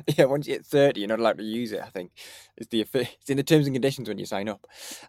yeah, 0.19 0.25
once 0.25 0.47
you 0.47 0.55
hit 0.55 0.65
thirty, 0.65 1.01
you're 1.01 1.09
not 1.09 1.21
allowed 1.21 1.39
to 1.39 1.45
use 1.45 1.73
it. 1.73 1.83
I 1.83 1.91
think 1.91 2.13
it's 2.57 2.69
the 2.69 2.81
it's 2.95 3.29
in 3.29 3.37
the 3.37 3.43
terms 3.43 3.67
and 3.67 3.75
conditions 3.75 4.09
when 4.09 4.19
you 4.19 4.25
sign 4.25 4.49
up. 4.49 4.67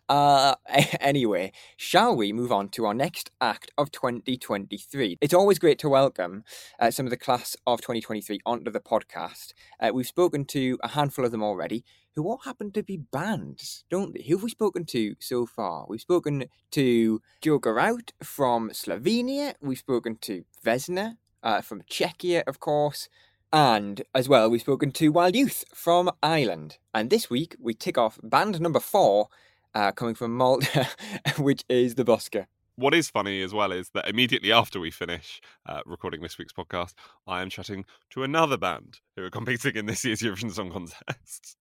Uh, 0.09 0.55
anyway, 0.99 1.53
shall 1.77 2.15
we 2.15 2.33
move 2.33 2.51
on 2.51 2.69
to 2.69 2.85
our 2.85 2.93
next 2.93 3.31
act 3.39 3.71
of 3.77 3.91
2023? 3.91 5.17
It's 5.21 5.33
always 5.33 5.59
great 5.59 5.79
to 5.79 5.89
welcome 5.89 6.43
uh, 6.79 6.91
some 6.91 7.05
of 7.05 7.09
the 7.09 7.17
class 7.17 7.55
of 7.65 7.79
2023 7.79 8.39
onto 8.45 8.69
the 8.69 8.81
podcast. 8.81 9.53
Uh, 9.79 9.91
we've 9.93 10.07
spoken 10.07 10.43
to 10.45 10.77
a 10.83 10.89
handful 10.89 11.23
of 11.23 11.31
them 11.31 11.43
already 11.43 11.85
who 12.15 12.27
all 12.27 12.39
happen 12.39 12.71
to 12.71 12.83
be 12.83 12.97
bands, 12.97 13.83
don't 13.89 14.13
they? 14.13 14.23
Who 14.23 14.35
have 14.35 14.43
we 14.43 14.49
spoken 14.49 14.85
to 14.85 15.15
so 15.19 15.45
far? 15.45 15.85
We've 15.87 16.01
spoken 16.01 16.45
to 16.71 17.21
Joker 17.41 17.79
Out 17.79 18.11
from 18.21 18.69
Slovenia. 18.71 19.55
We've 19.61 19.77
spoken 19.77 20.17
to 20.21 20.43
Vesna 20.65 21.17
uh, 21.43 21.61
from 21.61 21.81
Czechia, 21.83 22.43
of 22.47 22.59
course. 22.59 23.07
And 23.53 24.01
as 24.15 24.29
well, 24.29 24.49
we've 24.49 24.61
spoken 24.61 24.91
to 24.93 25.09
Wild 25.09 25.35
Youth 25.35 25.65
from 25.73 26.09
Ireland. 26.23 26.77
And 26.93 27.09
this 27.09 27.29
week, 27.29 27.55
we 27.59 27.73
tick 27.73 27.97
off 27.97 28.19
band 28.23 28.61
number 28.61 28.79
four, 28.79 29.27
uh, 29.73 29.91
coming 29.91 30.15
from 30.15 30.35
Malta, 30.35 30.87
which 31.37 31.63
is 31.69 31.95
the 31.95 32.05
Busker. 32.05 32.45
What 32.75 32.93
is 32.93 33.09
funny 33.09 33.41
as 33.41 33.53
well 33.53 33.71
is 33.73 33.89
that 33.89 34.07
immediately 34.07 34.51
after 34.51 34.79
we 34.79 34.89
finish 34.89 35.41
uh, 35.65 35.81
recording 35.85 36.21
this 36.21 36.37
week's 36.37 36.53
podcast, 36.53 36.93
I 37.27 37.41
am 37.41 37.49
chatting 37.49 37.85
to 38.11 38.23
another 38.23 38.57
band 38.57 39.01
who 39.15 39.23
are 39.23 39.29
competing 39.29 39.75
in 39.75 39.85
this 39.85 40.05
year's 40.05 40.21
Eurovision 40.21 40.51
Song 40.51 40.71
Contest. 40.71 41.57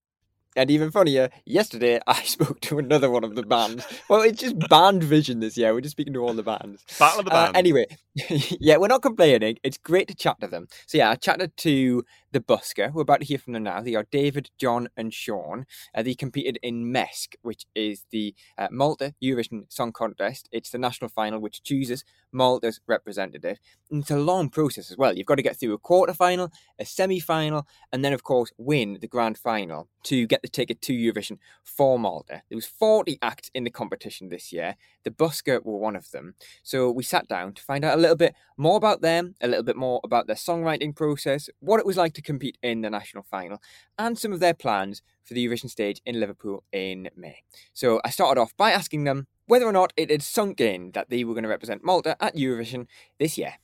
And 0.55 0.69
even 0.71 0.91
funnier, 0.91 1.29
yesterday 1.45 1.99
I 2.07 2.21
spoke 2.23 2.59
to 2.61 2.79
another 2.79 3.09
one 3.09 3.23
of 3.23 3.35
the 3.35 3.43
bands. 3.43 3.85
Well, 4.09 4.21
it's 4.21 4.41
just 4.41 4.57
band 4.69 5.03
vision 5.03 5.39
this 5.39 5.57
year. 5.57 5.73
We're 5.73 5.81
just 5.81 5.93
speaking 5.93 6.13
to 6.13 6.19
all 6.19 6.33
the 6.33 6.43
bands. 6.43 6.83
Battle 6.99 7.19
of 7.21 7.25
the 7.25 7.33
Uh, 7.33 7.43
Bands. 7.45 7.57
anyway, 7.57 7.85
yeah, 8.59 8.77
we're 8.77 8.87
not 8.87 9.01
complaining. 9.01 9.57
It's 9.63 9.77
great 9.77 10.07
to 10.09 10.15
chat 10.15 10.39
to 10.41 10.47
them. 10.47 10.67
So 10.87 10.97
yeah, 10.97 11.11
I 11.11 11.15
chatted 11.15 11.55
to 11.57 12.03
the 12.31 12.39
Busker. 12.39 12.93
We're 12.93 13.01
about 13.01 13.21
to 13.21 13.25
hear 13.25 13.37
from 13.37 13.53
them 13.53 13.63
now. 13.63 13.81
They 13.81 13.95
are 13.95 14.07
David, 14.11 14.49
John, 14.57 14.89
and 14.95 15.13
Sean. 15.13 15.65
Uh, 15.93 16.03
they 16.03 16.13
competed 16.13 16.57
in 16.63 16.91
MESC, 16.91 17.35
which 17.41 17.65
is 17.75 18.05
the 18.11 18.33
uh, 18.57 18.67
Malta 18.71 19.13
Eurovision 19.23 19.71
Song 19.71 19.91
Contest. 19.91 20.47
It's 20.51 20.69
the 20.69 20.77
national 20.77 21.09
final 21.09 21.39
which 21.39 21.63
chooses 21.63 22.03
Malta's 22.31 22.79
representative. 22.87 23.59
And 23.89 24.01
it's 24.01 24.11
a 24.11 24.17
long 24.17 24.49
process 24.49 24.91
as 24.91 24.97
well. 24.97 25.15
You've 25.15 25.27
got 25.27 25.35
to 25.35 25.43
get 25.43 25.59
through 25.59 25.73
a 25.73 25.77
quarter 25.77 26.13
final, 26.13 26.51
a 26.79 26.85
semi 26.85 27.19
final, 27.19 27.67
and 27.91 28.03
then, 28.03 28.13
of 28.13 28.23
course, 28.23 28.51
win 28.57 28.97
the 29.01 29.07
grand 29.07 29.37
final 29.37 29.89
to 30.03 30.25
get 30.27 30.41
the 30.41 30.47
ticket 30.47 30.81
to 30.81 30.93
Eurovision 30.93 31.37
for 31.63 31.99
Malta. 31.99 32.41
There 32.49 32.55
was 32.55 32.65
40 32.65 33.19
acts 33.21 33.51
in 33.53 33.63
the 33.63 33.69
competition 33.69 34.29
this 34.29 34.51
year. 34.51 34.75
The 35.03 35.11
Busker 35.11 35.63
were 35.63 35.77
one 35.77 35.95
of 35.95 36.11
them. 36.11 36.35
So 36.63 36.91
we 36.91 37.03
sat 37.03 37.27
down 37.27 37.53
to 37.53 37.63
find 37.63 37.83
out 37.83 37.97
a 37.97 38.01
little 38.01 38.15
bit 38.15 38.35
more 38.57 38.77
about 38.77 39.01
them, 39.01 39.35
a 39.41 39.47
little 39.47 39.63
bit 39.63 39.75
more 39.75 39.99
about 40.03 40.27
their 40.27 40.35
songwriting 40.35 40.95
process, 40.95 41.49
what 41.59 41.79
it 41.79 41.85
was 41.85 41.97
like 41.97 42.13
to 42.13 42.21
compete 42.21 42.57
in 42.61 42.81
the 42.81 42.89
national 42.89 43.23
final, 43.23 43.61
and 43.97 44.17
some 44.17 44.33
of 44.33 44.39
their 44.39 44.53
plans 44.53 45.01
for 45.23 45.33
the 45.33 45.45
Eurovision 45.45 45.69
stage 45.69 46.01
in 46.05 46.19
Liverpool 46.19 46.63
in 46.71 47.09
May. 47.15 47.37
So 47.73 48.01
I 48.03 48.09
started 48.09 48.39
off 48.39 48.55
by 48.57 48.71
asking 48.71 49.03
them 49.05 49.27
whether 49.47 49.65
or 49.65 49.71
not 49.71 49.93
it 49.97 50.09
had 50.09 50.21
sunk 50.21 50.61
in 50.61 50.91
that 50.91 51.09
they 51.09 51.23
were 51.23 51.33
going 51.33 51.43
to 51.43 51.49
represent 51.49 51.83
Malta 51.83 52.15
at 52.23 52.35
Eurovision 52.35 52.87
this 53.19 53.37
year. 53.37 53.55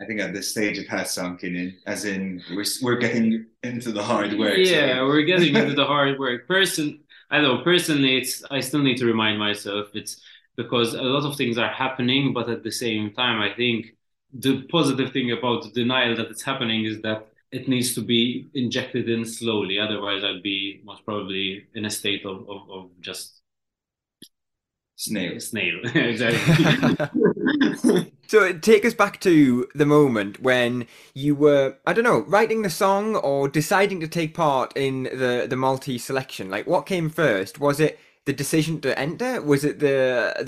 I 0.00 0.04
think 0.04 0.20
at 0.20 0.32
this 0.32 0.50
stage 0.50 0.78
it 0.78 0.88
has 0.88 1.12
sunk 1.12 1.42
in, 1.42 1.76
as 1.86 2.04
in 2.04 2.40
we're 2.54 2.64
we're 2.82 2.98
getting 2.98 3.46
into 3.64 3.90
the 3.90 4.02
hard 4.02 4.38
work. 4.38 4.56
Yeah, 4.56 4.96
so. 4.96 5.06
we're 5.06 5.22
getting 5.22 5.54
into 5.54 5.74
the 5.82 5.84
hard 5.84 6.18
work. 6.18 6.46
Person, 6.46 7.00
I 7.30 7.40
know 7.40 7.58
personally, 7.58 8.16
it's 8.16 8.44
I 8.50 8.60
still 8.60 8.80
need 8.80 8.98
to 8.98 9.06
remind 9.06 9.38
myself 9.38 9.88
it's 9.94 10.20
because 10.58 10.92
a 10.92 11.02
lot 11.02 11.24
of 11.24 11.36
things 11.36 11.56
are 11.56 11.72
happening, 11.72 12.34
but 12.34 12.50
at 12.50 12.64
the 12.64 12.72
same 12.72 13.12
time, 13.12 13.40
I 13.40 13.54
think 13.54 13.94
the 14.32 14.62
positive 14.62 15.12
thing 15.12 15.30
about 15.30 15.62
the 15.62 15.70
denial 15.70 16.16
that 16.16 16.26
it's 16.26 16.42
happening 16.42 16.84
is 16.84 17.00
that 17.02 17.28
it 17.52 17.68
needs 17.68 17.94
to 17.94 18.02
be 18.02 18.48
injected 18.54 19.08
in 19.08 19.24
slowly. 19.24 19.78
Otherwise, 19.78 20.24
I'd 20.24 20.42
be 20.42 20.82
most 20.84 21.04
probably 21.04 21.64
in 21.74 21.84
a 21.84 21.90
state 21.90 22.26
of, 22.26 22.38
of, 22.50 22.68
of 22.70 22.90
just 23.00 23.40
snail. 24.96 25.38
Snail, 25.38 25.78
exactly. 25.94 27.06
so 28.26 28.52
take 28.58 28.84
us 28.84 28.94
back 28.94 29.20
to 29.20 29.68
the 29.76 29.86
moment 29.86 30.42
when 30.42 30.88
you 31.14 31.36
were, 31.36 31.76
I 31.86 31.92
don't 31.92 32.02
know, 32.02 32.24
writing 32.26 32.62
the 32.62 32.70
song 32.70 33.14
or 33.14 33.48
deciding 33.48 34.00
to 34.00 34.08
take 34.08 34.34
part 34.34 34.76
in 34.76 35.04
the 35.04 35.46
the 35.48 35.56
Maltese 35.56 36.04
selection. 36.04 36.50
Like, 36.50 36.66
what 36.66 36.84
came 36.84 37.10
first? 37.10 37.60
Was 37.60 37.78
it 37.78 38.00
the 38.28 38.34
decision 38.34 38.78
to 38.82 38.96
enter? 38.98 39.40
Was 39.40 39.64
it 39.64 39.78
the 39.78 39.96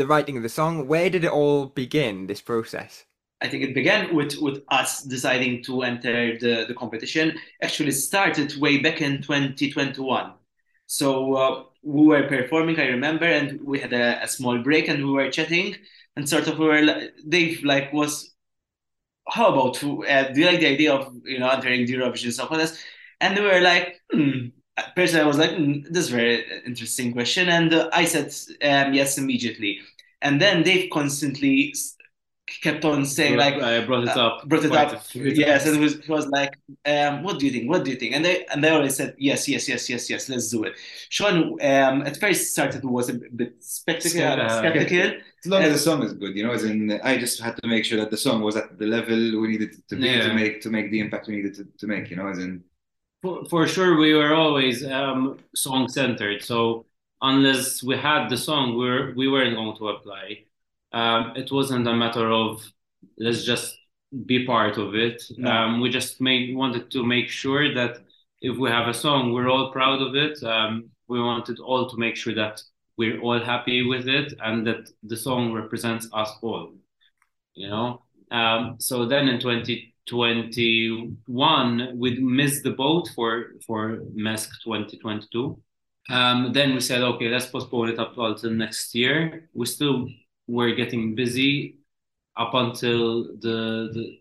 the 0.00 0.06
writing 0.06 0.36
of 0.36 0.42
the 0.42 0.54
song? 0.60 0.86
Where 0.86 1.08
did 1.08 1.24
it 1.24 1.32
all 1.32 1.66
begin? 1.66 2.26
This 2.26 2.42
process. 2.42 3.06
I 3.42 3.48
think 3.48 3.64
it 3.64 3.74
began 3.74 4.14
with, 4.14 4.36
with 4.36 4.58
us 4.68 5.02
deciding 5.02 5.62
to 5.64 5.80
enter 5.80 6.38
the, 6.38 6.66
the 6.68 6.74
competition. 6.74 7.38
Actually, 7.62 7.92
started 7.92 8.54
way 8.60 8.78
back 8.78 9.00
in 9.00 9.22
2021. 9.22 10.34
So 10.84 11.34
uh, 11.34 11.64
we 11.82 12.02
were 12.06 12.28
performing, 12.28 12.78
I 12.78 12.88
remember, 12.88 13.24
and 13.24 13.58
we 13.64 13.78
had 13.80 13.94
a, 13.94 14.22
a, 14.24 14.28
small 14.28 14.58
break 14.58 14.88
and 14.88 15.06
we 15.06 15.12
were 15.12 15.30
chatting 15.30 15.76
and 16.16 16.28
sort 16.28 16.48
of 16.48 16.58
we 16.58 16.66
were, 16.66 17.08
Dave 17.26 17.64
like 17.64 17.94
was, 17.94 18.34
how 19.26 19.54
about, 19.54 19.82
uh, 19.82 20.32
do 20.32 20.40
you 20.40 20.46
like 20.46 20.60
the 20.60 20.74
idea 20.76 20.92
of, 20.92 21.14
you 21.24 21.38
know, 21.38 21.48
entering 21.48 21.86
the 21.86 21.94
Eurovision 21.94 22.32
Song 22.32 22.48
Contest? 22.48 22.78
And 23.22 23.38
we 23.38 23.46
were 23.46 23.60
like, 23.60 24.00
hmm. 24.12 24.48
Personally, 24.94 25.24
I 25.24 25.26
was 25.26 25.38
like, 25.38 25.56
hmm, 25.56 25.82
this 25.90 26.06
is 26.06 26.12
a 26.12 26.16
very 26.16 26.62
interesting 26.66 27.12
question. 27.12 27.48
And 27.48 27.72
uh, 27.72 27.90
I 27.92 28.04
said 28.04 28.32
um, 28.62 28.94
yes 28.94 29.18
immediately. 29.18 29.80
And 30.22 30.40
then 30.40 30.62
they've 30.62 30.90
constantly 30.90 31.74
kept 32.60 32.84
on 32.84 33.06
saying 33.06 33.36
like 33.36 33.54
I 33.54 33.84
brought 33.84 34.04
it 34.04 34.08
up, 34.10 34.42
uh, 34.42 34.46
brought 34.46 34.64
it 34.64 34.72
up. 34.72 35.02
Yes, 35.14 35.66
and 35.66 35.76
he 35.76 35.82
was, 35.82 36.00
he 36.04 36.12
was 36.12 36.26
like, 36.26 36.58
um, 36.84 37.22
"What 37.22 37.38
do 37.38 37.46
you 37.46 37.52
think? 37.52 37.68
What 37.68 37.84
do 37.84 37.90
you 37.90 37.96
think?" 37.96 38.14
And 38.14 38.24
they 38.24 38.44
and 38.46 38.62
they 38.62 38.70
always 38.70 38.96
said, 38.96 39.14
"Yes, 39.18 39.48
yes, 39.48 39.68
yes, 39.68 39.88
yes, 39.88 40.10
yes. 40.10 40.28
Let's 40.28 40.50
do 40.50 40.64
it." 40.64 40.74
Sean 41.08 41.52
um, 41.52 42.02
at 42.02 42.18
first 42.18 42.52
started 42.52 42.84
was 42.84 43.08
a 43.08 43.14
bit 43.14 43.62
spectacle, 43.62 44.22
uh, 44.22 44.58
skeptical. 44.58 45.20
As 45.44 45.46
long 45.46 45.62
as 45.62 45.72
the 45.72 45.78
song 45.78 46.02
is 46.02 46.12
good, 46.12 46.36
you 46.36 46.44
know, 46.44 46.52
as 46.52 46.64
in 46.64 47.00
I 47.02 47.16
just 47.16 47.40
had 47.40 47.56
to 47.62 47.66
make 47.66 47.84
sure 47.84 47.98
that 47.98 48.10
the 48.10 48.16
song 48.16 48.42
was 48.42 48.56
at 48.56 48.78
the 48.78 48.86
level 48.86 49.16
we 49.40 49.48
needed 49.48 49.86
to 49.88 49.96
be 49.96 50.08
yeah. 50.08 50.26
to 50.28 50.34
make 50.34 50.60
to 50.62 50.70
make 50.70 50.90
the 50.90 51.00
impact 51.00 51.28
we 51.28 51.36
needed 51.36 51.54
to, 51.54 51.64
to 51.78 51.86
make, 51.86 52.10
you 52.10 52.16
know, 52.16 52.26
as 52.26 52.38
in. 52.38 52.64
For, 53.22 53.44
for 53.46 53.66
sure, 53.66 53.98
we 53.98 54.14
were 54.14 54.34
always 54.34 54.84
um, 54.84 55.38
song 55.54 55.88
centered. 55.88 56.42
So 56.42 56.86
unless 57.20 57.82
we 57.82 57.96
had 57.96 58.28
the 58.28 58.36
song, 58.36 58.78
we 58.78 58.84
were 58.88 59.12
we 59.14 59.28
weren't 59.28 59.56
going 59.56 59.76
to 59.76 59.88
apply 59.88 60.44
um, 60.92 61.32
it 61.36 61.52
wasn't 61.52 61.86
a 61.86 61.94
matter 61.94 62.30
of 62.30 62.64
let's 63.18 63.44
just 63.44 63.76
be 64.26 64.44
part 64.44 64.76
of 64.76 64.94
it. 64.94 65.22
No. 65.36 65.50
Um, 65.50 65.80
we 65.80 65.88
just 65.88 66.20
made 66.20 66.56
wanted 66.56 66.90
to 66.90 67.04
make 67.04 67.28
sure 67.28 67.72
that 67.74 67.98
if 68.40 68.56
we 68.56 68.70
have 68.70 68.88
a 68.88 68.94
song, 68.94 69.32
we're 69.32 69.48
all 69.48 69.70
proud 69.70 70.02
of 70.02 70.14
it. 70.16 70.42
Um, 70.42 70.90
we 71.08 71.20
wanted 71.20 71.60
all 71.60 71.88
to 71.88 71.96
make 71.96 72.16
sure 72.16 72.34
that 72.34 72.62
we're 72.96 73.20
all 73.20 73.40
happy 73.40 73.86
with 73.86 74.08
it 74.08 74.34
and 74.42 74.66
that 74.66 74.90
the 75.02 75.16
song 75.16 75.52
represents 75.52 76.08
us 76.12 76.30
all. 76.42 76.72
You 77.54 77.68
know. 77.68 78.02
Um, 78.30 78.76
so 78.78 79.06
then 79.06 79.28
in 79.28 79.40
2021, 80.10 81.92
we 81.96 82.20
missed 82.20 82.64
the 82.64 82.72
boat 82.72 83.08
for 83.14 83.52
for 83.66 84.02
MESC 84.14 84.50
2022. 84.64 85.58
Um, 86.10 86.52
then 86.52 86.74
we 86.74 86.80
said, 86.80 87.02
okay, 87.02 87.28
let's 87.28 87.46
postpone 87.46 87.90
it 87.90 88.00
up 88.00 88.18
until 88.18 88.50
next 88.50 88.94
year. 88.94 89.48
We 89.54 89.66
still 89.66 90.08
were 90.48 90.74
getting 90.74 91.14
busy 91.14 91.76
up 92.36 92.54
until 92.54 93.36
the, 93.38 93.90
the 93.94 94.18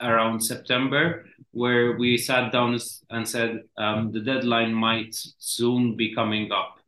around 0.00 0.40
September, 0.40 1.26
where 1.50 1.96
we 1.96 2.16
sat 2.16 2.52
down 2.52 2.78
and 3.10 3.28
said 3.28 3.64
um, 3.78 4.12
the 4.12 4.20
deadline 4.20 4.72
might 4.72 5.16
soon 5.38 5.96
be 5.96 6.14
coming 6.14 6.52
up. 6.52 6.78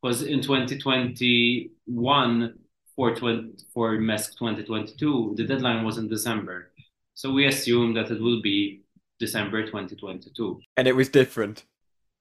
Because 0.00 0.22
in 0.22 0.40
2021 0.40 2.54
for 2.94 3.16
20, 3.16 3.54
for 3.74 3.98
MESC 3.98 4.38
2022, 4.38 5.34
the 5.36 5.44
deadline 5.44 5.84
was 5.84 5.98
in 5.98 6.06
December. 6.08 6.70
So 7.16 7.32
we 7.32 7.46
assumed 7.46 7.96
that 7.96 8.10
it 8.10 8.20
will 8.20 8.42
be 8.42 8.82
December 9.18 9.64
2022. 9.64 10.60
And 10.76 10.86
it 10.86 10.94
was 10.94 11.08
different. 11.08 11.64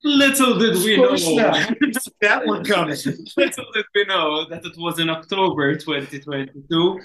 Little 0.06 0.58
did 0.58 0.76
we 0.86 0.96
know 0.96 1.12
that 2.22 2.46
one 2.46 2.64
coming. 2.64 2.96
Little 3.36 3.66
did 3.74 3.86
we 3.94 4.06
know 4.06 4.48
that 4.50 4.64
it 4.64 4.78
was 4.78 5.00
in 5.00 5.10
October 5.10 5.76
2022, 5.76 7.00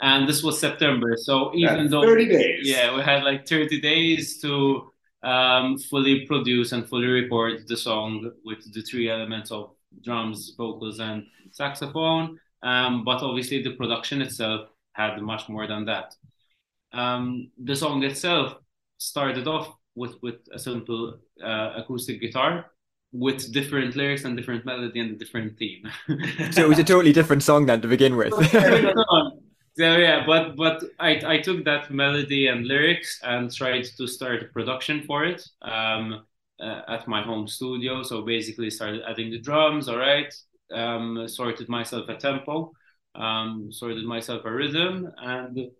and 0.00 0.28
this 0.28 0.42
was 0.42 0.58
September. 0.58 1.16
So 1.16 1.54
even 1.54 1.76
That's 1.76 1.90
though 1.90 2.02
30 2.02 2.28
days, 2.28 2.68
yeah, 2.68 2.96
we 2.96 3.02
had 3.02 3.22
like 3.22 3.46
30 3.46 3.80
days 3.80 4.40
to 4.40 4.90
um, 5.22 5.78
fully 5.78 6.26
produce 6.26 6.72
and 6.72 6.88
fully 6.88 7.06
record 7.06 7.68
the 7.68 7.76
song 7.76 8.28
with 8.44 8.72
the 8.72 8.82
three 8.82 9.08
elements 9.08 9.52
of 9.52 9.70
drums, 10.02 10.54
vocals, 10.56 10.98
and 10.98 11.26
saxophone. 11.52 12.40
Um, 12.64 13.04
but 13.04 13.22
obviously, 13.22 13.62
the 13.62 13.76
production 13.76 14.20
itself 14.20 14.68
had 14.94 15.20
much 15.20 15.48
more 15.48 15.68
than 15.68 15.84
that. 15.84 16.14
Um, 16.92 17.50
the 17.62 17.76
song 17.76 18.02
itself 18.04 18.56
started 18.98 19.46
off 19.46 19.74
with 19.94 20.14
with 20.22 20.36
a 20.52 20.58
simple 20.58 21.18
uh, 21.42 21.72
acoustic 21.76 22.20
guitar 22.20 22.66
with 23.12 23.52
different 23.52 23.96
lyrics 23.96 24.24
and 24.24 24.36
different 24.36 24.64
melody 24.64 25.00
and 25.00 25.12
a 25.12 25.14
different 25.14 25.58
theme. 25.58 25.88
so 26.52 26.62
it 26.62 26.68
was 26.68 26.78
a 26.78 26.84
totally 26.84 27.12
different 27.12 27.42
song 27.42 27.66
then 27.66 27.80
to 27.80 27.88
begin 27.88 28.16
with. 28.16 28.32
so 29.76 29.96
yeah, 29.96 30.24
but 30.26 30.56
but 30.56 30.82
I 30.98 31.20
I 31.26 31.38
took 31.38 31.64
that 31.64 31.90
melody 31.90 32.48
and 32.48 32.66
lyrics 32.66 33.20
and 33.22 33.52
tried 33.52 33.84
to 33.96 34.06
start 34.06 34.42
a 34.42 34.46
production 34.46 35.02
for 35.04 35.24
it 35.24 35.46
um, 35.62 36.24
uh, 36.60 36.82
at 36.88 37.08
my 37.08 37.22
home 37.22 37.48
studio. 37.48 38.02
So 38.02 38.22
basically 38.22 38.70
started 38.70 39.02
adding 39.08 39.30
the 39.30 39.40
drums. 39.40 39.88
All 39.88 39.98
right, 39.98 40.32
um, 40.72 41.26
sorted 41.28 41.68
myself 41.68 42.08
a 42.08 42.16
tempo, 42.16 42.72
um, 43.14 43.72
sorted 43.72 44.04
myself 44.04 44.44
a 44.44 44.52
rhythm, 44.52 45.10
and 45.18 45.70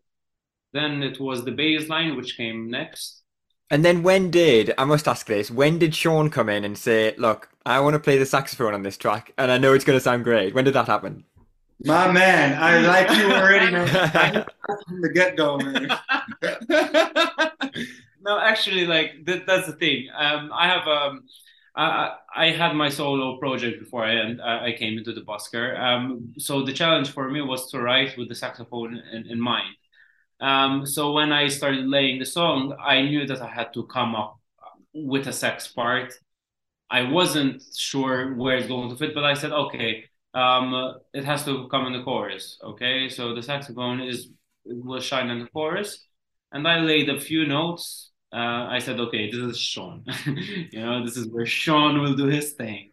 then 0.77 1.03
it 1.03 1.19
was 1.21 1.45
the 1.45 1.53
bass 1.53 1.89
line 1.89 2.17
which 2.17 2.37
came 2.37 2.71
next 2.71 3.23
and 3.71 3.85
then 3.85 4.03
when 4.03 4.31
did 4.31 4.73
I 4.79 4.85
must 4.85 5.09
ask 5.09 5.27
this? 5.27 5.51
When 5.51 5.79
did 5.79 5.95
Sean 5.95 6.31
come 6.31 6.49
in 6.49 6.65
and 6.65 6.79
say, 6.79 7.15
"Look, 7.19 7.49
I 7.65 7.81
want 7.81 7.95
to 7.95 8.01
play 8.01 8.17
the 8.17 8.27
saxophone 8.27 8.75
on 8.75 8.83
this 8.83 8.97
track, 8.97 9.33
and 9.39 9.51
I 9.51 9.59
know 9.59 9.73
it's 9.73 9.85
going 9.85 9.97
to 9.97 10.03
sound 10.03 10.23
great"? 10.25 10.55
When 10.55 10.65
did 10.65 10.75
that 10.75 10.87
happen? 10.87 11.25
My 11.85 12.11
man, 12.11 12.57
I 12.63 12.79
like 12.87 13.11
you 13.19 13.31
already, 13.31 13.71
man. 13.73 13.87
From 14.87 15.01
the 15.03 15.11
get 15.13 15.37
go, 15.37 15.59
man. 15.59 15.89
no, 18.21 18.39
actually, 18.39 18.87
like 18.87 19.25
that, 19.25 19.47
that's 19.47 19.67
the 19.67 19.75
thing. 19.75 20.09
Um, 20.17 20.51
I 20.55 20.69
have 20.69 20.87
um, 20.87 21.25
I, 21.75 22.15
I 22.35 22.51
had 22.51 22.75
my 22.75 22.89
solo 22.89 23.37
project 23.39 23.81
before 23.81 24.05
I 24.05 24.69
I 24.69 24.77
came 24.79 24.97
into 24.97 25.13
the 25.13 25.23
busker. 25.23 25.79
Um, 25.79 26.35
so 26.39 26.63
the 26.63 26.73
challenge 26.73 27.11
for 27.11 27.29
me 27.29 27.43
was 27.43 27.69
to 27.73 27.81
write 27.81 28.17
with 28.17 28.29
the 28.29 28.37
saxophone 28.37 29.03
in, 29.13 29.27
in 29.27 29.41
mind. 29.41 29.75
Um, 30.41 30.85
so 30.87 31.13
when 31.13 31.33
I 31.33 31.49
started 31.49 31.87
laying 31.87 32.19
the 32.19 32.27
song, 32.27 32.77
I 32.83 33.03
knew 33.03 33.27
that 33.27 33.41
I 33.41 33.49
had 33.49 33.73
to 33.75 33.87
come 33.87 34.15
up 34.15 34.39
with 34.93 35.27
a 35.27 35.33
sax 35.33 35.69
part. 35.69 36.13
I 36.91 37.03
wasn't 37.11 37.63
sure 37.75 38.35
where 38.35 38.57
it's 38.57 38.69
going 38.69 38.91
to 38.91 38.97
fit, 38.97 39.15
but 39.15 39.25
I 39.25 39.35
said, 39.35 39.53
okay, 39.53 40.05
um, 40.35 40.99
it 41.13 41.25
has 41.25 41.45
to 41.47 41.69
come 41.69 41.87
in 41.87 41.95
the 41.95 42.03
chorus. 42.03 42.59
Okay, 42.63 43.09
so 43.09 43.35
the 43.35 43.43
saxophone 43.43 44.01
is 44.01 44.29
will 44.65 45.01
shine 45.01 45.31
in 45.31 45.41
the 45.41 45.47
chorus, 45.47 46.07
and 46.53 46.67
I 46.67 46.81
laid 46.81 47.09
a 47.09 47.21
few 47.21 47.47
notes. 47.47 48.11
Uh, 48.33 48.67
I 48.69 48.81
said, 48.81 49.01
okay, 49.01 49.31
this 49.31 49.41
is 49.41 49.59
Sean. 49.59 50.05
you 50.27 50.81
know, 50.81 51.05
this 51.05 51.17
is 51.17 51.29
where 51.29 51.47
Sean 51.47 52.03
will 52.03 52.15
do 52.15 52.27
his 52.27 52.53
thing. 52.53 52.91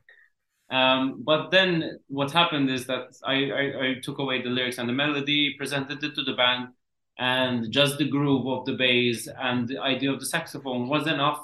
Um, 0.69 1.21
but 1.23 1.51
then 1.51 1.99
what 2.07 2.31
happened 2.31 2.69
is 2.69 2.85
that 2.87 3.15
I, 3.25 3.51
I, 3.51 3.85
I 3.85 3.95
took 4.01 4.19
away 4.19 4.41
the 4.41 4.49
lyrics 4.49 4.77
and 4.77 4.87
the 4.87 4.93
melody, 4.93 5.55
presented 5.57 6.03
it 6.03 6.15
to 6.15 6.23
the 6.23 6.33
band, 6.33 6.69
and 7.17 7.71
just 7.71 7.97
the 7.97 8.09
groove 8.09 8.47
of 8.47 8.65
the 8.65 8.73
bass 8.73 9.27
and 9.39 9.67
the 9.67 9.79
idea 9.79 10.11
of 10.11 10.19
the 10.19 10.25
saxophone 10.25 10.87
was 10.87 11.07
enough 11.07 11.39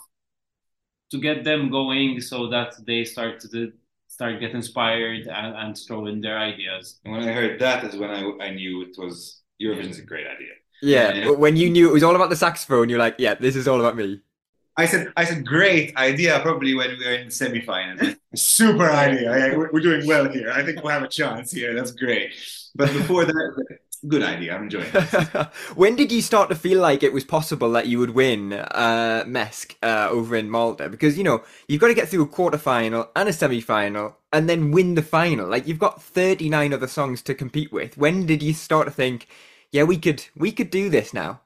to 1.12 1.20
get 1.20 1.44
them 1.44 1.70
going 1.70 2.22
so 2.22 2.48
that 2.50 2.74
they 2.86 3.04
start 3.04 3.40
to 3.40 3.72
start 4.08 4.40
get 4.40 4.52
inspired 4.52 5.28
and, 5.28 5.56
and 5.56 5.78
throw 5.78 6.08
in 6.08 6.22
their 6.22 6.38
ideas. 6.38 7.00
And 7.06 7.14
when 7.14 7.28
I 7.28 7.32
heard 7.32 7.60
that 7.60 7.84
is 7.84 7.96
when 7.96 8.10
I, 8.10 8.22
I 8.42 8.50
knew 8.52 8.82
it 8.82 8.96
was 8.98 9.42
Eurovision's 9.62 10.00
a 10.00 10.04
great 10.04 10.28
idea. 10.28 10.54
Yeah, 10.82 11.14
yeah, 11.14 11.32
when 11.32 11.58
you 11.58 11.70
knew 11.70 11.90
it 11.90 11.94
was 11.94 12.04
all 12.04 12.16
about 12.16 12.30
the 12.30 12.36
saxophone, 12.36 12.90
you're 12.90 13.00
like, 13.00 13.16
yeah, 13.18 13.34
this 13.34 13.56
is 13.56 13.68
all 13.68 13.80
about 13.80 13.98
me. 13.98 14.22
I 14.78 14.86
said, 14.86 15.12
I 15.18 15.26
said, 15.26 15.46
great 15.46 15.96
idea. 15.98 16.40
Probably 16.40 16.74
when 16.74 16.98
we 16.98 17.06
were 17.06 17.14
in 17.16 17.28
the 17.28 17.34
semifinals. 17.34 18.16
Super 18.34 18.90
idea. 18.90 19.38
Yeah, 19.38 19.58
we're, 19.58 19.70
we're 19.74 19.82
doing 19.82 20.08
well 20.08 20.30
here. 20.30 20.52
I 20.52 20.64
think 20.64 20.82
we'll 20.82 20.94
have 20.94 21.04
a 21.04 21.10
chance 21.10 21.52
here. 21.52 21.76
That's 21.76 21.92
great. 21.92 22.34
But 22.76 22.94
before 22.94 23.26
that, 23.26 23.78
good 24.08 24.24
idea. 24.24 24.56
I'm 24.56 24.64
enjoying 24.64 24.88
it. 24.94 25.48
when 25.76 25.96
did 25.96 26.12
you 26.12 26.22
start 26.22 26.50
to 26.50 26.56
feel 26.56 26.82
like 26.82 27.04
it 27.04 27.14
was 27.14 27.24
possible 27.24 27.72
that 27.72 27.88
you 27.88 28.00
would 28.00 28.12
win 28.12 28.54
uh, 28.54 29.24
MESC 29.28 29.76
uh, 29.84 30.10
over 30.10 30.36
in 30.36 30.50
Malta? 30.50 30.90
Because 30.90 31.18
you 31.18 31.24
know 31.24 31.44
you've 31.68 31.82
got 31.82 31.88
to 31.88 31.94
get 31.94 32.10
through 32.10 32.24
a 32.24 32.28
quarter 32.28 32.58
final 32.58 33.10
and 33.16 33.30
a 33.30 33.34
semi 33.34 33.62
final, 33.62 34.18
and 34.32 34.50
then 34.50 34.72
win 34.72 34.96
the 34.96 35.02
final. 35.02 35.48
Like 35.48 35.68
you've 35.68 35.80
got 35.80 36.02
39 36.02 36.74
other 36.74 36.88
songs 36.88 37.22
to 37.24 37.34
compete 37.34 37.72
with. 37.72 37.98
When 37.98 38.26
did 38.26 38.42
you 38.42 38.54
start 38.54 38.88
to 38.88 38.92
think, 38.92 39.28
yeah, 39.72 39.84
we 39.84 39.98
could 39.98 40.26
we 40.36 40.52
could 40.52 40.70
do 40.70 40.90
this 40.90 41.14
now? 41.14 41.42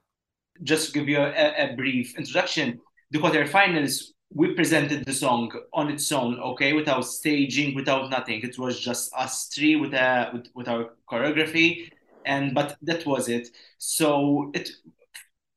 Just 0.62 0.88
to 0.88 1.00
give 1.00 1.10
you 1.10 1.20
a, 1.20 1.72
a 1.72 1.76
brief 1.76 2.18
introduction, 2.18 2.80
the 3.12 3.20
quarterfinals 3.20 4.14
we 4.36 4.54
presented 4.54 5.06
the 5.06 5.14
song 5.14 5.52
on 5.74 5.90
its 5.92 6.12
own, 6.12 6.40
okay, 6.40 6.74
without 6.74 7.06
staging, 7.06 7.76
without 7.76 8.10
nothing. 8.10 8.42
It 8.42 8.58
was 8.58 8.80
just 8.80 9.14
us 9.16 9.48
three 9.54 9.76
with, 9.76 9.94
uh, 9.94 10.32
with, 10.34 10.48
with 10.56 10.68
our 10.68 10.90
choreography, 11.10 11.90
and 12.26 12.54
but 12.54 12.78
that 12.82 13.06
was 13.06 13.30
it. 13.30 13.50
So 13.78 14.52
it 14.54 14.70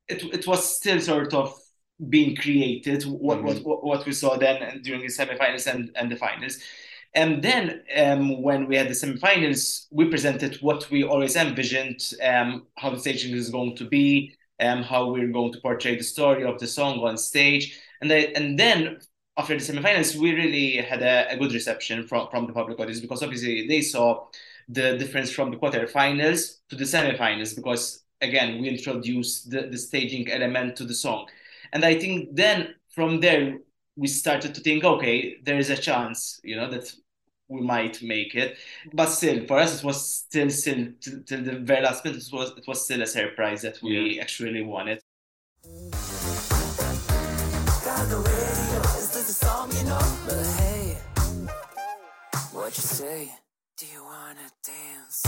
it 0.08 0.22
it 0.22 0.46
was 0.46 0.76
still 0.76 1.00
sort 1.00 1.34
of 1.34 1.58
being 2.08 2.36
created. 2.36 3.04
What 3.04 3.38
mm-hmm. 3.38 3.62
what 3.68 3.84
what 3.84 4.06
we 4.06 4.12
saw 4.12 4.36
then 4.36 4.80
during 4.82 5.02
the 5.02 5.08
semifinals 5.08 5.66
and 5.66 5.90
and 5.96 6.10
the 6.10 6.16
finals. 6.16 6.58
And 7.14 7.42
then 7.42 7.82
um, 7.96 8.42
when 8.42 8.66
we 8.66 8.76
had 8.76 8.88
the 8.88 8.92
semifinals, 8.92 9.86
we 9.90 10.10
presented 10.10 10.56
what 10.56 10.90
we 10.90 11.02
always 11.02 11.34
envisioned, 11.34 12.12
um, 12.22 12.66
how 12.76 12.90
the 12.90 12.98
staging 12.98 13.34
is 13.34 13.48
going 13.48 13.74
to 13.76 13.86
be, 13.86 14.36
um, 14.60 14.82
how 14.82 15.10
we're 15.10 15.32
going 15.32 15.50
to 15.52 15.60
portray 15.60 15.96
the 15.96 16.04
story 16.04 16.44
of 16.44 16.58
the 16.58 16.66
song 16.66 16.98
on 16.98 17.16
stage 17.16 17.80
and 18.00 18.10
they, 18.10 18.32
and 18.34 18.58
then 18.58 18.98
after 19.36 19.58
the 19.58 19.60
semifinals, 19.60 20.16
we 20.16 20.34
really 20.34 20.76
had 20.76 21.02
a, 21.02 21.30
a, 21.30 21.36
good 21.36 21.52
reception 21.52 22.06
from, 22.06 22.28
from 22.30 22.46
the 22.46 22.52
public 22.52 22.78
audience 22.78 23.00
because 23.00 23.22
obviously 23.22 23.66
they 23.66 23.80
saw 23.80 24.26
the 24.68 24.96
difference 24.98 25.30
from 25.30 25.50
the 25.50 25.56
quarterfinals 25.56 26.58
to 26.68 26.76
the 26.76 26.84
semifinals 26.84 27.54
because 27.54 28.04
again 28.20 28.60
we 28.60 28.68
introduced 28.68 29.50
the, 29.50 29.62
the 29.62 29.78
staging 29.78 30.30
element 30.30 30.76
to 30.76 30.84
the 30.84 30.94
song 30.94 31.26
and 31.72 31.84
i 31.84 31.94
think 31.98 32.28
then 32.32 32.74
from 32.90 33.20
there 33.20 33.58
we 33.96 34.06
started 34.06 34.54
to 34.54 34.60
think 34.60 34.84
okay 34.84 35.36
there 35.44 35.58
is 35.58 35.70
a 35.70 35.76
chance 35.76 36.40
you 36.42 36.56
know 36.56 36.70
that 36.70 36.92
we 37.48 37.60
might 37.60 38.02
make 38.02 38.34
it 38.34 38.56
but 38.92 39.06
still 39.06 39.46
for 39.46 39.58
us 39.58 39.78
it 39.78 39.84
was 39.84 40.04
still 40.04 40.50
still 40.50 40.88
till, 41.00 41.22
till 41.22 41.42
the 41.42 41.58
very 41.60 41.82
last 41.82 42.04
minute 42.04 42.20
it 42.20 42.32
was 42.32 42.50
it 42.56 42.66
was 42.66 42.84
still 42.84 43.02
a 43.02 43.06
surprise 43.06 43.62
that 43.62 43.80
we 43.82 44.16
yeah. 44.16 44.22
actually 44.22 44.62
won 44.62 44.88
it 44.88 45.02
the 48.08 48.18
radio. 48.18 48.80
Is 48.98 49.10
this 49.10 49.30
a 49.30 49.34
song 49.34 49.70
you 49.72 49.84
know? 49.84 49.98
But 50.26 50.44
hey, 50.58 50.98
what 52.52 52.76
you 52.76 52.82
say? 52.82 53.45
Do 53.78 53.84
you 53.84 54.02
wanna 54.02 54.40
dance? 54.64 55.20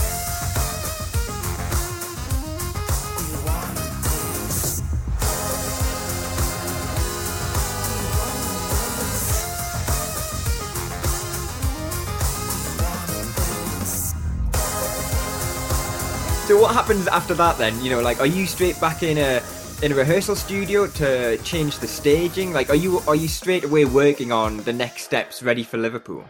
So 16.47 16.59
what 16.59 16.73
happens 16.73 17.07
after 17.07 17.35
that 17.35 17.59
then? 17.59 17.79
You 17.83 17.91
know, 17.91 18.01
like, 18.01 18.19
are 18.19 18.25
you 18.25 18.47
straight 18.47 18.81
back 18.81 19.03
in 19.03 19.19
a 19.19 19.43
in 19.83 19.91
a 19.91 19.95
rehearsal 19.95 20.35
studio 20.35 20.87
to 20.87 21.37
change 21.43 21.77
the 21.77 21.87
staging? 21.87 22.51
Like, 22.51 22.71
are 22.71 22.75
you 22.75 23.01
are 23.07 23.15
you 23.15 23.27
straight 23.27 23.63
away 23.63 23.85
working 23.85 24.31
on 24.31 24.57
the 24.63 24.73
next 24.73 25.03
steps, 25.03 25.43
ready 25.43 25.61
for 25.61 25.77
Liverpool? 25.77 26.25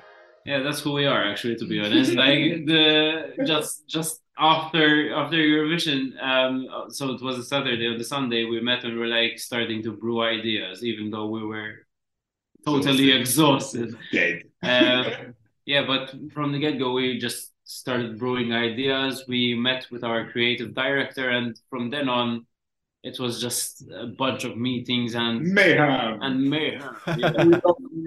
Yeah, 0.50 0.64
that's 0.64 0.80
who 0.82 0.94
we 0.94 1.06
are 1.06 1.24
actually. 1.30 1.58
To 1.58 1.68
be 1.68 1.80
honest, 1.84 2.14
like 2.14 2.66
the 2.66 3.36
just 3.46 3.88
just 3.88 4.22
after 4.36 5.14
after 5.14 5.38
Eurovision, 5.38 6.02
um, 6.24 6.90
so 6.90 7.12
it 7.12 7.22
was 7.22 7.38
a 7.38 7.44
Saturday 7.44 7.86
or 7.86 7.98
the 7.98 8.04
Sunday 8.04 8.46
we 8.46 8.60
met 8.60 8.84
and 8.84 8.94
we 8.94 9.00
were 9.00 9.14
like 9.20 9.38
starting 9.38 9.84
to 9.84 9.92
brew 9.92 10.22
ideas, 10.22 10.84
even 10.84 11.12
though 11.12 11.28
we 11.28 11.44
were 11.44 11.86
totally 12.66 13.12
exhausted. 13.12 13.96
Dead. 14.12 14.44
Uh, 14.62 15.32
yeah, 15.66 15.86
but 15.88 16.14
from 16.34 16.52
the 16.52 16.60
get 16.60 16.78
go, 16.78 16.92
we 16.92 17.18
just 17.18 17.54
started 17.64 18.20
brewing 18.20 18.52
ideas. 18.52 19.24
We 19.26 19.56
met 19.56 19.88
with 19.90 20.04
our 20.04 20.30
creative 20.32 20.74
director, 20.74 21.30
and 21.30 21.58
from 21.70 21.90
then 21.92 22.10
on, 22.10 22.46
it 23.04 23.20
was 23.20 23.40
just 23.40 23.84
a 23.90 24.08
bunch 24.08 24.44
of 24.44 24.58
meetings 24.58 25.16
and 25.16 25.42
mayhem 25.54 26.22
and 26.22 26.50
mayhem. 26.50 26.96
Yeah. 27.18 27.60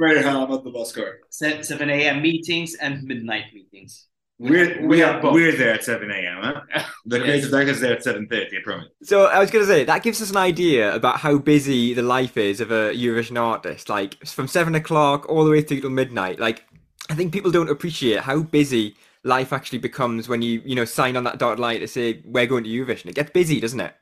Mayhem 0.03 0.53
at 0.53 0.65
the 0.65 0.71
Busker. 0.71 1.15
7 1.31 1.91
a.m. 1.91 2.23
meetings 2.23 2.75
and 2.75 3.03
midnight 3.05 3.47
meetings. 3.55 4.09
We're 4.39 4.85
we 4.87 5.03
are 5.03 5.21
we're 5.23 5.57
there 5.57 5.75
at 5.75 5.85
7 5.85 6.11
a.m. 6.11 6.39
Huh? 6.43 6.83
The 7.07 7.19
yes. 7.19 7.25
creative 7.25 7.51
director's 7.51 7.81
there 7.81 7.93
at 7.97 8.05
7:30. 8.05 8.59
I 8.59 8.63
promise. 8.65 8.89
So 9.03 9.27
I 9.27 9.39
was 9.39 9.51
going 9.51 9.65
to 9.65 9.71
say 9.71 9.85
that 9.85 10.03
gives 10.03 10.23
us 10.23 10.31
an 10.31 10.37
idea 10.37 10.95
about 10.95 11.19
how 11.19 11.39
busy 11.39 11.95
the 11.95 12.03
life 12.03 12.37
is 12.37 12.61
of 12.61 12.71
a 12.71 12.93
Eurovision 12.93 13.41
artist. 13.41 13.89
Like 13.89 14.25
from 14.27 14.49
seven 14.49 14.75
o'clock 14.75 15.29
all 15.29 15.45
the 15.45 15.51
way 15.51 15.63
through 15.63 15.81
till 15.81 15.91
midnight. 15.91 16.41
Like 16.41 16.65
I 17.09 17.15
think 17.15 17.33
people 17.33 17.51
don't 17.51 17.71
appreciate 17.71 18.21
how 18.21 18.41
busy 18.41 18.97
life 19.25 19.53
actually 19.53 19.79
becomes 19.79 20.29
when 20.29 20.43
you 20.43 20.61
you 20.65 20.75
know 20.75 20.85
sign 20.85 21.17
on 21.17 21.25
that 21.25 21.39
dotted 21.39 21.61
line 21.61 21.81
to 21.81 21.89
say 21.89 22.23
we're 22.25 22.47
going 22.47 22.65
to 22.65 22.71
Eurovision. 22.71 23.07
It 23.07 23.15
gets 23.15 23.31
busy, 23.31 23.61
doesn't 23.61 23.81
it? 23.81 23.95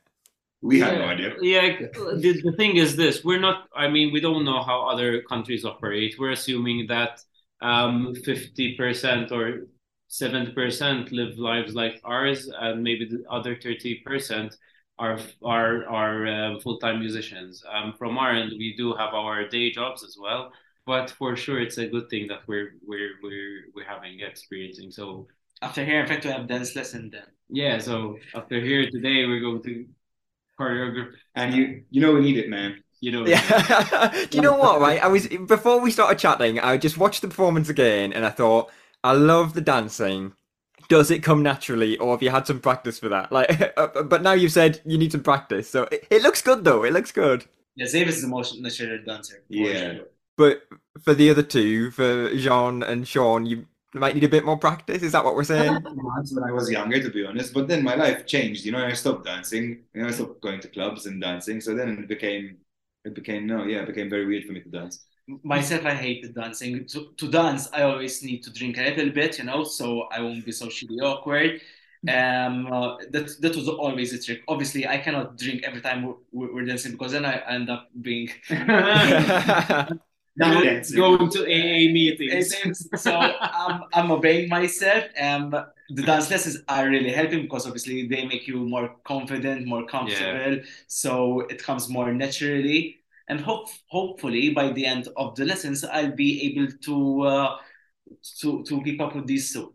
We 0.63 0.79
yeah, 0.79 0.91
had 0.91 0.99
no 0.99 1.05
idea. 1.07 1.35
Yeah, 1.41 1.77
the, 1.95 2.41
the 2.45 2.53
thing 2.57 2.77
is 2.77 2.97
this: 2.97 3.25
we're 3.25 3.41
not. 3.41 3.69
I 3.75 3.89
mean, 3.89 4.13
we 4.13 4.21
don't 4.21 4.45
know 4.45 4.63
how 4.63 4.87
other 4.89 5.23
countries 5.23 5.65
operate. 5.65 6.17
We're 6.19 6.33
assuming 6.33 6.87
that 6.89 7.21
um, 7.63 8.15
fifty 8.15 8.77
percent 8.77 9.33
or 9.33 9.67
seventy 10.09 10.53
percent 10.53 11.13
live 11.13 11.39
lives 11.39 11.75
like 11.75 12.01
ours, 12.05 12.51
and 12.61 12.83
maybe 12.83 13.07
the 13.07 13.25
other 13.31 13.57
thirty 13.57 14.03
percent 14.05 14.57
are 14.99 15.19
are 15.43 15.89
are 15.89 16.27
uh, 16.27 16.61
full 16.61 16.79
time 16.79 17.01
musicians. 17.01 17.65
Um, 17.73 17.95
from 17.99 18.19
our 18.19 18.33
end, 18.33 18.53
we 18.59 18.75
do 18.77 18.93
have 18.95 19.15
our 19.15 19.49
day 19.49 19.73
jobs 19.73 20.05
as 20.05 20.17
well, 20.21 20.53
but 20.85 21.11
for 21.11 21.37
sure, 21.37 21.59
it's 21.59 21.79
a 21.79 21.89
good 21.89 22.11
thing 22.11 22.29
that 22.29 22.41
we're 22.47 22.75
we're 22.87 23.13
we're 23.23 23.65
we're 23.75 23.89
having 23.89 24.21
experiencing. 24.21 24.91
So 24.91 25.27
after 25.63 25.85
here, 25.85 26.01
in 26.01 26.07
fact, 26.07 26.25
we 26.27 26.31
have 26.33 26.47
dance 26.47 26.77
lesson 26.77 27.09
then. 27.11 27.27
Yeah, 27.49 27.79
so 27.79 28.19
after 28.35 28.61
here 28.61 28.91
today, 28.91 29.27
we're 29.27 29.41
going 29.41 29.63
to 29.63 29.87
choreographer. 30.61 31.13
And 31.35 31.55
you, 31.55 31.83
you 31.91 32.01
know, 32.01 32.13
we 32.13 32.21
need 32.21 32.39
it, 32.39 32.49
man. 32.49 32.83
You 33.01 33.13
know. 33.13 33.27
Yeah. 33.27 34.27
Do 34.31 34.37
you 34.37 34.43
know 34.43 34.57
what? 34.57 34.81
Right, 34.81 35.03
I 35.03 35.09
was 35.09 35.27
before 35.27 35.81
we 35.81 35.91
started 35.91 36.19
chatting. 36.19 36.61
I 36.61 36.77
just 36.77 36.99
watched 36.99 37.23
the 37.23 37.29
performance 37.29 37.69
again, 37.69 38.13
and 38.13 38.27
I 38.27 38.31
thought, 38.31 38.71
I 39.03 39.13
love 39.13 39.55
the 39.55 39.63
dancing. 39.63 40.35
Does 40.89 41.11
it 41.11 41.23
come 41.23 41.43
naturally, 41.43 41.97
or 41.99 42.13
have 42.13 42.23
you 42.23 42.31
had 42.31 42.47
some 42.47 42.61
practice 42.61 42.99
for 42.99 43.09
that? 43.09 43.33
Like, 43.33 43.73
uh, 43.77 44.03
but 44.03 44.23
now 44.23 44.33
you've 44.33 44.53
said 44.53 44.81
you 44.85 44.99
need 44.99 45.13
some 45.13 45.23
practice, 45.23 45.71
so 45.71 45.85
it, 45.91 46.07
it 46.11 46.23
looks 46.23 46.43
good 46.43 46.65
though. 46.65 46.85
It 46.85 46.93
looks 46.93 47.13
good. 47.13 47.47
Yeah, 47.77 47.87
Zavis 47.87 48.09
is 48.09 48.23
the 48.23 48.29
most 48.29 48.61
natural 48.61 48.99
dancer. 49.07 49.43
Yeah. 49.49 49.95
Sure. 49.95 50.05
But 50.37 50.63
for 51.03 51.15
the 51.15 51.31
other 51.31 51.43
two, 51.43 51.91
for 51.91 52.35
Jean 52.35 52.83
and 52.83 53.07
Sean, 53.07 53.47
you 53.47 53.67
might 53.99 54.15
need 54.15 54.25
a 54.25 54.29
bit 54.29 54.45
more 54.45 54.57
practice. 54.57 55.03
Is 55.03 55.13
that 55.13 55.25
what 55.25 55.35
we're 55.35 55.45
saying? 55.45 55.75
when 55.83 56.45
I 56.45 56.53
was 56.53 56.71
younger, 56.71 57.03
to 57.03 57.11
be 57.11 57.25
honest. 57.25 57.53
But 57.53 57.67
then 57.67 57.83
my 57.83 57.95
life 57.95 58.27
changed. 58.27 58.65
You 58.65 58.73
know, 58.73 58.85
I 58.85 58.93
stopped 58.93 59.25
dancing. 59.25 59.85
You 59.95 60.03
know, 60.03 60.09
I 60.09 60.13
stopped 60.13 60.41
going 60.41 60.61
to 60.61 60.69
clubs 60.69 61.07
and 61.07 61.21
dancing. 61.21 61.61
So 61.61 61.75
then 61.75 61.99
it 61.99 62.09
became, 62.09 62.59
it 63.05 63.15
became 63.15 63.47
no, 63.47 63.65
yeah, 63.65 63.79
it 63.79 63.87
became 63.87 64.09
very 64.09 64.27
weird 64.27 64.45
for 64.45 64.53
me 64.53 64.61
to 64.61 64.69
dance. 64.69 65.05
Myself, 65.43 65.87
I 65.87 65.95
hated 65.95 66.35
dancing. 66.35 66.87
To, 66.87 67.13
to 67.17 67.29
dance, 67.31 67.69
I 67.73 67.83
always 67.83 68.23
need 68.23 68.43
to 68.45 68.53
drink 68.53 68.79
a 68.79 68.83
little 68.83 69.11
bit, 69.11 69.39
you 69.39 69.45
know, 69.45 69.65
so 69.65 70.03
I 70.13 70.21
won't 70.21 70.45
be 70.45 70.53
socially 70.53 70.99
awkward. 71.01 71.61
Um, 72.09 72.73
uh, 72.73 72.97
that 73.11 73.31
that 73.41 73.55
was 73.55 73.69
always 73.69 74.13
a 74.15 74.23
trick. 74.23 74.43
Obviously, 74.49 74.87
I 74.89 74.97
cannot 74.99 75.37
drink 75.37 75.65
every 75.65 75.83
time 75.83 76.15
we're, 76.33 76.53
we're 76.55 76.65
dancing 76.65 76.93
because 76.93 77.13
then 77.13 77.27
I 77.27 77.43
end 77.47 77.69
up 77.69 77.91
being 78.01 78.31
going 80.93 81.31
to 81.31 81.41
AA 81.45 81.93
meetings. 81.93 82.89
so 82.97 83.15
I'm, 83.15 83.83
I'm 83.93 84.11
obeying 84.11 84.49
myself. 84.49 85.05
And 85.17 85.53
the 85.53 86.03
dance 86.03 86.31
lessons 86.31 86.59
are 86.69 86.89
really 86.89 87.13
helping 87.13 87.43
because 87.43 87.67
obviously 87.67 88.07
they 88.07 88.25
make 88.25 88.47
you 88.47 88.57
more 88.67 88.97
confident, 89.05 89.67
more 89.67 89.87
comfortable. 89.87 90.57
Yeah. 90.57 90.63
So 90.87 91.41
it 91.41 91.63
comes 91.63 91.89
more 91.89 92.13
naturally. 92.13 92.97
And 93.29 93.41
hope, 93.41 93.69
hopefully 93.87 94.51
by 94.51 94.73
the 94.73 94.87
end 94.87 95.09
of 95.17 95.37
the 95.37 95.45
lessons, 95.45 95.85
I'll 95.85 96.11
be 96.11 96.43
able 96.51 96.73
to 96.73 97.21
uh, 97.23 97.57
to 98.41 98.65
to 98.65 98.83
keep 98.83 99.01
up 99.01 99.15
with 99.15 99.27
these 99.27 99.53
two. 99.53 99.73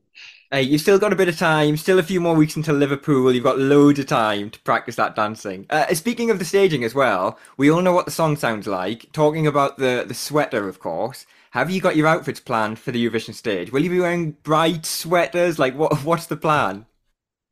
Hey, 0.51 0.61
you've 0.61 0.81
still 0.81 0.99
got 0.99 1.11
a 1.11 1.15
bit 1.15 1.27
of 1.27 1.37
time, 1.37 1.75
still 1.75 1.99
a 1.99 2.03
few 2.03 2.21
more 2.21 2.35
weeks 2.35 2.55
until 2.55 2.75
Liverpool. 2.75 3.33
You've 3.33 3.43
got 3.43 3.59
loads 3.59 3.99
of 3.99 4.05
time 4.05 4.51
to 4.51 4.59
practice 4.61 4.95
that 4.95 5.15
dancing. 5.15 5.65
Uh, 5.69 5.93
speaking 5.93 6.29
of 6.29 6.39
the 6.39 6.45
staging 6.45 6.83
as 6.83 6.93
well, 6.93 7.39
we 7.57 7.69
all 7.69 7.81
know 7.81 7.93
what 7.93 8.05
the 8.05 8.11
song 8.11 8.35
sounds 8.35 8.67
like. 8.67 9.11
Talking 9.11 9.47
about 9.47 9.77
the, 9.77 10.05
the 10.07 10.13
sweater, 10.13 10.69
of 10.69 10.79
course. 10.79 11.25
Have 11.51 11.71
you 11.71 11.81
got 11.81 11.95
your 11.95 12.07
outfits 12.07 12.39
planned 12.39 12.79
for 12.79 12.91
the 12.91 13.05
Eurovision 13.05 13.33
stage? 13.33 13.71
Will 13.71 13.81
you 13.81 13.89
be 13.89 13.99
wearing 13.99 14.31
bright 14.43 14.85
sweaters? 14.85 15.57
Like, 15.57 15.73
what? 15.75 15.93
what's 16.03 16.27
the 16.27 16.37
plan? 16.37 16.85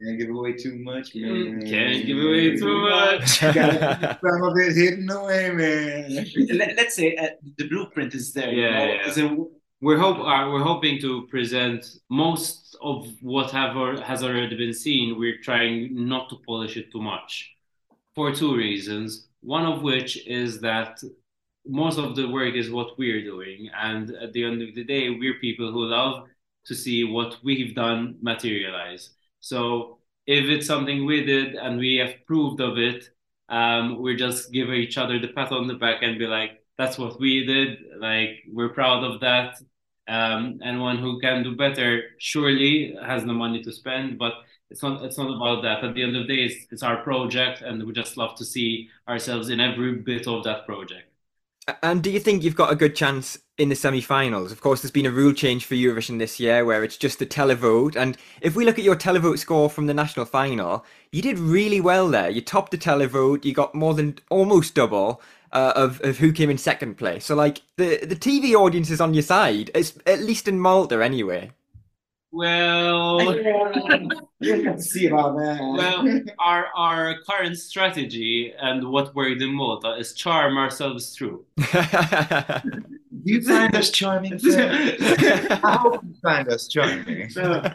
Can't 0.01 0.19
give 0.19 0.29
away 0.29 0.53
too 0.53 0.77
much, 0.79 1.15
man. 1.15 1.65
Can't 1.65 2.05
give 2.05 2.17
away 2.17 2.57
too 2.57 2.81
much. 2.81 3.27
Some 3.39 3.55
of 3.55 4.57
it 4.57 4.75
hidden 4.75 5.09
away, 5.09 5.51
man. 5.51 6.25
Let, 6.57 6.79
us 6.79 6.95
say 6.95 7.15
uh, 7.15 7.27
the 7.57 7.67
blueprint 7.69 8.13
is 8.13 8.33
there. 8.33 8.51
Yeah, 8.51 8.81
you 9.15 9.23
know? 9.23 9.51
yeah. 9.51 9.59
We're 9.83 9.97
hope 9.97 10.19
uh, 10.19 10.49
we're 10.49 10.63
hoping 10.63 10.97
to 11.01 11.27
present 11.27 11.97
most 12.09 12.77
of 12.81 13.05
what 13.19 13.51
have 13.51 13.75
has 13.99 14.23
already 14.23 14.55
been 14.55 14.73
seen. 14.73 15.19
We're 15.19 15.41
trying 15.41 16.07
not 16.07 16.29
to 16.29 16.37
polish 16.47 16.77
it 16.77 16.89
too 16.89 17.01
much, 17.01 17.51
for 18.15 18.33
two 18.33 18.55
reasons. 18.55 19.27
One 19.41 19.65
of 19.65 19.81
which 19.81 20.25
is 20.25 20.61
that 20.61 21.03
most 21.67 21.99
of 21.99 22.15
the 22.15 22.29
work 22.29 22.55
is 22.55 22.71
what 22.71 22.97
we're 22.97 23.25
doing, 23.25 23.69
and 23.77 24.11
at 24.11 24.31
the 24.31 24.45
end 24.45 24.61
of 24.61 24.73
the 24.73 24.85
day, 24.85 25.09
we're 25.09 25.39
people 25.41 25.69
who 25.73 25.83
love 25.83 26.29
to 26.67 26.75
see 26.75 27.03
what 27.03 27.39
we've 27.43 27.75
done 27.75 28.15
materialize. 28.21 29.09
So 29.41 29.97
if 30.25 30.45
it's 30.45 30.65
something 30.65 31.05
we 31.05 31.25
did 31.25 31.55
and 31.55 31.77
we 31.77 31.97
have 31.97 32.25
proved 32.25 32.61
of 32.61 32.77
it, 32.77 33.09
um, 33.49 34.01
we 34.01 34.15
just 34.15 34.53
give 34.53 34.69
each 34.69 34.97
other 34.97 35.19
the 35.19 35.33
pat 35.35 35.51
on 35.51 35.67
the 35.67 35.73
back 35.73 36.03
and 36.03 36.17
be 36.17 36.25
like, 36.25 36.63
that's 36.77 36.97
what 36.97 37.19
we 37.19 37.45
did. 37.45 37.79
Like 37.99 38.43
we're 38.49 38.69
proud 38.69 39.03
of 39.03 39.19
that. 39.19 39.55
Um, 40.07 40.59
and 40.61 40.81
one 40.81 40.97
who 40.97 41.19
can 41.19 41.43
do 41.43 41.55
better 41.55 42.03
surely 42.19 42.95
has 43.01 43.23
the 43.23 43.33
money 43.33 43.63
to 43.63 43.71
spend, 43.71 44.17
but 44.17 44.33
it's 44.69 44.81
not 44.83 45.03
it's 45.03 45.17
not 45.17 45.33
about 45.35 45.61
that. 45.63 45.83
At 45.83 45.93
the 45.95 46.03
end 46.03 46.15
of 46.17 46.27
the 46.27 46.35
day, 46.35 46.43
it's, 46.43 46.65
it's 46.71 46.83
our 46.83 46.97
project, 47.03 47.61
and 47.61 47.81
we 47.85 47.93
just 47.93 48.17
love 48.17 48.35
to 48.35 48.45
see 48.45 48.89
ourselves 49.07 49.49
in 49.49 49.59
every 49.59 49.95
bit 49.95 50.27
of 50.27 50.43
that 50.43 50.65
project. 50.65 51.09
And 51.81 52.03
do 52.03 52.11
you 52.11 52.19
think 52.19 52.43
you've 52.43 52.57
got 52.57 52.73
a 52.73 52.75
good 52.75 52.93
chance 52.93 53.39
in 53.57 53.69
the 53.69 53.75
semi-finals? 53.75 54.51
Of 54.51 54.59
course, 54.59 54.81
there's 54.81 54.91
been 54.91 55.05
a 55.05 55.11
rule 55.11 55.31
change 55.31 55.63
for 55.63 55.75
Eurovision 55.75 56.19
this 56.19 56.37
year, 56.37 56.65
where 56.65 56.83
it's 56.83 56.97
just 56.97 57.19
the 57.19 57.25
televote. 57.25 57.95
And 57.95 58.17
if 58.41 58.55
we 58.55 58.65
look 58.65 58.77
at 58.77 58.83
your 58.83 58.97
televote 58.97 59.39
score 59.39 59.69
from 59.69 59.85
the 59.87 59.93
national 59.93 60.25
final, 60.25 60.85
you 61.13 61.21
did 61.21 61.39
really 61.39 61.79
well 61.79 62.09
there. 62.09 62.29
You 62.29 62.41
topped 62.41 62.71
the 62.71 62.77
televote. 62.77 63.45
You 63.45 63.53
got 63.53 63.73
more 63.73 63.93
than 63.93 64.19
almost 64.29 64.75
double 64.75 65.21
uh, 65.53 65.73
of 65.75 66.01
of 66.01 66.17
who 66.17 66.33
came 66.33 66.49
in 66.49 66.57
second 66.57 66.97
place. 66.97 67.25
So 67.25 67.35
like 67.35 67.61
the 67.77 68.05
the 68.05 68.15
TV 68.15 68.53
audience 68.53 68.89
is 68.89 68.99
on 68.99 69.13
your 69.13 69.23
side. 69.23 69.71
It's 69.73 69.93
at 70.05 70.19
least 70.19 70.47
in 70.47 70.59
Malta 70.59 71.03
anyway. 71.03 71.51
Well, 72.31 73.21
you 74.39 74.63
can 74.63 74.81
see 74.81 75.05
about 75.05 75.37
that. 75.37 75.59
well, 75.61 76.21
our 76.39 76.65
our 76.75 77.15
current 77.29 77.57
strategy 77.57 78.51
and 78.59 78.89
what 78.89 79.13
we're 79.13 79.37
in 79.37 79.53
Malta 79.53 79.91
is 79.93 80.13
charm 80.13 80.57
ourselves 80.57 81.15
through. 81.15 81.45
You 83.25 83.41
find 83.41 83.73
us 83.75 83.89
charming. 83.89 84.37
sir? 84.37 84.97
I 84.99 85.77
hope 85.81 86.03
you 86.03 86.13
find 86.21 86.47
us 86.49 86.67
charming. 86.67 87.31
Um, 87.37 87.73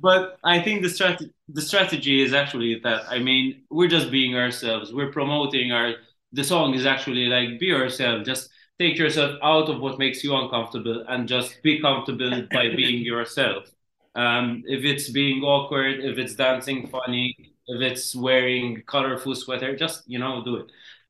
but 0.00 0.38
I 0.42 0.60
think 0.62 0.80
the 0.80 0.88
strat 0.88 1.30
the 1.48 1.60
strategy 1.60 2.22
is 2.22 2.32
actually 2.32 2.80
that 2.80 3.02
I 3.10 3.18
mean 3.18 3.62
we're 3.68 3.88
just 3.88 4.10
being 4.10 4.36
ourselves. 4.36 4.92
We're 4.92 5.12
promoting 5.12 5.70
our 5.72 5.94
the 6.32 6.44
song 6.44 6.74
is 6.74 6.86
actually 6.86 7.26
like 7.26 7.58
be 7.58 7.66
yourself. 7.66 8.24
Just 8.24 8.50
take 8.78 8.98
yourself 8.98 9.38
out 9.42 9.68
of 9.68 9.80
what 9.80 9.98
makes 9.98 10.24
you 10.24 10.34
uncomfortable 10.34 11.04
and 11.08 11.28
just 11.28 11.62
be 11.62 11.80
comfortable 11.80 12.46
by 12.52 12.74
being 12.74 13.04
yourself. 13.04 13.70
Um, 14.14 14.62
if 14.66 14.84
it's 14.84 15.10
being 15.10 15.42
awkward, 15.42 16.00
if 16.00 16.18
it's 16.18 16.34
dancing 16.34 16.88
funny, 16.88 17.36
if 17.66 17.80
it's 17.80 18.14
wearing 18.16 18.82
colorful 18.86 19.34
sweater, 19.34 19.76
just 19.76 20.02
you 20.08 20.18
know 20.18 20.42
do 20.44 20.56
it. 20.56 20.66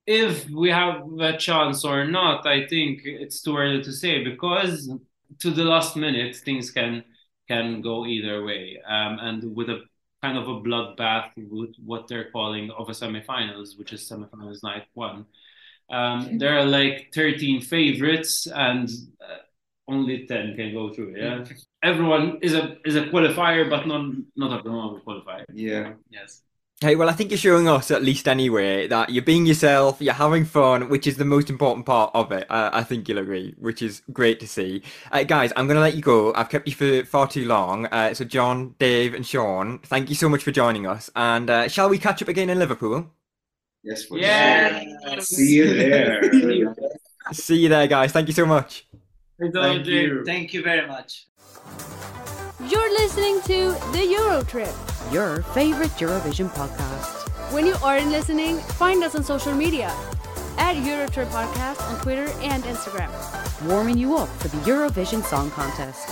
If 0.06 0.48
we 0.50 0.70
have 0.70 1.02
a 1.20 1.36
chance 1.36 1.84
or 1.84 2.04
not, 2.06 2.46
I 2.46 2.66
think 2.66 3.02
it's 3.04 3.42
too 3.42 3.56
early 3.56 3.82
to 3.82 3.92
say 3.92 4.24
because 4.24 4.90
to 5.40 5.50
the 5.50 5.64
last 5.64 5.96
minute 5.96 6.36
things 6.36 6.70
can 6.70 7.04
can 7.48 7.80
go 7.82 8.06
either 8.06 8.44
way. 8.44 8.80
Um, 8.86 9.18
and 9.20 9.56
with 9.56 9.70
a 9.70 9.80
kind 10.22 10.36
of 10.38 10.48
a 10.48 10.60
bloodbath 10.60 11.30
with 11.36 11.74
what 11.84 12.08
they're 12.08 12.30
calling 12.30 12.70
of 12.70 12.88
a 12.88 12.92
semifinals, 12.92 13.78
which 13.78 13.92
is 13.92 14.08
semifinals 14.08 14.62
night 14.62 14.84
one. 14.94 15.26
Um, 15.90 16.38
there 16.38 16.58
are 16.58 16.64
like 16.64 17.10
13 17.14 17.62
favorites 17.62 18.46
and 18.46 18.88
uh, 19.20 19.38
only 19.88 20.26
10 20.26 20.54
can 20.56 20.72
go 20.72 20.92
through. 20.92 21.16
Yeah, 21.16 21.44
everyone 21.82 22.38
is 22.42 22.54
a 22.54 22.76
is 22.84 22.96
a 22.96 23.06
qualifier, 23.06 23.68
but 23.68 23.86
not 23.86 24.12
not 24.36 24.58
everyone 24.58 24.92
will 24.92 25.00
qualify. 25.00 25.42
Yeah. 25.52 25.94
Yes. 26.08 26.42
Hey, 26.82 26.96
well, 26.96 27.10
I 27.10 27.12
think 27.12 27.30
you're 27.30 27.36
showing 27.36 27.68
us 27.68 27.90
at 27.90 28.02
least 28.02 28.26
anyway 28.26 28.88
that 28.88 29.10
you're 29.10 29.22
being 29.22 29.44
yourself, 29.44 30.00
you're 30.00 30.14
having 30.14 30.46
fun, 30.46 30.88
which 30.88 31.06
is 31.06 31.18
the 31.18 31.26
most 31.26 31.50
important 31.50 31.84
part 31.84 32.10
of 32.14 32.32
it. 32.32 32.50
Uh, 32.50 32.70
I 32.72 32.84
think 32.84 33.06
you'll 33.06 33.18
agree, 33.18 33.54
which 33.58 33.82
is 33.82 34.00
great 34.14 34.40
to 34.40 34.48
see. 34.48 34.82
Uh, 35.12 35.24
guys, 35.24 35.52
I'm 35.56 35.66
going 35.66 35.74
to 35.74 35.82
let 35.82 35.94
you 35.94 36.00
go. 36.00 36.32
I've 36.32 36.48
kept 36.48 36.66
you 36.66 36.72
for 36.74 37.04
far 37.04 37.28
too 37.28 37.44
long. 37.44 37.84
Uh, 37.84 38.14
so, 38.14 38.24
John, 38.24 38.76
Dave, 38.78 39.12
and 39.12 39.26
Sean, 39.26 39.80
thank 39.80 40.08
you 40.08 40.14
so 40.14 40.30
much 40.30 40.42
for 40.42 40.52
joining 40.52 40.86
us. 40.86 41.10
And 41.14 41.50
uh, 41.50 41.68
shall 41.68 41.90
we 41.90 41.98
catch 41.98 42.22
up 42.22 42.28
again 42.28 42.48
in 42.48 42.58
Liverpool? 42.58 43.10
Yes, 43.82 44.04
for 44.04 44.16
Yes. 44.16 45.28
See 45.28 45.56
you 45.56 45.74
there. 45.74 46.32
See 47.32 47.60
you 47.60 47.68
there, 47.68 47.88
guys. 47.88 48.10
Thank 48.12 48.28
you 48.28 48.34
so 48.34 48.46
much. 48.46 48.86
Thank 49.38 49.84
you. 49.84 50.24
Thank 50.24 50.54
you 50.54 50.62
very 50.62 50.86
much. 50.86 51.26
You're 52.68 52.90
listening 52.92 53.40
to 53.42 53.72
The 53.92 54.06
Euro 54.06 54.42
Trip. 54.42 54.74
Your 55.10 55.42
favorite 55.54 55.92
Eurovision 55.92 56.50
podcast. 56.50 57.30
When 57.54 57.64
you 57.64 57.74
aren't 57.82 58.08
listening, 58.08 58.58
find 58.58 59.02
us 59.02 59.14
on 59.14 59.24
social 59.24 59.54
media 59.54 59.88
at 60.58 60.76
Eurotrip 60.76 61.28
Podcast 61.28 61.80
on 61.90 61.98
Twitter 62.02 62.26
and 62.42 62.62
Instagram. 62.64 63.10
Warming 63.66 63.96
you 63.96 64.18
up 64.18 64.28
for 64.40 64.48
the 64.48 64.58
Eurovision 64.58 65.24
Song 65.24 65.50
Contest. 65.50 66.06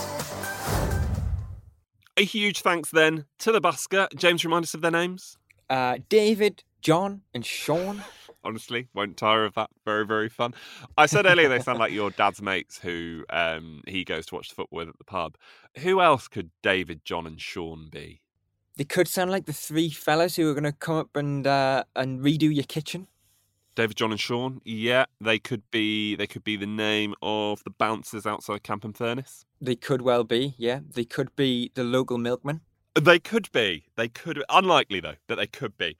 A 2.17 2.25
huge 2.25 2.63
thanks 2.63 2.91
then 2.91 3.27
to 3.41 3.53
the 3.53 3.61
Busker. 3.61 4.09
James, 4.17 4.43
remind 4.43 4.65
us 4.65 4.73
of 4.73 4.81
their 4.81 4.91
names. 4.91 5.37
Uh, 5.69 5.99
David, 6.09 6.65
John, 6.81 7.21
and 7.35 7.45
Sean. 7.45 8.03
Honestly, 8.45 8.89
won't 8.95 9.16
tire 9.16 9.45
of 9.45 9.55
that. 9.55 9.70
Very, 9.84 10.07
very 10.07 10.28
fun. 10.28 10.55
I 10.97 11.07
said 11.07 11.26
earlier 11.26 11.49
they 11.49 11.59
sound 11.59 11.78
like 11.78 11.93
your 11.93 12.11
dad's 12.11 12.41
mates 12.41 12.78
who 12.78 13.24
um, 13.30 13.82
he 13.86 14.05
goes 14.05 14.26
to 14.26 14.34
watch 14.36 14.49
the 14.49 14.55
football 14.55 14.78
with 14.78 14.89
at 14.89 14.99
the 14.99 15.05
pub. 15.05 15.36
Who 15.78 16.01
else 16.01 16.28
could 16.28 16.51
David, 16.62 17.05
John, 17.05 17.26
and 17.26 17.41
Sean 17.41 17.89
be? 17.91 18.22
They 18.76 18.84
could 18.84 19.09
sound 19.09 19.32
like 19.32 19.47
the 19.47 19.53
three 19.53 19.91
fellas 19.91 20.36
who 20.36 20.49
are 20.49 20.55
going 20.55 20.62
to 20.62 20.72
come 20.72 20.97
up 20.97 21.16
and 21.16 21.47
uh, 21.47 21.84
and 21.97 22.20
redo 22.20 22.55
your 22.55 22.64
kitchen. 22.64 23.09
David, 23.74 23.97
John, 23.97 24.11
and 24.12 24.20
Sean. 24.20 24.61
Yeah, 24.64 25.07
they 25.20 25.39
could 25.39 25.62
be. 25.70 26.14
They 26.14 26.26
could 26.26 26.45
be 26.45 26.57
the 26.57 26.66
name 26.66 27.14
of 27.22 27.62
the 27.64 27.70
bouncers 27.70 28.26
outside 28.26 28.62
Camp 28.62 28.84
and 28.84 28.97
Furnace. 28.97 29.45
They 29.61 29.76
could 29.76 30.03
well 30.03 30.24
be, 30.24 30.55
yeah. 30.59 30.80
They 30.89 31.05
could 31.05 31.34
be 31.36 31.70
the 31.74 31.84
local 31.84 32.18
milkman. 32.18 32.61
They 32.95 33.18
could 33.18 33.51
be. 33.53 33.86
They 33.97 34.09
could. 34.09 34.43
Unlikely 34.49 35.01
though 35.01 35.14
that 35.26 35.36
they 35.36 35.47
could 35.47 35.76
be. 35.76 35.97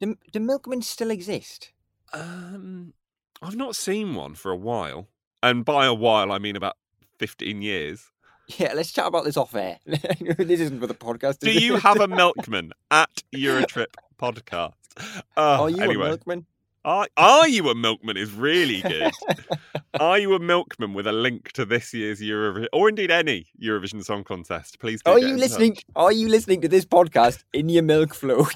Do, 0.00 0.16
do 0.32 0.40
milkmen 0.40 0.82
still 0.82 1.10
exist? 1.10 1.72
Um, 2.12 2.94
I've 3.42 3.56
not 3.56 3.76
seen 3.76 4.14
one 4.14 4.34
for 4.34 4.50
a 4.50 4.56
while, 4.56 5.08
and 5.42 5.64
by 5.64 5.86
a 5.86 5.94
while 5.94 6.32
I 6.32 6.38
mean 6.38 6.56
about 6.56 6.76
fifteen 7.18 7.62
years. 7.62 8.10
Yeah, 8.56 8.72
let's 8.74 8.92
chat 8.92 9.06
about 9.06 9.24
this 9.24 9.36
off 9.36 9.54
air. 9.54 9.78
this 9.86 10.60
isn't 10.60 10.80
for 10.80 10.86
the 10.86 10.94
podcast. 10.94 11.40
Do 11.40 11.52
you 11.52 11.76
it? 11.76 11.82
have 11.82 12.00
a 12.00 12.08
milkman 12.22 12.72
at 12.90 13.22
Eurotrip 13.34 13.94
Podcast? 14.18 14.72
Uh, 15.36 15.62
Are 15.62 15.70
you 15.70 15.82
anyway. 15.82 16.06
a 16.06 16.08
milkman? 16.08 16.46
Are, 16.84 17.06
are 17.18 17.46
you 17.46 17.68
a 17.68 17.74
milkman 17.74 18.16
is 18.16 18.32
really 18.32 18.80
good. 18.80 19.12
are 20.00 20.18
you 20.18 20.34
a 20.34 20.38
milkman 20.38 20.94
with 20.94 21.06
a 21.06 21.12
link 21.12 21.52
to 21.52 21.66
this 21.66 21.92
year's 21.92 22.20
Eurovision, 22.20 22.68
or 22.72 22.88
indeed 22.88 23.10
any 23.10 23.46
Eurovision 23.62 24.02
Song 24.02 24.24
Contest? 24.24 24.78
Please. 24.78 25.02
Are 25.04 25.18
you 25.18 25.34
in 25.34 25.36
listening? 25.36 25.74
touch. 25.74 25.84
Are 25.96 26.12
you 26.12 26.28
listening 26.28 26.62
to 26.62 26.68
this 26.68 26.86
podcast 26.86 27.44
in 27.52 27.68
your 27.68 27.82
milk 27.82 28.14
float? 28.14 28.54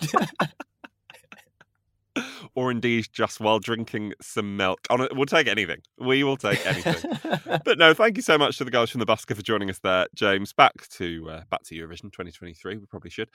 Or 2.54 2.70
indeed 2.70 3.08
just 3.12 3.40
while 3.40 3.58
drinking 3.58 4.14
some 4.20 4.56
milk? 4.56 4.80
On 4.90 5.06
we'll 5.12 5.26
take 5.26 5.46
anything. 5.46 5.82
We 5.98 6.24
will 6.24 6.36
take 6.36 6.64
anything. 6.66 7.18
but 7.64 7.78
no, 7.78 7.94
thank 7.94 8.16
you 8.16 8.22
so 8.22 8.38
much 8.38 8.58
to 8.58 8.64
the 8.64 8.70
guys 8.70 8.90
from 8.90 9.00
the 9.00 9.06
Busker 9.06 9.36
for 9.36 9.42
joining 9.42 9.70
us 9.70 9.78
there, 9.80 10.06
James. 10.14 10.52
Back 10.52 10.88
to 10.90 11.28
uh, 11.30 11.42
back 11.50 11.62
to 11.64 11.74
Eurovision 11.74 12.12
2023. 12.12 12.78
We 12.78 12.86
probably 12.86 13.10
should. 13.10 13.30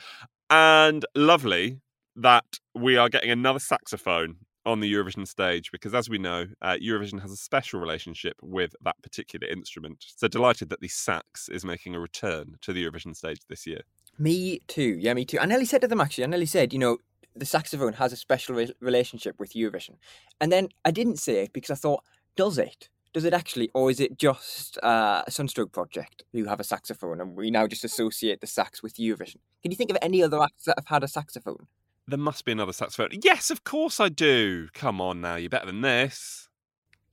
And 0.50 1.06
lovely 1.16 1.80
that 2.16 2.60
we 2.74 2.98
are 2.98 3.10
getting 3.10 3.30
another 3.30 3.60
saxophone 3.60 4.38
on 4.68 4.82
the 4.82 4.94
Eurovision 4.94 5.26
stage 5.26 5.72
because, 5.72 5.94
as 5.96 6.10
we 6.10 6.18
know, 6.18 6.46
uh, 6.62 6.76
Eurovision 6.84 7.22
has 7.22 7.32
a 7.32 7.38
special 7.38 7.80
relationship 7.80 8.36
with 8.42 8.76
that 8.84 9.02
particular 9.02 9.48
instrument. 9.48 10.04
So 10.18 10.28
delighted 10.28 10.70
that 10.70 10.82
the 10.82 10.90
sax 10.90 11.48
is 11.48 11.64
making 11.64 11.96
a 11.96 12.00
return 12.00 12.56
to 12.62 12.74
the 12.74 12.86
Eurovision 12.86 13.16
stage 13.16 13.40
this 13.48 13.66
year. 13.66 13.82
me 14.20 14.60
too. 14.68 14.98
Yeah, 15.00 15.14
me 15.14 15.24
too. 15.24 15.40
I 15.40 15.46
nearly 15.46 15.66
said 15.66 15.82
to 15.82 15.88
them 15.88 16.02
actually. 16.02 16.26
I 16.26 16.28
nearly 16.28 16.46
said, 16.46 16.74
you 16.74 16.80
know, 16.80 16.98
the 17.40 17.46
saxophone 17.46 17.94
has 17.94 18.14
a 18.14 18.16
special 18.16 18.56
re- 18.56 18.74
relationship 18.80 19.40
with 19.40 19.54
Eurovision, 19.54 19.96
and 20.40 20.52
then 20.52 20.70
I 20.86 20.92
didn't 20.92 21.18
say 21.18 21.44
it 21.44 21.54
because 21.54 21.72
I 21.72 21.76
thought, 21.76 22.04
does 22.36 22.58
it? 22.58 22.90
Does 23.14 23.24
it 23.24 23.34
actually, 23.34 23.72
or 23.74 23.90
is 23.90 24.00
it 24.00 24.20
just 24.20 24.78
uh, 24.84 25.24
a 25.26 25.32
Sunstroke 25.32 25.72
project 25.72 26.24
who 26.34 26.46
have 26.46 26.60
a 26.60 26.64
saxophone, 26.64 27.20
and 27.22 27.36
we 27.36 27.50
now 27.50 27.66
just 27.66 27.84
associate 27.84 28.42
the 28.42 28.48
sax 28.48 28.84
with 28.84 28.96
Eurovision? 28.96 29.38
Can 29.62 29.72
you 29.72 29.76
think 29.76 29.90
of 29.90 29.98
any 30.02 30.22
other 30.22 30.42
acts 30.42 30.66
that 30.66 30.76
have 30.78 30.88
had 30.88 31.04
a 31.04 31.08
saxophone? 31.08 31.68
There 32.08 32.20
must 32.20 32.46
be 32.46 32.52
another 32.52 32.74
saxophone. 32.74 33.10
Yes, 33.24 33.50
of 33.50 33.64
course 33.64 34.00
I 34.00 34.10
do. 34.10 34.68
Come 34.74 35.02
on 35.02 35.22
now, 35.22 35.36
you're 35.36 35.50
better 35.50 35.66
than 35.66 35.82
this. 35.82 36.48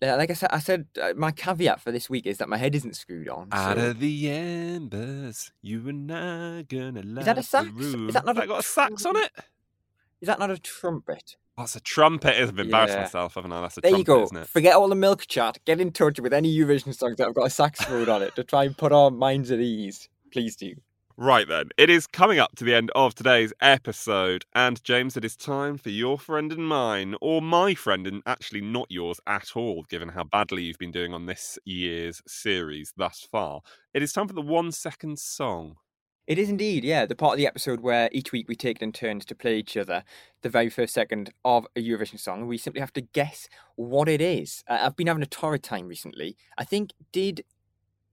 Uh, 0.02 0.16
like 0.16 0.30
I 0.30 0.34
said, 0.34 0.50
I 0.52 0.58
said 0.58 0.86
uh, 1.00 1.14
my 1.16 1.30
caveat 1.30 1.80
for 1.80 1.90
this 1.90 2.10
week 2.10 2.26
is 2.26 2.38
that 2.38 2.48
my 2.48 2.58
head 2.58 2.74
isn't 2.74 2.96
screwed 2.96 3.28
on. 3.28 3.48
Out 3.52 3.78
of 3.78 4.00
the 4.00 4.30
embers, 4.30 5.52
you 5.62 5.88
and 5.88 6.12
I 6.12 6.62
gonna 6.62 7.02
light 7.02 7.20
Is 7.20 7.26
that 7.26 7.38
a 7.38 7.42
sax? 7.42 7.68
Is 7.68 8.14
that 8.14 8.26
not 8.26 8.36
Has 8.36 8.44
a 8.44 8.48
got 8.48 8.60
a 8.60 8.62
sax 8.62 9.06
on 9.06 9.16
it? 9.16 9.30
Is 10.24 10.28
that 10.28 10.38
not 10.38 10.50
a 10.50 10.56
trumpet? 10.56 11.36
That's 11.58 11.76
a 11.76 11.80
trumpet. 11.80 12.40
I've 12.40 12.58
embarrassed 12.58 12.94
Yeah. 12.94 13.02
myself, 13.02 13.34
haven't 13.34 13.52
I? 13.52 13.60
That's 13.60 13.76
a 13.76 13.82
There 13.82 13.90
trumpet, 13.90 14.10
you 14.10 14.28
go. 14.32 14.44
Forget 14.44 14.74
all 14.74 14.88
the 14.88 14.94
milk 14.94 15.26
chat. 15.26 15.58
Get 15.66 15.82
in 15.82 15.92
touch 15.92 16.18
with 16.18 16.32
any 16.32 16.50
Eurovision 16.50 16.94
songs 16.94 17.18
that 17.18 17.26
have 17.26 17.34
got 17.34 17.46
a 17.48 17.50
saxophone 17.50 18.08
on 18.08 18.22
it 18.22 18.34
to 18.36 18.42
try 18.42 18.64
and 18.64 18.74
put 18.74 18.90
our 18.90 19.10
minds 19.10 19.50
at 19.50 19.60
ease. 19.60 20.08
Please 20.32 20.56
do. 20.56 20.76
Right 21.18 21.46
then, 21.46 21.68
it 21.76 21.90
is 21.90 22.06
coming 22.06 22.38
up 22.38 22.56
to 22.56 22.64
the 22.64 22.72
end 22.72 22.90
of 22.94 23.14
today's 23.14 23.52
episode, 23.60 24.46
and 24.54 24.82
James, 24.82 25.14
it 25.18 25.26
is 25.26 25.36
time 25.36 25.76
for 25.76 25.90
your 25.90 26.18
friend 26.18 26.50
and 26.50 26.66
mine, 26.66 27.16
or 27.20 27.42
my 27.42 27.74
friend, 27.74 28.06
and 28.06 28.22
actually 28.24 28.62
not 28.62 28.86
yours 28.88 29.20
at 29.26 29.50
all, 29.54 29.84
given 29.90 30.08
how 30.08 30.24
badly 30.24 30.62
you've 30.62 30.78
been 30.78 30.90
doing 30.90 31.12
on 31.12 31.26
this 31.26 31.58
year's 31.66 32.22
series 32.26 32.94
thus 32.96 33.28
far. 33.30 33.60
It 33.92 34.02
is 34.02 34.14
time 34.14 34.26
for 34.26 34.32
the 34.32 34.40
one 34.40 34.72
second 34.72 35.18
song. 35.18 35.76
It 36.26 36.38
is 36.38 36.48
indeed, 36.48 36.84
yeah, 36.84 37.04
the 37.04 37.14
part 37.14 37.34
of 37.34 37.38
the 37.38 37.46
episode 37.46 37.80
where 37.80 38.08
each 38.10 38.32
week 38.32 38.48
we 38.48 38.56
take 38.56 38.76
it 38.76 38.82
in 38.82 38.92
turns 38.92 39.26
to 39.26 39.34
play 39.34 39.58
each 39.58 39.76
other 39.76 40.04
the 40.40 40.48
very 40.48 40.70
first 40.70 40.94
second 40.94 41.30
of 41.44 41.66
a 41.76 41.86
Eurovision 41.86 42.18
song. 42.18 42.46
We 42.46 42.56
simply 42.56 42.80
have 42.80 42.94
to 42.94 43.02
guess 43.02 43.46
what 43.76 44.08
it 44.08 44.22
is. 44.22 44.64
Uh, 44.66 44.78
I've 44.80 44.96
been 44.96 45.06
having 45.06 45.22
a 45.22 45.26
torrid 45.26 45.62
time 45.62 45.86
recently. 45.86 46.38
I 46.56 46.64
think, 46.64 46.92
did 47.12 47.44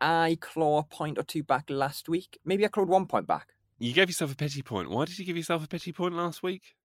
I 0.01 0.37
claw 0.41 0.79
a 0.79 0.83
point 0.83 1.17
or 1.17 1.23
two 1.23 1.41
back 1.41 1.69
last 1.69 2.09
week? 2.09 2.37
Maybe 2.43 2.65
I 2.65 2.67
clawed 2.67 2.89
one 2.89 3.05
point 3.05 3.27
back. 3.27 3.53
You 3.79 3.93
gave 3.93 4.09
yourself 4.09 4.33
a 4.33 4.35
pity 4.35 4.61
point. 4.61 4.89
Why 4.89 5.05
did 5.05 5.17
you 5.17 5.23
give 5.23 5.37
yourself 5.37 5.63
a 5.63 5.67
pity 5.69 5.93
point 5.93 6.13
last 6.13 6.43
week? 6.43 6.75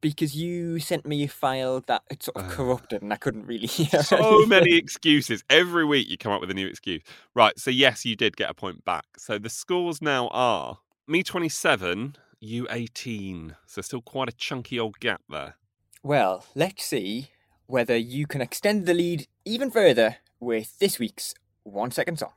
Because 0.00 0.34
you 0.34 0.78
sent 0.78 1.06
me 1.06 1.24
a 1.24 1.28
file 1.28 1.80
that 1.86 2.02
it 2.10 2.22
sort 2.22 2.36
of 2.36 2.44
ah. 2.44 2.50
corrupted 2.50 3.02
and 3.02 3.12
I 3.12 3.16
couldn't 3.16 3.46
really 3.46 3.66
hear. 3.68 4.02
So 4.02 4.46
many 4.46 4.76
excuses. 4.76 5.44
Every 5.50 5.84
week 5.84 6.08
you 6.08 6.18
come 6.18 6.32
up 6.32 6.40
with 6.40 6.50
a 6.50 6.54
new 6.54 6.66
excuse. 6.66 7.02
Right, 7.34 7.58
so 7.58 7.70
yes, 7.70 8.04
you 8.04 8.16
did 8.16 8.36
get 8.36 8.50
a 8.50 8.54
point 8.54 8.84
back. 8.84 9.04
So 9.18 9.38
the 9.38 9.50
scores 9.50 10.02
now 10.02 10.28
are 10.28 10.78
me 11.06 11.22
27, 11.22 12.16
you 12.40 12.66
18. 12.70 13.56
So 13.66 13.82
still 13.82 14.02
quite 14.02 14.28
a 14.28 14.32
chunky 14.32 14.78
old 14.78 14.98
gap 15.00 15.22
there. 15.28 15.56
Well, 16.02 16.44
let's 16.54 16.84
see 16.84 17.30
whether 17.66 17.96
you 17.96 18.26
can 18.26 18.40
extend 18.40 18.86
the 18.86 18.94
lead 18.94 19.26
even 19.44 19.70
further 19.70 20.16
with 20.40 20.78
this 20.78 20.98
week's 20.98 21.34
one 21.62 21.90
second 21.90 22.18
song. 22.18 22.32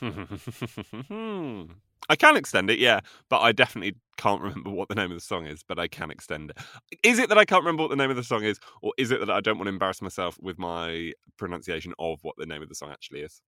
I 2.08 2.14
can 2.16 2.36
extend 2.36 2.70
it, 2.70 2.78
yeah, 2.78 3.00
but 3.28 3.40
I 3.40 3.52
definitely 3.52 3.96
can't 4.16 4.40
remember 4.40 4.70
what 4.70 4.88
the 4.88 4.94
name 4.94 5.10
of 5.10 5.16
the 5.16 5.20
song 5.20 5.46
is, 5.46 5.64
but 5.66 5.78
I 5.78 5.88
can 5.88 6.10
extend 6.10 6.50
it. 6.50 6.58
Is 7.02 7.18
it 7.18 7.28
that 7.30 7.38
I 7.38 7.44
can't 7.44 7.64
remember 7.64 7.82
what 7.82 7.90
the 7.90 7.96
name 7.96 8.10
of 8.10 8.16
the 8.16 8.24
song 8.24 8.44
is, 8.44 8.60
or 8.80 8.92
is 8.96 9.10
it 9.10 9.20
that 9.20 9.30
I 9.30 9.40
don't 9.40 9.58
want 9.58 9.66
to 9.66 9.72
embarrass 9.72 10.00
myself 10.00 10.38
with 10.40 10.58
my 10.58 11.12
pronunciation 11.36 11.94
of 11.98 12.20
what 12.22 12.36
the 12.38 12.46
name 12.46 12.62
of 12.62 12.68
the 12.68 12.74
song 12.74 12.90
actually 12.90 13.20
is? 13.20 13.42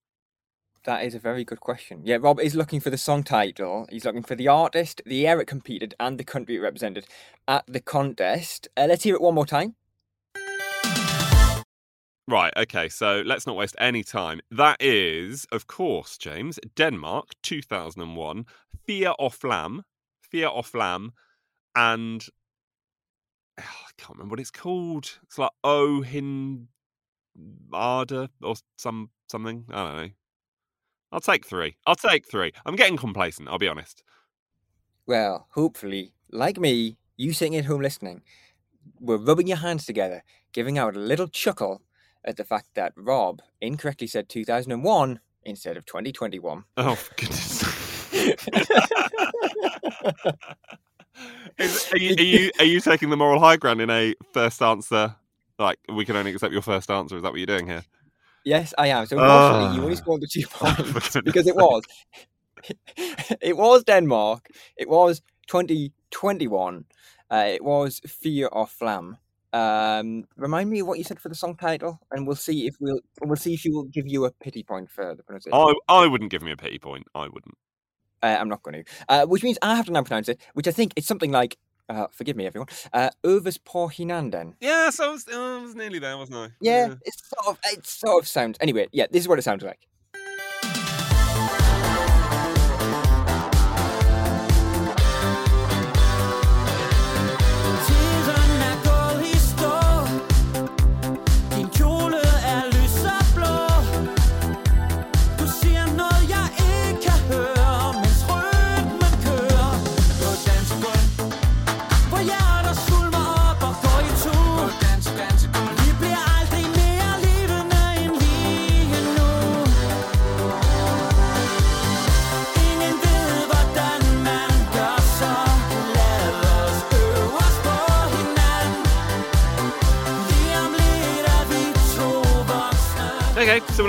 That 0.85 1.05
is 1.05 1.15
a 1.15 1.19
very 1.19 1.45
good 1.45 1.61
question. 1.61 2.01
Yeah, 2.05 2.19
Rob 2.21 2.41
is 2.41 2.55
looking 2.55 2.81
for 2.81 2.91
the 2.91 2.99
song 2.99 3.23
title. 3.23 3.87
He's 3.91 4.05
looking 4.05 4.23
for 4.23 4.35
the 4.35 4.49
artist, 4.49 5.03
the 5.05 5.17
year 5.17 5.41
it 5.41 5.47
competed, 5.47 5.95
and 6.01 6.19
the 6.19 6.25
country 6.25 6.57
it 6.57 6.61
represented 6.61 7.07
at 7.47 7.65
the 7.67 7.81
contest. 7.81 8.69
Uh, 8.77 8.87
let's 8.89 9.05
hear 9.05 9.15
it 9.15 9.21
one 9.21 9.35
more 9.35 9.47
time. 9.47 9.75
Right, 12.29 12.53
okay, 12.59 12.91
so 12.91 13.23
let's 13.25 13.47
not 13.47 13.57
waste 13.57 13.75
any 13.79 14.05
time. 14.05 14.43
That 14.51 14.77
is, 14.81 15.47
of 15.51 15.67
course, 15.67 16.19
James, 16.19 16.61
Denmark, 16.77 17.31
2001, 17.43 18.45
Fyr 18.87 19.15
og 19.19 19.33
Flamme, 19.33 19.83
Fyr 20.31 20.49
og 20.49 20.67
Flamme, 20.67 21.13
and 21.75 22.27
ah, 23.59 23.63
I 23.63 23.91
can't 23.97 24.19
remember 24.19 24.35
what 24.35 24.41
it's 24.41 24.51
called. 24.51 25.19
It's 25.23 25.39
like 25.39 25.53
Oh 25.65 26.03
Hin 26.03 26.69
or 27.73 28.57
some 28.77 29.09
something. 29.29 29.65
I 29.71 29.89
don't 29.89 29.97
know. 29.97 30.11
I'll 31.13 31.21
take 31.21 31.47
three. 31.47 31.77
I'll 31.87 31.97
take 31.97 32.31
three. 32.31 32.53
I'm 32.67 32.77
getting 32.77 32.99
complacent, 32.99 33.49
I'll 33.49 33.57
be 33.57 33.69
honest. 33.69 34.03
Well, 35.07 35.47
hopefully, 35.53 36.13
like 36.31 36.59
me, 36.59 36.99
you 37.17 37.33
sitting 37.33 37.57
at 37.57 37.65
home 37.65 37.81
listening, 37.81 38.21
we're 39.01 39.17
rubbing 39.17 39.47
your 39.47 39.57
hands 39.57 39.87
together, 39.87 40.23
giving 40.53 40.77
out 40.77 40.95
a 40.95 41.01
little 41.01 41.29
chuckle 41.29 41.81
at 42.29 42.37
the 42.37 42.45
fact 42.45 42.69
that 42.75 42.93
Rob 42.97 43.41
incorrectly 43.61 44.07
said 44.07 44.29
2001 44.29 45.19
instead 45.45 45.77
of 45.77 45.87
2021. 45.87 46.65
Oh, 46.77 46.99
goodness 47.17 47.65
Is, 51.59 51.93
are, 51.93 51.99
you, 51.99 52.15
are 52.17 52.23
you 52.23 52.51
are 52.61 52.65
you 52.65 52.81
taking 52.81 53.11
the 53.11 53.17
moral 53.17 53.41
high 53.41 53.57
ground 53.57 53.81
in 53.81 53.91
a 53.91 54.15
first 54.33 54.63
answer? 54.63 55.17
Like 55.59 55.79
we 55.93 56.05
can 56.05 56.15
only 56.17 56.33
accept 56.33 56.53
your 56.53 56.63
first 56.63 56.91
answer. 56.91 57.17
Is 57.17 57.23
that 57.23 57.33
what 57.33 57.39
you're 57.39 57.47
doing 57.47 57.67
here? 57.67 57.83
Yes, 58.45 58.73
I 58.79 58.89
am. 58.89 59.07
So 59.07 59.19
unfortunately, 59.19 59.77
you 59.77 59.83
only 59.83 59.97
Ah. 59.97 59.99
scored 60.03 60.21
the 60.21 60.29
two 60.29 60.47
points 60.51 61.17
because 61.25 61.47
it 61.49 61.57
was 61.57 61.83
it 63.41 63.57
was 63.57 63.83
Denmark. 63.85 64.49
It 64.77 64.89
was 64.89 65.21
2021. 65.49 66.85
Uh, 67.31 67.45
it 67.49 67.65
was 67.65 68.01
Fyr 68.07 68.49
og 68.53 68.69
Flamme. 68.69 69.17
Um, 69.53 70.25
remind 70.37 70.71
me 70.71 70.83
what 70.83 70.99
you 70.99 71.05
said 71.05 71.21
for 71.21 71.29
the 71.29 71.35
song 71.35 71.57
title, 71.57 71.99
and 72.11 72.27
we'll 72.27 72.37
see 72.37 72.67
if 72.67 72.75
we'll 72.81 73.01
we'll 73.23 73.37
see 73.37 73.55
if 73.55 73.61
she 73.61 73.71
will 73.71 73.85
give 73.85 74.07
you 74.07 74.25
a 74.27 74.31
pity 74.31 74.63
point 74.63 74.91
for 74.91 75.15
the 75.15 75.23
pronunciation. 75.23 75.59
I 75.59 76.03
I 76.03 76.07
wouldn't 76.07 76.31
give 76.31 76.43
me 76.43 76.53
a 76.53 76.57
pity 76.57 76.79
point. 76.79 77.07
I 77.15 77.29
wouldn't. 77.29 77.57
Uh, 78.23 78.37
I'm 78.41 78.49
not 78.49 78.63
going 78.63 78.85
to. 78.85 78.91
Uh, 79.09 79.27
which 79.27 79.43
means 79.43 79.59
I 79.63 79.77
have 79.77 79.87
to 79.87 79.93
now 79.93 80.03
pronounce 80.03 80.29
it, 80.29 80.41
which 80.55 80.69
I 80.69 80.73
think 80.73 80.93
is 80.97 81.07
something 81.07 81.33
like. 81.33 81.57
Uh, 81.89 82.07
forgive 82.13 82.37
me, 82.37 82.47
everyone. 82.47 82.69
Uh, 82.93 83.09
Øve 83.25 83.49
os 83.49 83.59
på 83.59 83.89
hinanden. 83.89 84.55
Yeah, 84.61 84.91
so 84.91 85.05
I 85.05 85.11
was, 85.13 85.27
I 85.27 85.63
was 85.63 85.75
nearly 85.75 85.99
there, 85.99 86.19
wasn't 86.19 86.37
I? 86.37 86.49
Yeah, 86.61 86.95
it's 87.07 87.23
sort 87.29 87.47
of 87.49 87.59
it 87.73 87.87
sort 87.87 88.23
of 88.23 88.29
sounds. 88.29 88.59
Anyway, 88.61 88.89
yeah, 88.93 89.07
this 89.11 89.23
is 89.23 89.29
what 89.29 89.39
it 89.39 89.43
sounds 89.43 89.65
like. 89.65 89.89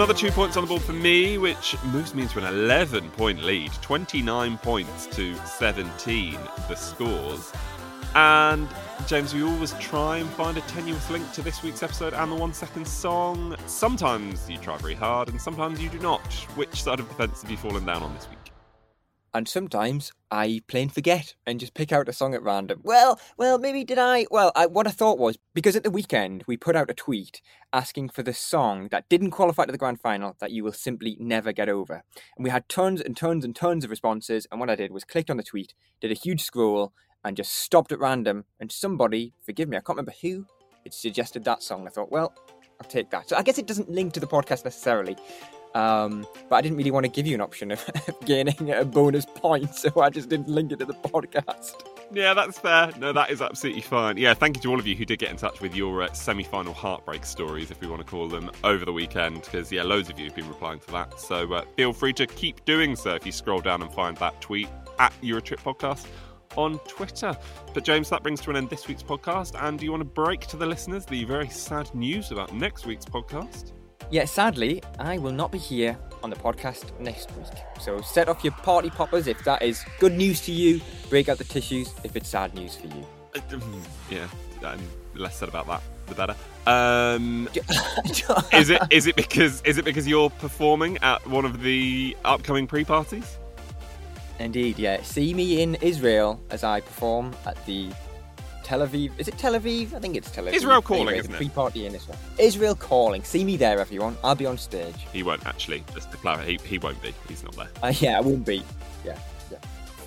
Another 0.10 0.28
two 0.28 0.32
points 0.32 0.57
on 0.57 0.64
the 0.64 0.68
board 0.68 0.82
for 0.82 0.93
me, 0.93 1.38
which 1.38 1.76
moves 1.84 2.16
me 2.16 2.24
into 2.24 2.39
an 2.39 2.45
11 2.45 3.12
point 3.12 3.43
lead. 3.43 3.72
29 3.74 4.57
points 4.57 5.05
to 5.05 5.36
17, 5.36 6.36
the 6.68 6.74
scores. 6.74 7.53
And 8.16 8.68
James, 9.05 9.36
we 9.36 9.43
always 9.43 9.74
try 9.74 10.18
and 10.18 10.28
find 10.32 10.57
a 10.57 10.62
tenuous 10.62 11.07
link 11.12 11.32
to 11.34 11.43
this 11.43 11.62
week's 11.62 11.84
episode 11.84 12.16
and 12.16 12.32
the 12.32 12.36
one 12.36 12.55
second 12.55 12.88
song. 12.88 13.55
Sometimes 13.68 14.49
you 14.49 14.57
try 14.57 14.78
very 14.78 14.95
hard, 14.95 15.30
and 15.30 15.39
sometimes 15.39 15.80
you 15.80 15.89
do 15.89 15.99
not. 15.99 16.26
Which 16.55 16.82
side 16.82 16.99
of 16.99 17.07
the 17.07 17.14
fence 17.14 17.43
have 17.43 17.51
you 17.51 17.57
fallen 17.57 17.86
down 17.86 18.01
on 18.01 18.12
this 18.16 18.28
week? 18.32 18.38
And 19.34 19.47
sometimes 19.47 20.11
I 20.32 20.61
plain 20.67 20.89
forget 20.89 21.36
and 21.45 21.59
just 21.59 21.73
pick 21.73 21.91
out 21.91 22.09
a 22.09 22.13
song 22.13 22.34
at 22.34 22.41
random. 22.41 22.82
Well, 22.84 23.19
well, 23.38 23.59
maybe 23.59 23.84
did 23.84 23.99
I? 23.99 24.25
Well, 24.32 24.51
I, 24.55 24.65
what 24.65 24.88
I 24.88 24.91
thought 24.91 25.19
was 25.19 25.38
because 25.53 25.75
at 25.75 25.84
the 25.84 25.91
weekend 25.91 26.43
we 26.47 26.57
put 26.57 26.75
out 26.75 26.89
a 26.89 26.95
tweet 26.95 27.41
asking 27.71 28.09
for 28.09 28.23
the 28.23 28.34
song 28.34 28.88
that 28.89 29.07
didn't 29.09 29.32
qualify 29.32 29.65
to 29.65 29.71
the 29.71 29.77
grand 29.77 30.01
final 30.01 30.36
that 30.39 30.51
you 30.51 30.63
will 30.63 30.71
simply 30.71 31.15
never 31.19 31.51
get 31.51 31.69
over. 31.69 32.03
And 32.38 32.43
we 32.43 32.49
had 32.49 32.67
tons 32.69 33.01
and 33.01 33.15
tons 33.15 33.45
and 33.45 33.55
tons 33.55 33.84
of 33.84 33.91
responses. 33.91 34.47
And 34.51 34.59
what 34.59 34.69
I 34.69 34.75
did 34.75 34.91
was 34.91 35.03
clicked 35.03 35.30
on 35.30 35.38
the 35.38 35.43
tweet, 35.43 35.73
did 36.01 36.11
a 36.11 36.15
huge 36.15 36.41
scroll, 36.41 36.93
and 37.23 37.38
just 37.38 37.53
stopped 37.53 37.91
at 37.91 37.99
random. 37.99 38.45
And 38.59 38.71
somebody, 38.71 39.34
forgive 39.45 39.69
me, 39.69 39.77
I 39.77 39.82
can't 39.82 39.97
remember 39.97 40.13
who, 40.21 40.45
it 40.86 40.93
suggested 40.93 41.43
that 41.43 41.61
song. 41.61 41.86
I 41.86 41.91
thought, 41.91 42.11
well, 42.11 42.34
I'll 42.82 42.89
take 42.89 43.09
that. 43.11 43.30
So 43.30 43.36
I 43.36 43.43
guess 43.43 43.57
it 43.57 43.67
doesn't 43.67 43.89
link 43.89 44.13
to 44.13 44.19
the 44.19 44.27
podcast 44.27 44.63
necessarily. 44.65 45.17
Um, 45.76 46.26
but 46.49 46.55
I 46.57 46.61
didn't 46.61 46.78
really 46.78 46.91
want 46.91 47.05
to 47.05 47.11
give 47.11 47.28
you 47.28 47.36
an 47.36 47.41
option 47.41 47.72
of 47.72 47.89
gaining 48.26 48.72
a 48.72 48.86
bonus 48.86 49.26
point, 49.26 49.76
so 49.76 49.91
I 50.01 50.09
just 50.09 50.30
didn't 50.30 50.49
link 50.49 50.72
it 50.72 50.80
to 50.80 50.86
the 50.86 50.93
podcast. 50.93 51.86
Yeah, 52.11 52.34
that's 52.34 52.57
fair. 52.57 52.91
No, 52.97 53.13
that 53.13 53.30
is 53.30 53.41
absolutely 53.41 53.82
fine. 53.82 54.17
Yeah, 54.17 54.34
thank 54.34 54.55
you 54.55 54.61
to 54.63 54.70
all 54.70 54.80
of 54.80 54.88
you 54.88 54.95
who 54.95 55.05
did 55.05 55.20
get 55.20 55.30
in 55.30 55.38
touch 55.38 55.61
with 55.61 55.76
your 55.76 56.01
uh, 56.01 56.11
semi 56.11 56.43
final 56.43 56.74
heartbreak 56.74 57.24
stories, 57.24 57.70
if 57.70 57.80
we 57.82 57.88
want 57.88 58.01
to 58.01 58.07
call 58.07 58.28
them, 58.28 58.49
over 58.63 58.84
the 58.84 58.93
weekend, 58.93 59.43
because, 59.43 59.72
yeah, 59.72 59.84
loads 59.84 60.09
of 60.09 60.17
you 60.17 60.26
have 60.26 60.36
been 60.36 60.47
replying 60.47 60.80
to 60.80 60.91
that. 60.91 61.20
So 61.20 61.53
uh, 61.53 61.65
feel 61.78 61.93
free 61.93 62.13
to 62.13 62.26
keep 62.26 62.65
doing 62.65 62.95
so 62.95 63.13
if 63.13 63.26
you 63.26 63.32
scroll 63.32 63.61
down 63.61 63.84
and 63.84 63.91
find 63.93 64.17
that 64.17 64.41
tweet 64.41 64.70
at 64.97 65.13
Eurotrip 65.22 65.59
Podcast 65.59 66.07
on 66.57 66.80
Twitter. 66.88 67.38
But, 67.76 67.84
James, 67.84 68.09
that 68.09 68.24
brings 68.24 68.41
to 68.41 68.49
an 68.49 68.55
end 68.55 68.72
this 68.72 68.88
week's 68.88 69.03
podcast. 69.03 69.61
And 69.63 69.78
do 69.78 69.86
you 69.86 69.91
want 69.91 70.01
to 70.01 70.05
break 70.05 70.41
to 70.47 70.57
the 70.57 70.65
listeners 70.65 71.05
the 71.05 71.26
very 71.26 71.49
sad 71.49 71.93
news 71.93 72.32
about 72.32 72.53
next 72.55 72.88
week's 72.88 73.05
podcast? 73.05 73.74
Yeah, 74.11 74.25
sadly, 74.25 74.81
I 74.97 75.17
will 75.17 75.31
not 75.31 75.51
be 75.51 75.57
here 75.57 75.97
on 76.23 76.29
the 76.29 76.35
podcast 76.35 76.97
next 76.99 77.31
week. 77.37 77.47
So 77.79 78.01
set 78.01 78.27
off 78.27 78.43
your 78.43 78.53
party 78.53 78.89
poppers 78.89 79.27
if 79.27 79.43
that 79.43 79.61
is 79.61 79.83
good 79.99 80.13
news 80.13 80.41
to 80.41 80.51
you. 80.51 80.81
Break 81.09 81.29
out 81.29 81.37
the 81.37 81.43
tissues 81.43 81.93
if 82.03 82.15
it's 82.15 82.29
sad 82.29 82.53
news 82.53 82.75
for 82.75 82.87
you. 82.87 83.05
yeah, 84.09 84.27
um, 84.63 84.79
less 85.15 85.37
said 85.37 85.49
about 85.49 85.67
that, 85.67 85.81
the 86.07 86.15
better. 86.15 86.35
Um, 86.65 87.47
is 88.53 88.69
it 88.69 88.81
is 88.89 89.07
it 89.07 89.15
because 89.15 89.61
is 89.63 89.77
it 89.77 89.85
because 89.85 90.07
you're 90.07 90.29
performing 90.29 90.97
at 90.99 91.25
one 91.27 91.45
of 91.45 91.61
the 91.61 92.17
upcoming 92.25 92.67
pre-parties? 92.67 93.37
Indeed, 94.39 94.79
yeah. 94.79 95.01
See 95.03 95.33
me 95.33 95.61
in 95.61 95.75
Israel 95.75 96.39
as 96.49 96.63
I 96.63 96.79
perform 96.81 97.33
at 97.45 97.63
the 97.65 97.91
Tel 98.70 98.82
Aviv. 98.82 99.11
Is 99.17 99.28
it 99.28 99.36
Tel 99.36 99.53
Aviv? 99.53 99.95
I 99.95 99.99
think 99.99 100.15
it's 100.15 100.30
Tel 100.30 100.43
Aviv. 100.45 100.53
Israel 100.53 100.80
calling, 100.80 101.07
Anyway, 101.07 101.20
isn't 101.22 101.34
it? 101.34 101.38
Pre-party 101.38 101.88
in 101.88 101.95
Israel. 101.95 102.20
Israel 102.38 102.76
calling. 102.76 103.24
See 103.24 103.43
me 103.43 103.57
there, 103.57 103.80
everyone. 103.80 104.15
I'll 104.24 104.36
be 104.36 104.45
on 104.45 104.59
stage. 104.59 104.93
He 105.11 105.24
won't 105.24 105.43
actually. 105.47 105.84
Just 105.95 106.11
to 106.11 106.17
clarify, 106.17 106.45
he, 106.45 106.59
he 106.63 106.78
won't 106.78 107.01
be. 107.01 107.11
He's 107.28 107.43
not 107.43 107.55
there. 107.55 107.70
Uh, 107.82 107.91
yeah, 107.99 108.20
I 108.20 108.22
won't 108.22 108.45
be. 108.45 108.61
Yeah, 109.03 109.17
yeah. 109.51 109.57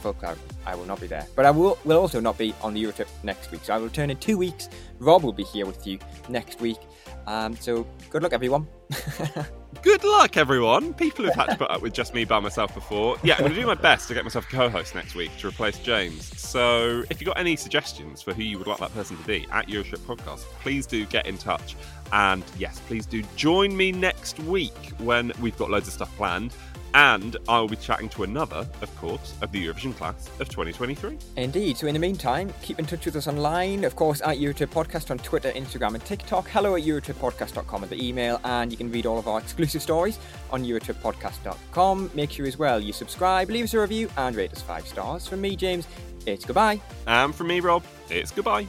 Full 0.03 0.13
clarity. 0.13 0.43
I 0.65 0.77
will 0.77 0.85
not 0.85 1.01
be 1.01 1.09
there. 1.09 1.27
But 1.35 1.45
I 1.45 1.51
will, 1.51 1.77
will 1.85 1.99
also 1.99 2.21
not 2.21 2.39
be 2.39 2.55
on 2.63 2.75
the 2.75 2.85
Eurotrip 2.85 3.09
next 3.25 3.51
week. 3.51 3.65
So 3.65 3.75
I 3.75 3.79
will 3.79 3.87
return 3.87 4.11
in 4.11 4.17
two 4.19 4.39
weeks. 4.39 4.69
Rob 5.01 5.25
will 5.25 5.33
be 5.33 5.43
here 5.43 5.67
with 5.67 5.85
you 5.85 5.99
next 6.29 6.61
week. 6.61 6.79
Um, 7.27 7.57
so 7.57 7.85
good 8.11 8.23
luck, 8.23 8.33
everyone. 8.33 8.69
Good 9.83 10.05
luck, 10.05 10.37
everyone. 10.37 10.95
People 10.95 11.25
who've 11.25 11.35
had 11.35 11.47
to 11.47 11.57
put 11.57 11.69
up 11.69 11.83
with 11.83 11.93
just 11.93 12.15
me 12.15 12.25
by 12.25 12.39
myself 12.39 12.73
before. 12.73 13.17
Yeah, 13.25 13.35
I'm 13.35 13.41
going 13.41 13.55
to 13.55 13.61
do 13.61 13.67
my 13.67 13.75
best 13.75 14.07
to 14.09 14.15
get 14.15 14.23
myself 14.23 14.47
a 14.47 14.49
co 14.49 14.69
host 14.69 14.95
next 14.95 15.17
week 15.17 15.37
to 15.39 15.49
replace 15.49 15.77
James. 15.79 16.39
So 16.41 17.03
if 17.11 17.21
you've 17.21 17.27
got 17.27 17.37
any 17.37 17.57
suggestions 17.57 18.23
for 18.23 18.33
who 18.33 18.45
you 18.45 18.59
would 18.59 18.69
like 18.69 18.79
that 18.79 18.95
person 18.95 19.17
to 19.17 19.25
be 19.25 19.45
at 19.51 19.67
Eurotrip 19.67 19.99
Podcast, 20.07 20.45
please 20.61 20.87
do 20.87 21.05
get 21.07 21.27
in 21.27 21.37
touch. 21.37 21.75
And 22.13 22.45
yes, 22.59 22.81
please 22.87 23.07
do 23.07 23.25
join 23.35 23.77
me 23.77 23.91
next 23.91 24.39
week 24.41 24.93
when 24.99 25.33
we've 25.41 25.57
got 25.57 25.69
loads 25.69 25.89
of 25.89 25.95
stuff 25.95 26.15
planned. 26.17 26.55
And 26.95 27.37
I 27.49 27.61
will 27.61 27.69
be 27.69 27.77
chatting 27.77 28.09
to 28.11 28.25
another, 28.25 28.67
of 28.81 28.97
course, 28.97 29.35
of 29.41 29.51
the 29.53 29.67
Eurovision 29.67 29.97
class 29.97 30.29
of 30.41 30.49
2023. 30.49 31.19
Indeed. 31.37 31.77
So 31.77 31.87
in 31.87 31.95
the 31.95 32.01
meantime, 32.01 32.53
keep 32.63 32.79
in 32.79 32.87
touch 32.87 33.07
with 33.07 33.17
us 33.17 33.27
online. 33.27 33.85
Of 33.85 33.97
course, 33.97 34.21
at 34.21 34.37
Eurotrip 34.37 34.69
Podcast 34.69 35.11
on 35.11 35.19
Twitter, 35.19 35.51
Instagram, 35.53 35.95
and 35.95 36.05
TikTok. 36.05 36.49
Hello 36.49 36.77
at 36.77 36.83
EurotripPodcast.com 36.83 37.85
at 37.85 37.91
the 37.91 38.07
email, 38.07 38.41
and 38.45 38.71
you 38.71 38.77
can 38.77 38.91
read 38.91 39.07
all 39.07 39.19
of 39.19 39.29
our 39.29 39.39
exclusive 39.39 39.83
stories 39.83 40.19
on 40.51 40.65
EurotripPodcast.com. 40.65 42.11
Make 42.15 42.31
sure 42.31 42.47
as 42.47 42.59
well 42.59 42.81
you 42.81 42.93
subscribe, 42.93 43.49
leave 43.49 43.65
us 43.65 43.75
a 43.75 43.81
review, 43.81 44.11
and 44.17 44.37
rate 44.37 44.53
us 44.53 44.63
five 44.63 44.87
stars. 44.87 45.27
From 45.27 45.41
me, 45.41 45.57
James, 45.57 45.87
it's 46.27 46.45
goodbye. 46.45 46.81
And 47.07 47.35
from 47.35 47.49
me, 47.49 47.61
Rob, 47.61 47.83
it's 48.11 48.31
goodbye. 48.31 48.69